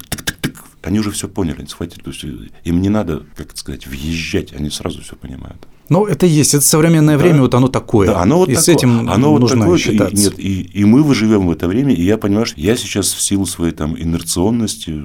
они 0.87 0.99
уже 0.99 1.11
все 1.11 1.27
поняли, 1.27 1.59
они 1.59 1.67
схватили. 1.67 2.01
То 2.01 2.11
есть 2.11 2.23
им 2.63 2.81
не 2.81 2.89
надо, 2.89 3.23
как 3.35 3.55
сказать, 3.57 3.87
въезжать, 3.87 4.53
они 4.53 4.69
сразу 4.69 5.01
все 5.01 5.15
понимают. 5.15 5.67
Ну, 5.89 6.05
это 6.05 6.25
есть, 6.25 6.53
это 6.53 6.65
современное 6.65 7.17
да. 7.17 7.23
время, 7.23 7.41
вот 7.41 7.53
оно 7.53 7.69
такое. 7.69 8.07
Да, 8.07 8.21
оно 8.21 8.39
вот 8.39 8.49
и 8.49 8.55
такое. 8.55 8.63
с 8.63 8.67
этим 8.67 9.09
оно 9.09 9.37
нужно 9.37 9.65
вот 9.65 9.77
такое, 9.77 9.77
считаться. 9.77 10.15
И, 10.15 10.19
нет, 10.19 10.33
и, 10.37 10.61
и 10.61 10.85
мы 10.85 11.01
выживем 11.01 11.47
в 11.47 11.51
это 11.51 11.67
время, 11.67 11.93
и 11.93 12.03
я 12.03 12.17
понимаю, 12.17 12.45
что 12.45 12.59
я 12.59 12.75
сейчас 12.75 13.13
в 13.13 13.21
силу 13.21 13.45
своей 13.45 13.73
там 13.73 13.97
инерционности, 13.97 15.01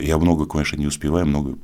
я 0.00 0.18
много, 0.18 0.46
конечно, 0.46 0.76
не 0.76 0.86
успеваю, 0.86 1.26
много, 1.26 1.56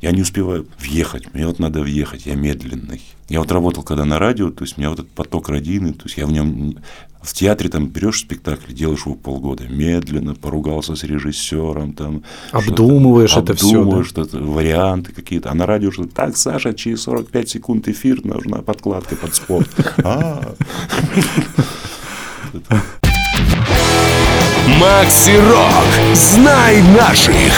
я 0.00 0.10
не 0.10 0.22
успеваю 0.22 0.66
въехать, 0.80 1.32
мне 1.32 1.46
вот 1.46 1.60
надо 1.60 1.80
въехать, 1.80 2.26
я 2.26 2.34
медленный. 2.34 3.00
Я 3.28 3.38
вот 3.38 3.52
работал 3.52 3.84
когда 3.84 4.04
на 4.04 4.18
радио, 4.18 4.50
то 4.50 4.64
есть 4.64 4.76
у 4.76 4.80
меня 4.80 4.90
вот 4.90 4.98
этот 4.98 5.12
поток 5.12 5.48
радийный, 5.48 5.92
то 5.92 6.04
есть 6.04 6.16
я 6.18 6.26
в 6.26 6.32
нем 6.32 6.76
в 7.22 7.32
театре 7.32 7.70
там 7.70 7.86
берешь 7.86 8.20
спектакль, 8.20 8.72
делаешь 8.72 9.06
его 9.06 9.14
полгода, 9.14 9.64
медленно, 9.64 10.34
поругался 10.34 10.96
с 10.96 11.04
режиссером, 11.04 11.92
там 11.94 12.22
обдумываешь 12.50 13.36
это 13.36 13.54
все, 13.54 13.78
обдумываешь 13.78 14.12
да? 14.12 14.24
варианты 14.32 15.12
какие-то, 15.12 15.50
а 15.50 15.54
на 15.54 15.66
радио 15.66 15.90
что 15.90 16.04
так, 16.04 16.36
Саша, 16.36 16.74
через 16.74 17.02
45 17.02 17.48
секунд 17.48 17.88
эфир 17.88 18.24
нужна 18.24 18.58
подкладка 18.58 19.16
под 19.16 19.34
спорт. 19.34 19.70
А. 20.04 20.54
Макси 24.80 25.36
Рок, 25.36 26.14
знай 26.14 26.82
наших. 26.82 27.52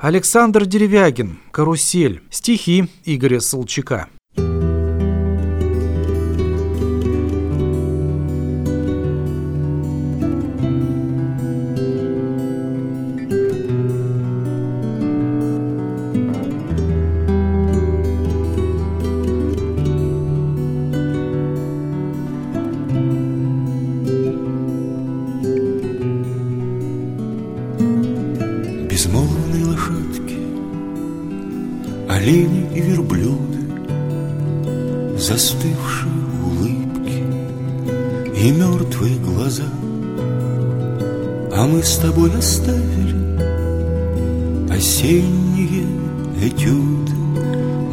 Александр 0.00 0.64
Деревягин, 0.64 1.38
«Карусель», 1.50 2.22
стихи 2.30 2.88
Игоря 3.04 3.40
Солчака. 3.40 4.08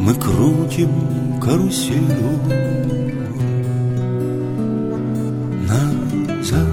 Мы 0.06 0.14
крутим 0.14 1.40
каруселью 1.42 2.38
назад. 5.68 6.68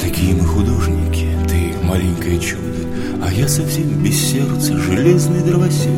Такие 0.00 0.36
мы 0.36 0.44
художники, 0.46 1.26
ты 1.48 1.74
маленькое 1.82 2.38
чудо, 2.38 2.62
а 3.20 3.32
я 3.32 3.48
совсем 3.48 3.88
без 4.00 4.16
сердца, 4.16 4.78
железный 4.78 5.42
дровосек. 5.42 5.90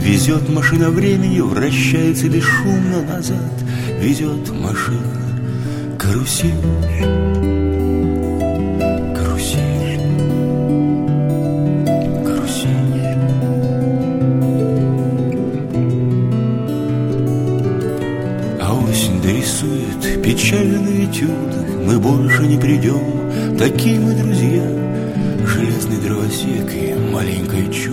Везет 0.00 0.48
машина 0.48 0.88
времени, 0.88 1.40
вращается 1.40 2.30
бесшумно 2.30 3.02
назад, 3.02 3.52
везет 4.00 4.50
машина 4.50 5.20
карусель. 5.98 6.50
Карусель. 9.14 10.00
Карусель. 12.24 12.70
А 18.60 18.72
осень 18.88 19.20
дорисует 19.22 20.22
печальные 20.22 21.04
этюды 21.04 21.84
Мы 21.84 21.98
больше 21.98 22.46
не 22.46 22.56
придем, 22.58 23.58
такие 23.58 24.00
мы 24.00 24.14
друзья 24.14 24.66
Железный 25.46 26.00
дровосек 26.00 26.72
и 26.72 26.94
маленькое 27.12 27.70
чудо 27.70 27.89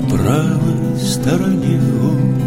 на 0.00 0.08
правой 0.08 0.98
стороне 0.98 1.78
груди. 1.78 2.45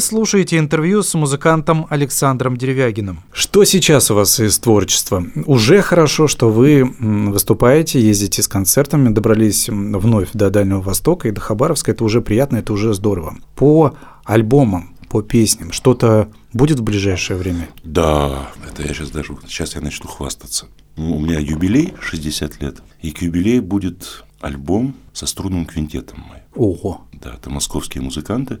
Вы 0.00 0.04
слушаете 0.04 0.56
интервью 0.56 1.02
с 1.02 1.12
музыкантом 1.12 1.86
Александром 1.90 2.56
Деревягиным. 2.56 3.22
Что 3.34 3.64
сейчас 3.64 4.10
у 4.10 4.14
вас 4.14 4.40
из 4.40 4.58
творчества? 4.58 5.22
Уже 5.44 5.82
хорошо, 5.82 6.26
что 6.26 6.48
вы 6.48 6.90
выступаете, 6.98 8.00
ездите 8.00 8.42
с 8.42 8.48
концертами, 8.48 9.10
добрались 9.10 9.68
вновь 9.68 10.30
до 10.32 10.48
Дальнего 10.48 10.80
Востока 10.80 11.28
и 11.28 11.32
до 11.32 11.42
Хабаровска. 11.42 11.92
Это 11.92 12.02
уже 12.02 12.22
приятно, 12.22 12.56
это 12.56 12.72
уже 12.72 12.94
здорово. 12.94 13.36
По 13.56 13.94
альбомам, 14.24 14.96
по 15.10 15.20
песням, 15.20 15.70
что-то 15.70 16.30
будет 16.54 16.80
в 16.80 16.82
ближайшее 16.82 17.36
время? 17.36 17.68
Да, 17.84 18.48
это 18.66 18.80
я 18.80 18.94
сейчас 18.94 19.10
даже, 19.10 19.36
сейчас 19.46 19.74
я 19.74 19.82
начну 19.82 20.08
хвастаться. 20.08 20.64
У 20.96 21.20
меня 21.20 21.38
юбилей 21.38 21.92
60 22.00 22.62
лет, 22.62 22.82
и 23.02 23.10
к 23.10 23.20
юбилею 23.20 23.62
будет 23.62 24.24
альбом 24.40 24.94
со 25.12 25.26
струнным 25.26 25.66
квинтетом 25.66 26.20
мой. 26.20 26.38
Ого! 26.54 27.02
Да, 27.12 27.34
это 27.34 27.50
московские 27.50 28.02
музыканты, 28.02 28.60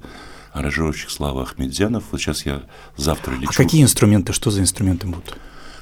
аранжировщик 0.52 1.10
Слава 1.10 1.42
Ахмедзянов. 1.42 2.04
Вот 2.10 2.20
сейчас 2.20 2.46
я 2.46 2.62
завтра 2.96 3.34
лечу. 3.34 3.50
А 3.50 3.52
какие 3.54 3.82
инструменты, 3.82 4.32
что 4.32 4.50
за 4.50 4.60
инструменты 4.60 5.06
будут? 5.06 5.36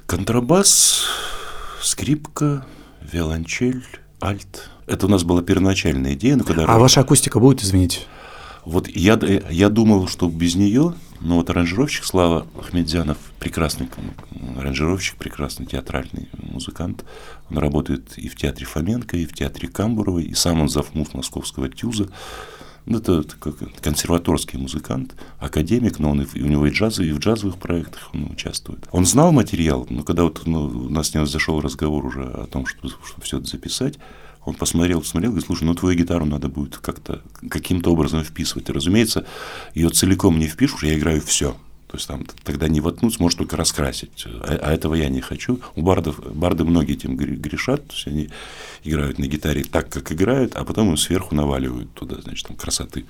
Контрабас, 0.06 1.04
скрипка, 1.82 2.64
виолончель, 3.00 3.84
альт. 4.22 4.70
Это 4.86 5.06
у 5.06 5.08
нас 5.08 5.22
была 5.22 5.42
первоначальная 5.42 6.14
идея, 6.14 6.36
но 6.36 6.44
когда... 6.44 6.64
А 6.64 6.78
ваша 6.78 7.00
акустика 7.00 7.38
будет, 7.40 7.62
извините? 7.62 8.00
Вот 8.64 8.88
я, 8.88 9.18
я 9.50 9.68
думал, 9.68 10.08
что 10.08 10.28
без 10.28 10.54
нее, 10.54 10.94
но 11.20 11.36
вот 11.36 11.50
аранжировщик 11.50 12.04
Слава 12.04 12.46
Ахмедзянов, 12.58 13.16
прекрасный 13.38 13.88
аранжировщик, 14.58 15.16
прекрасный 15.16 15.66
театральный 15.66 16.28
музыкант. 16.32 17.04
Он 17.50 17.58
работает 17.58 18.18
и 18.18 18.28
в 18.28 18.36
театре 18.36 18.66
Фоменко, 18.66 19.16
и 19.16 19.26
в 19.26 19.32
театре 19.32 19.68
Камбуровой, 19.68 20.24
и 20.24 20.34
сам 20.34 20.60
он 20.60 20.68
завмуз 20.68 21.14
московского 21.14 21.68
ТЮЗа. 21.68 22.10
Ну, 22.90 22.98
это, 22.98 23.22
как 23.38 23.56
консерваторский 23.82 24.58
музыкант, 24.58 25.14
академик, 25.40 25.98
но 25.98 26.10
он 26.10 26.22
и, 26.22 26.40
у 26.40 26.46
него 26.46 26.66
и 26.66 26.70
джазовый, 26.70 27.10
и 27.10 27.12
в 27.12 27.18
джазовых 27.18 27.58
проектах 27.58 28.08
он 28.14 28.30
участвует. 28.30 28.88
Он 28.92 29.04
знал 29.04 29.30
материал, 29.30 29.86
но 29.90 30.02
когда 30.04 30.22
вот 30.22 30.46
ну, 30.46 30.64
у 30.64 30.88
нас 30.88 31.08
с 31.08 31.14
ним 31.14 31.26
зашел 31.26 31.60
разговор 31.60 32.06
уже 32.06 32.22
о 32.22 32.46
том, 32.46 32.64
чтобы, 32.64 32.88
чтобы 32.88 33.22
все 33.22 33.38
это 33.38 33.46
записать, 33.46 33.98
он 34.46 34.54
посмотрел, 34.54 35.00
посмотрел 35.00 35.32
говорит, 35.32 35.46
слушай, 35.46 35.64
ну 35.64 35.74
твою 35.74 35.98
гитару 35.98 36.24
надо 36.24 36.48
будет 36.48 36.78
как-то 36.78 37.20
каким-то 37.50 37.92
образом 37.92 38.24
вписывать. 38.24 38.70
И, 38.70 38.72
разумеется, 38.72 39.26
ее 39.74 39.90
целиком 39.90 40.38
не 40.38 40.46
впишешь, 40.46 40.82
я 40.82 40.98
играю 40.98 41.20
все. 41.20 41.58
То 41.88 41.96
есть 41.96 42.06
там 42.06 42.26
тогда 42.44 42.68
не 42.68 42.80
воткнуть, 42.82 43.18
может 43.18 43.38
только 43.38 43.56
раскрасить. 43.56 44.26
А, 44.26 44.58
а 44.62 44.72
этого 44.74 44.94
я 44.94 45.08
не 45.08 45.22
хочу. 45.22 45.60
У 45.74 45.80
бардов, 45.80 46.20
барды 46.34 46.64
многие 46.64 46.94
этим 46.94 47.16
гре- 47.16 47.34
грешат. 47.34 47.86
То 47.88 47.94
есть 47.94 48.06
они 48.06 48.28
играют 48.84 49.18
на 49.18 49.26
гитаре 49.26 49.64
так, 49.64 49.88
как 49.88 50.12
играют, 50.12 50.54
а 50.54 50.64
потом 50.64 50.90
им 50.90 50.96
сверху 50.98 51.34
наваливают 51.34 51.92
туда, 51.94 52.20
значит, 52.20 52.46
там 52.46 52.56
красоты 52.56 53.06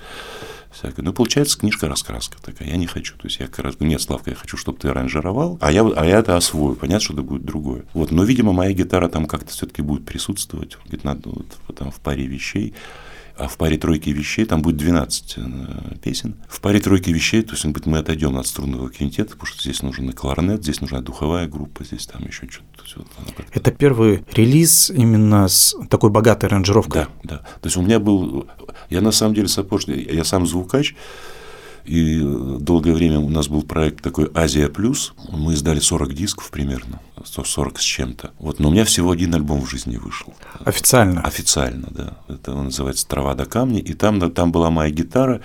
всякой. 0.71 1.01
Ну, 1.01 1.11
получается 1.11 1.59
книжка-раскраска 1.59 2.37
такая. 2.41 2.69
Я 2.69 2.77
не 2.77 2.87
хочу. 2.87 3.17
То 3.17 3.27
есть 3.27 3.39
я 3.39 3.47
как 3.47 3.59
раз 3.59 3.75
нет, 3.81 4.01
Славка, 4.01 4.29
я 4.29 4.35
хочу, 4.37 4.55
чтобы 4.55 4.77
ты 4.77 4.87
аранжировал, 4.87 5.57
а 5.59 5.71
я, 5.71 5.85
а 5.85 6.05
я 6.05 6.19
это 6.19 6.37
освою. 6.37 6.75
Понятно, 6.75 7.03
что 7.03 7.13
это 7.13 7.21
будет 7.23 7.43
другое. 7.43 7.83
Вот. 7.93 8.11
Но, 8.11 8.23
видимо, 8.23 8.53
моя 8.53 8.71
гитара 8.71 9.09
там 9.09 9.25
как-то 9.25 9.51
все-таки 9.51 9.81
будет 9.81 10.05
присутствовать. 10.05 10.77
Говорит, 10.85 11.03
надо 11.03 11.29
вот, 11.29 11.75
там 11.75 11.91
в 11.91 11.99
паре 11.99 12.25
вещей. 12.27 12.73
А 13.39 13.47
в 13.47 13.55
паре 13.57 13.77
тройки 13.77 14.09
вещей, 14.09 14.43
там 14.43 14.61
будет 14.61 14.75
12 14.75 15.35
э, 15.37 15.41
песен. 16.03 16.35
В 16.49 16.59
паре 16.59 16.81
тройки 16.81 17.09
вещей, 17.09 17.41
то 17.41 17.53
есть, 17.53 17.63
мы 17.85 17.97
отойдем 17.97 18.37
от 18.37 18.45
струнного 18.47 18.89
квинтета, 18.89 19.31
потому 19.31 19.45
что 19.45 19.61
здесь 19.61 19.81
нужен 19.81 20.11
кларнет, 20.11 20.61
здесь 20.61 20.81
нужна 20.81 20.99
духовая 20.99 21.47
группа, 21.47 21.85
здесь 21.85 22.05
там 22.05 22.21
еще 22.27 22.49
что-то. 22.49 22.67
Вот, 22.97 23.45
Это 23.53 23.71
первый 23.71 24.25
релиз 24.33 24.89
именно 24.89 25.47
с 25.47 25.73
такой 25.89 26.09
богатой 26.09 26.49
аранжировкой? 26.49 27.03
Да, 27.03 27.07
да. 27.23 27.37
То 27.37 27.67
есть 27.67 27.77
у 27.77 27.81
меня 27.81 27.99
был, 27.99 28.45
я 28.89 28.99
на 28.99 29.11
самом 29.11 29.35
деле 29.35 29.47
сапожник, 29.47 30.11
я 30.11 30.25
сам 30.25 30.45
звукач, 30.45 30.95
и 31.85 32.19
долгое 32.59 32.93
время 32.93 33.19
у 33.19 33.29
нас 33.29 33.47
был 33.47 33.63
проект 33.63 34.03
такой 34.03 34.29
«Азия 34.33 34.67
плюс». 34.67 35.13
Мы 35.31 35.53
издали 35.53 35.79
40 35.79 36.13
дисков 36.13 36.51
примерно, 36.51 36.99
40 37.25 37.79
с 37.79 37.83
чем-то. 37.83 38.31
Вот, 38.39 38.59
но 38.59 38.69
у 38.69 38.71
меня 38.71 38.85
всего 38.85 39.11
один 39.11 39.33
альбом 39.35 39.61
в 39.61 39.69
жизни 39.69 39.97
вышел. 39.97 40.33
Официально? 40.65 41.21
Официально, 41.21 41.87
да. 41.91 42.17
Это 42.27 42.53
он 42.53 42.65
называется 42.65 43.07
«Трава 43.07 43.35
до 43.35 43.45
камня». 43.45 43.79
И 43.79 43.93
там, 43.93 44.31
там 44.31 44.51
была 44.51 44.69
моя 44.69 44.91
гитара, 44.91 45.41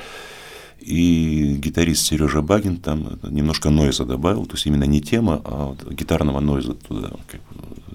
и 0.81 1.57
гитарист 1.59 2.05
Сережа 2.07 2.43
Багин 2.43 2.77
там 2.77 3.18
немножко 3.22 3.70
нойза 3.70 4.05
добавил, 4.05 4.45
то 4.45 4.55
есть 4.55 4.66
именно 4.66 4.85
не 4.85 5.01
тема, 5.01 5.41
а 5.45 5.68
вот 5.68 5.91
гитарного 5.91 6.41
нойза 6.41 6.75
туда, 6.75 7.11
как 7.27 7.41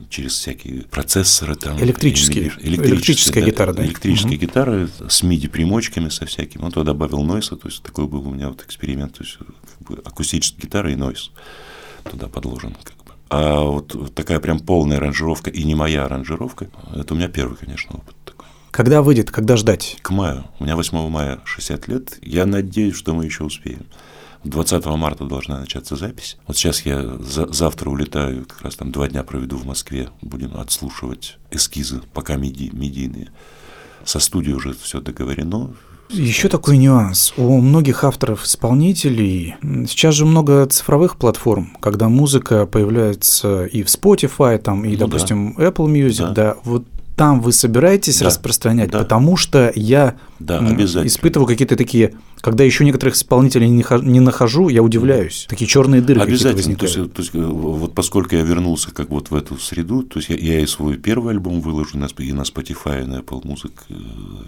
через 0.10 0.34
всякие 0.34 0.84
процессоры. 0.84 1.56
Там, 1.56 1.80
электрические. 1.80 2.46
Электрические 2.46 2.94
электрическая 2.94 3.44
да, 3.44 3.50
гитара, 3.50 3.74
да? 3.74 3.86
Электрические 3.86 4.38
угу. 4.38 4.42
гитары 4.42 4.90
с 5.08 5.24
MIDI-примочками 5.24 6.10
со 6.10 6.26
всяким. 6.26 6.64
Он 6.64 6.72
туда 6.72 6.94
добавил 6.94 7.22
нойса, 7.22 7.56
то 7.56 7.68
есть 7.68 7.84
такой 7.84 8.08
был 8.08 8.28
у 8.28 8.32
меня 8.32 8.50
вот 8.50 8.64
эксперимент, 8.64 9.18
то 9.18 9.24
есть 9.24 9.38
как 9.38 9.88
бы 9.88 10.02
акустическая 10.04 10.62
гитара 10.62 10.92
и 10.92 10.96
нойс 10.96 11.32
туда 12.10 12.28
подложен. 12.28 12.76
Как 12.84 12.98
бы. 12.98 12.99
А 13.30 13.62
вот 13.62 14.14
такая 14.16 14.40
прям 14.40 14.60
полная 14.60 14.98
аранжировка 14.98 15.50
и 15.50 15.64
не 15.64 15.76
моя 15.76 16.06
аранжировка, 16.06 16.70
это 16.96 17.14
у 17.14 17.18
меня 17.18 17.28
первый, 17.28 17.58
конечно, 17.58 17.96
опыт 17.96 18.16
такой. 18.26 18.48
Когда 18.72 19.02
выйдет, 19.02 19.30
когда 19.30 19.56
ждать? 19.56 19.98
К 20.02 20.10
маю. 20.12 20.46
У 20.60 20.64
меня 20.64 20.76
8 20.76 21.10
мая 21.10 21.40
60 21.44 21.88
лет. 21.88 22.20
Я 22.22 22.46
надеюсь, 22.46 22.96
что 22.96 23.14
мы 23.14 23.26
еще 23.26 23.44
успеем. 23.44 23.86
20 24.46 24.86
марта 24.86 25.26
должна 25.26 25.60
начаться 25.60 25.96
запись. 25.96 26.38
Вот 26.48 26.56
сейчас 26.56 26.86
я 26.86 27.04
за, 27.20 27.52
завтра 27.52 27.90
улетаю, 27.90 28.46
как 28.46 28.62
раз 28.62 28.76
там 28.76 28.92
два 28.92 29.08
дня 29.10 29.24
проведу 29.24 29.58
в 29.58 29.66
Москве. 29.66 30.10
Будем 30.22 30.56
отслушивать 30.58 31.38
эскизы, 31.52 32.02
пока 32.14 32.38
меди, 32.38 32.70
медийные. 32.72 33.32
Со 34.06 34.20
студией 34.20 34.56
уже 34.56 34.74
все 34.74 35.02
договорено. 35.02 35.74
Еще 36.10 36.50
такой 36.50 36.78
нюанс. 36.78 37.34
У 37.38 37.62
многих 37.62 38.04
авторов-исполнителей 38.04 39.56
сейчас 39.88 40.16
же 40.16 40.26
много 40.26 40.66
цифровых 40.66 41.18
платформ, 41.18 41.78
когда 41.80 42.10
музыка 42.10 42.66
появляется 42.66 43.66
и 43.66 43.84
в 43.84 43.88
Spotify, 43.88 44.58
там, 44.58 44.86
и, 44.86 44.92
ну, 44.92 44.98
допустим, 44.98 45.56
да. 45.56 45.66
Apple 45.66 45.88
Music, 45.88 46.34
да. 46.34 46.34
да. 46.34 46.56
Вот 46.64 46.86
там 47.16 47.42
вы 47.42 47.52
собираетесь 47.52 48.20
да. 48.20 48.28
распространять, 48.28 48.92
да. 48.92 49.00
потому 49.00 49.36
что 49.36 49.72
я 49.76 50.16
да, 50.40 50.60
испытываю 50.60 51.48
какие-то 51.48 51.76
такие 51.76 52.14
когда 52.42 52.64
еще 52.64 52.86
некоторых 52.86 53.16
исполнителей 53.16 53.70
не 53.70 54.20
нахожу, 54.20 54.70
я 54.70 54.82
удивляюсь. 54.82 55.46
Такие 55.50 55.68
черные 55.68 56.02
дыры 56.02 56.22
Обязательно. 56.22 56.76
То 56.76 56.86
есть, 56.86 57.14
то 57.14 57.22
есть, 57.22 57.34
вот 57.34 57.94
поскольку 57.94 58.36
я 58.36 58.44
вернулся 58.44 58.92
как 58.92 59.10
вот 59.10 59.30
в 59.30 59.36
эту 59.36 59.58
среду, 59.58 60.04
то 60.04 60.20
есть 60.20 60.30
я, 60.30 60.38
я 60.38 60.60
и 60.62 60.66
свой 60.66 60.98
первый 60.98 61.34
альбом 61.34 61.62
выложу 61.62 61.98
на, 61.98 62.06
и 62.06 62.32
на 62.32 62.42
Spotify, 62.42 63.04
и 63.04 63.06
на 63.06 63.20
Apple 63.20 63.42
Music, 63.44 63.74
э, 63.90 63.94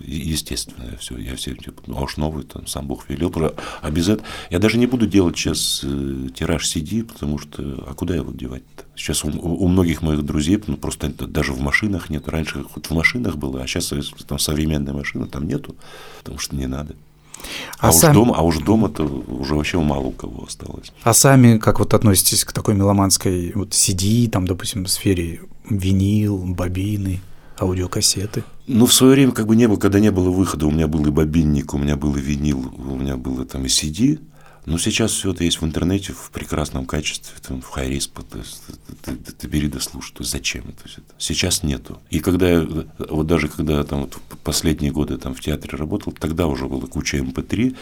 естественно, 0.06 0.98
все, 1.00 1.18
я 1.18 1.36
все, 1.36 1.54
типа, 1.54 1.82
ну, 1.88 2.04
аж 2.04 2.18
новый, 2.18 2.44
там, 2.44 2.68
сам 2.68 2.88
Бог 2.88 3.10
велел, 3.10 3.34
обязательно. 3.82 4.28
Я 4.50 4.60
даже 4.60 4.78
не 4.78 4.88
буду 4.88 5.06
делать 5.06 5.38
сейчас 5.38 5.82
э, 5.84 6.30
тираж 6.34 6.66
CD, 6.66 7.04
потому 7.04 7.40
что, 7.40 7.62
а 7.88 7.94
куда 7.94 8.16
его 8.16 8.32
девать-то? 8.32 8.84
Сейчас 8.96 9.26
у, 9.26 9.30
у 9.30 9.68
многих 9.68 10.02
моих 10.02 10.24
друзей, 10.24 10.62
ну, 10.68 10.78
просто 10.78 11.10
даже 11.10 11.54
в 11.54 11.60
машинах 11.60 12.10
нет. 12.10 12.28
Раньше 12.28 12.64
хоть 12.64 12.86
в 12.88 12.94
машинах 12.94 13.36
было, 13.36 13.62
а 13.62 13.68
сейчас 13.68 13.94
там 14.28 14.40
современная 14.40 14.94
машина, 14.94 15.28
там 15.28 15.48
нету, 15.48 15.76
потому 16.20 16.40
что 16.40 16.56
не 16.56 16.68
надо. 16.68 16.96
А, 17.80 17.90
а, 17.90 17.92
сам... 17.92 18.12
уж 18.12 18.16
дома, 18.16 18.36
а 18.38 18.42
уж 18.42 18.58
дома-то 18.60 19.04
уже 19.04 19.56
вообще 19.56 19.80
мало 19.80 20.08
у 20.08 20.12
кого 20.12 20.46
осталось. 20.46 20.92
А 21.04 21.14
сами 21.14 21.58
как 21.58 21.80
вот 21.80 21.94
относитесь 21.94 22.46
к 22.46 22.54
такой 22.54 22.76
меломанской 22.76 23.52
вот 23.56 23.70
CD, 23.70 24.30
там, 24.30 24.48
допустим, 24.48 24.86
в 24.86 24.90
сфере 24.90 25.42
винил, 25.70 26.38
бобины, 26.38 27.22
аудиокассеты? 27.60 28.44
Ну, 28.68 28.86
в 28.86 28.94
свое 28.94 29.14
время 29.14 29.32
как 29.32 29.48
бы 29.48 29.56
не 29.56 29.68
было, 29.68 29.78
когда 29.78 30.00
не 30.00 30.12
было 30.12 30.30
выхода, 30.30 30.66
у 30.68 30.72
меня 30.72 30.88
был 30.88 31.06
и 31.06 31.12
бобинник, 31.12 31.74
у 31.74 31.78
меня 31.78 31.96
был 31.96 32.16
и 32.16 32.22
винил, 32.22 32.74
у 32.78 32.96
меня 32.96 33.18
было 33.18 33.46
там 33.46 33.66
и 33.66 33.68
CD, 33.68 34.20
но 34.66 34.78
сейчас 34.78 35.12
все 35.12 35.32
это 35.32 35.44
есть 35.44 35.60
в 35.60 35.66
интернете 35.66 36.14
в 36.14 36.30
прекрасном 36.30 36.86
качестве, 36.86 37.36
там, 37.42 37.62
в 37.62 37.70
hi-res, 37.70 38.08
то 38.08 38.22
ты, 39.04 39.16
ты, 39.16 39.32
ты 39.34 39.48
бери 39.48 39.68
да 39.68 39.80
слушай, 39.80 40.14
то 40.14 40.24
зачем 40.24 40.66
это, 40.70 40.88
это? 40.88 41.16
Сейчас 41.18 41.64
нету. 41.64 42.00
И 42.12 42.20
когда, 42.20 42.64
вот 43.10 43.26
даже 43.26 43.48
когда 43.48 43.84
там 43.84 44.02
вот 44.02 44.18
последние 44.44 44.92
годы 44.92 45.18
там 45.18 45.34
в 45.34 45.42
театре 45.42 45.78
работал, 45.78 46.14
тогда 46.14 46.46
уже 46.46 46.68
было 46.68 46.86
куча 46.86 47.18
MP3, 47.18 47.68
эм 47.70 47.76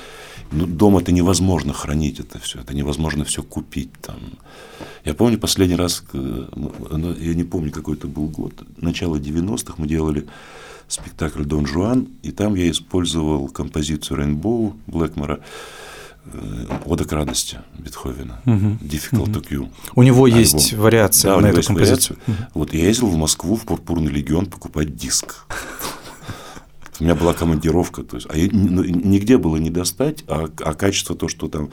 ну, 0.52 0.66
дома 0.66 1.02
это 1.02 1.12
невозможно 1.12 1.74
хранить 1.74 2.20
это 2.20 2.40
все, 2.40 2.60
это 2.60 2.74
невозможно 2.74 3.26
все 3.26 3.44
купить 3.44 3.92
там. 4.02 4.18
Я 5.04 5.14
помню 5.14 5.38
последний 5.38 5.76
раз, 5.76 6.04
ну, 6.14 7.14
я 7.20 7.34
не 7.36 7.44
помню, 7.44 7.72
какой 7.72 7.96
это 7.96 8.08
был 8.08 8.28
год, 8.28 8.54
начало 8.78 9.18
90-х 9.18 9.76
мы 9.78 9.88
делали 9.88 10.28
спектакль 10.88 11.44
«Дон 11.44 11.68
Жуан», 11.68 12.08
и 12.24 12.32
там 12.32 12.56
я 12.56 12.70
использовал 12.70 13.48
композицию 13.50 14.18
«Рейнбоу» 14.18 14.76
Блэкмора, 14.88 15.40
Ода 16.86 17.06
к 17.06 17.12
радости 17.12 17.60
Бетховена, 17.78 18.42
угу. 18.46 18.78
Difficult 18.82 19.34
to 19.34 19.48
Cue. 19.48 19.70
У 19.96 20.04
него 20.04 20.26
альбом. 20.26 20.40
есть 20.40 20.74
вариация 20.74 21.36
да, 21.36 21.42
на 21.42 21.48
эту 21.48 21.64
композицию. 21.64 22.18
Угу. 22.28 22.36
Вот 22.54 22.74
я 22.74 22.86
ездил 22.86 23.08
в 23.08 23.16
Москву 23.16 23.56
в 23.56 23.66
Пурпурный 23.66 24.12
легион 24.12 24.46
покупать 24.46 24.96
диск. 24.96 25.46
У 27.00 27.04
меня 27.06 27.16
была 27.16 27.34
командировка, 27.34 28.04
то 28.04 28.18
есть, 28.18 28.28
а 28.30 28.34
ну, 28.36 28.84
нигде 28.84 29.38
было 29.38 29.56
не 29.56 29.70
достать, 29.70 30.26
а, 30.28 30.50
а 30.60 30.74
качество 30.74 31.16
то, 31.16 31.30
что 31.30 31.48
там 31.48 31.70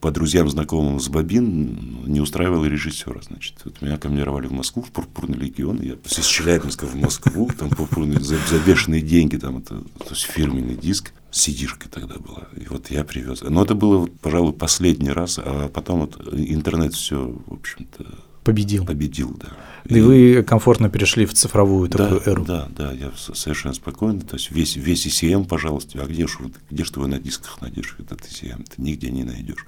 по 0.00 0.10
друзьям, 0.10 0.50
знакомым 0.50 1.00
с 1.00 1.08
Бобин, 1.08 2.04
не 2.06 2.20
устраивало 2.20 2.66
режиссера, 2.66 3.20
значит. 3.22 3.54
Вот 3.64 3.80
меня 3.80 3.96
командировали 3.96 4.48
в 4.48 4.52
Москву, 4.52 4.82
в 4.82 4.90
Пурпурный 4.90 5.38
легион, 5.38 5.80
я 5.80 5.94
из 5.94 6.26
Челябинска 6.26 6.86
в 6.86 6.94
Москву, 6.94 7.48
там 7.58 7.70
пурпурный, 7.70 8.20
за, 8.20 8.36
за 8.50 8.58
бешеные 8.58 9.00
деньги, 9.00 9.36
там 9.36 9.58
это, 9.58 9.76
то 9.76 10.10
есть 10.10 10.24
фирменный 10.24 10.74
диск, 10.74 11.14
сидишка 11.34 11.88
тогда 11.88 12.16
была, 12.18 12.48
и 12.56 12.66
вот 12.68 12.90
я 12.90 13.04
привез. 13.04 13.42
Но 13.42 13.64
это 13.64 13.74
было, 13.74 14.06
пожалуй, 14.06 14.52
последний 14.52 15.10
раз, 15.10 15.38
а 15.42 15.68
потом 15.68 16.00
вот 16.00 16.32
интернет 16.32 16.94
все, 16.94 17.36
в 17.46 17.54
общем-то, 17.54 18.06
победил. 18.44 18.86
Победил, 18.86 19.36
да. 19.40 19.48
Да 19.84 19.96
и, 19.96 19.98
и 19.98 20.02
вы 20.02 20.42
комфортно 20.44 20.88
перешли 20.88 21.26
в 21.26 21.34
цифровую 21.34 21.88
да, 21.88 21.98
такую 21.98 22.22
эру. 22.26 22.44
Да, 22.44 22.68
да, 22.76 22.92
я 22.92 23.10
совершенно 23.16 23.74
спокойно. 23.74 24.20
То 24.20 24.36
есть 24.36 24.50
весь, 24.50 24.76
весь 24.76 25.06
ECM, 25.06 25.46
пожалуйста, 25.46 26.00
а 26.02 26.06
где 26.06 26.26
же 26.26 26.38
где 26.70 26.84
ж 26.84 26.90
ты 26.90 27.00
его 27.00 27.08
на 27.08 27.18
дисках 27.18 27.60
найдешь, 27.60 27.96
этот 27.98 28.20
ECM? 28.20 28.64
Ты 28.64 28.82
нигде 28.82 29.10
не 29.10 29.24
найдешь. 29.24 29.66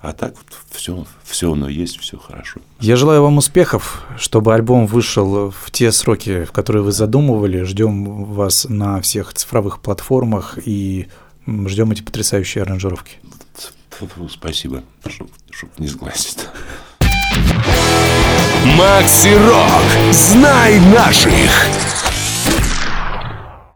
А 0.00 0.12
так 0.14 0.34
вот 0.34 0.58
все, 0.70 1.06
все 1.24 1.52
оно 1.52 1.68
есть, 1.68 1.98
все 1.98 2.16
хорошо. 2.16 2.60
Я 2.80 2.96
желаю 2.96 3.22
вам 3.22 3.36
успехов, 3.36 4.02
чтобы 4.16 4.54
альбом 4.54 4.86
вышел 4.86 5.50
в 5.50 5.70
те 5.70 5.92
сроки, 5.92 6.44
в 6.44 6.52
которые 6.52 6.82
вы 6.82 6.92
задумывали. 6.92 7.62
Ждем 7.62 8.24
вас 8.24 8.66
на 8.68 9.02
всех 9.02 9.34
цифровых 9.34 9.80
платформах 9.80 10.58
и 10.64 11.08
ждем 11.46 11.90
эти 11.90 12.00
потрясающие 12.00 12.62
аранжировки. 12.62 13.18
Спасибо, 14.30 14.82
чтобы 15.50 15.72
не 15.76 15.86
сглазить. 15.88 16.38
Макси 18.64 19.34
Рок. 19.34 20.12
Знай 20.12 20.80
наших. 20.80 21.99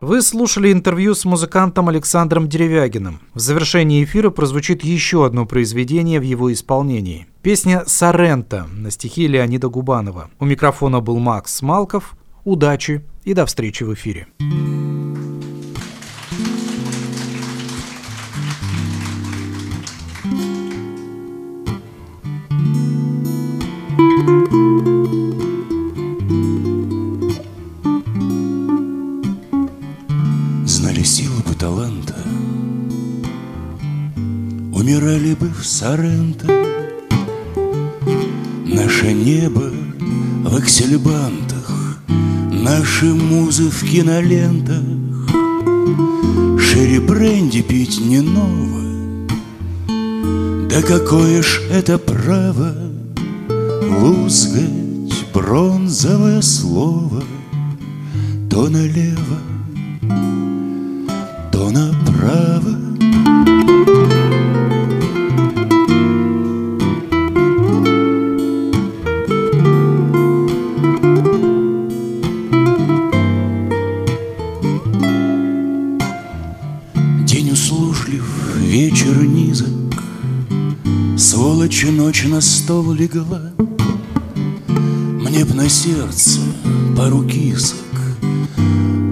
Вы 0.04 0.20
слушали 0.20 0.70
интервью 0.70 1.14
с 1.14 1.24
музыкантом 1.24 1.88
Александром 1.88 2.46
Деревягиным. 2.46 3.20
В 3.32 3.38
завершении 3.38 4.04
эфира 4.04 4.28
прозвучит 4.28 4.84
еще 4.84 5.24
одно 5.24 5.46
произведение 5.46 6.20
в 6.20 6.24
его 6.24 6.52
исполнении. 6.52 7.26
Песня 7.40 7.84
«Сорента» 7.86 8.66
на 8.70 8.90
стихи 8.90 9.26
Леонида 9.26 9.68
Губанова. 9.68 10.28
У 10.38 10.44
микрофона 10.44 11.00
был 11.00 11.18
Макс 11.20 11.62
Малков. 11.62 12.18
Удачи 12.44 13.02
и 13.24 13.32
до 13.32 13.46
встречи 13.46 13.82
в 13.82 13.94
эфире. 13.94 14.26
Умирали 34.84 35.34
бы 35.34 35.48
в 35.48 35.64
Соренто. 35.64 36.46
Наше 38.66 39.12
небо 39.12 39.70
в 40.44 40.56
аксельбантах. 40.56 41.98
Наши 42.52 43.06
музы 43.06 43.70
в 43.70 43.82
кинолентах. 43.82 44.82
Шире 46.60 47.00
бренди 47.00 47.62
пить 47.62 48.00
не 48.00 48.20
ново. 48.20 48.82
Да 50.68 50.82
какое 50.82 51.42
ж 51.42 51.60
это 51.70 51.98
право 51.98 52.74
Лузгать 54.00 55.24
бронзовое 55.32 56.42
слово? 56.42 57.22
То 58.50 58.68
налево, 58.68 59.38
стол 82.64 82.92
легла. 82.92 83.52
Мне 85.20 85.44
б 85.44 85.52
на 85.52 85.68
сердце 85.68 86.40
пару 86.96 87.22
кисок 87.22 87.76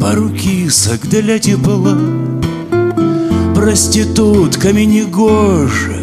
Пару 0.01 0.31
кисок 0.31 1.01
для 1.03 1.39
тепла. 1.39 1.99
Проститутками 3.55 4.85
не 4.85 5.05
гоже 5.05 6.03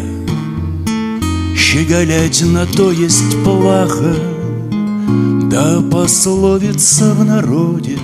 Щеголять 1.56 2.40
на 2.46 2.66
то 2.66 2.92
есть 2.92 3.42
плохо 3.42 4.14
Да 5.50 5.80
пословица 5.90 7.14
в 7.14 7.24
народе 7.24 7.98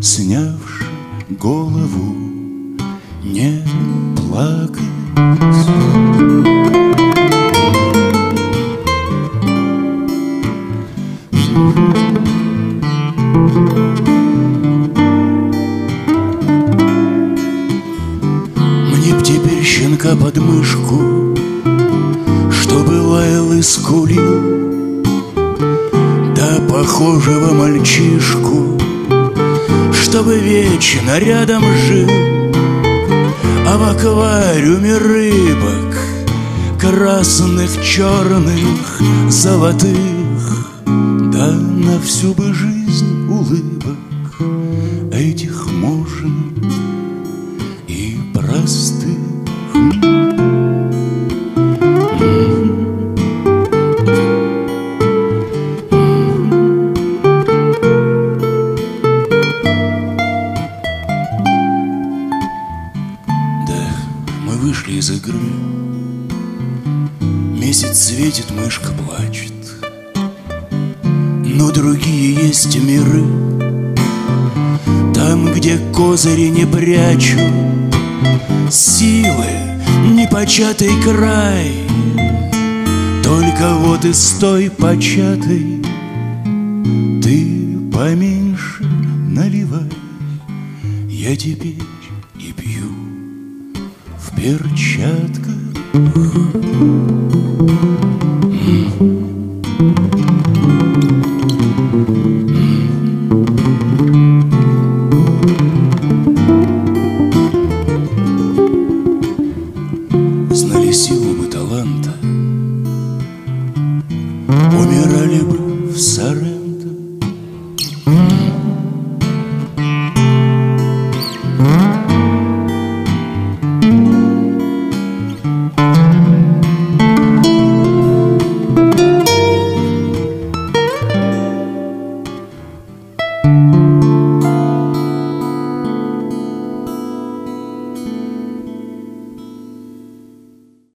Снявши 0.00 0.86
голову 1.40 2.14
не 3.24 3.64
плакать 4.16 6.07
вечно 31.08 31.18
рядом 31.18 31.62
жил. 31.86 32.08
А 33.66 33.76
в 33.76 33.96
аквариуме 33.96 34.96
рыбок 34.96 35.98
Красных, 36.80 37.82
черных, 37.82 39.00
золотых 39.28 40.80
Да 40.84 41.50
на 41.50 42.00
всю 42.00 42.32
бы 42.34 42.54
жизнь 42.54 42.77
непочатый 80.58 80.90
край. 81.02 81.72
Только 83.22 83.74
вот 83.74 84.04
из 84.04 84.30
той 84.40 84.70
початой 84.70 85.82
Ты 87.22 87.78
поменьше 87.92 88.82
наливай. 88.82 89.88
Я 91.08 91.36
теперь 91.36 91.78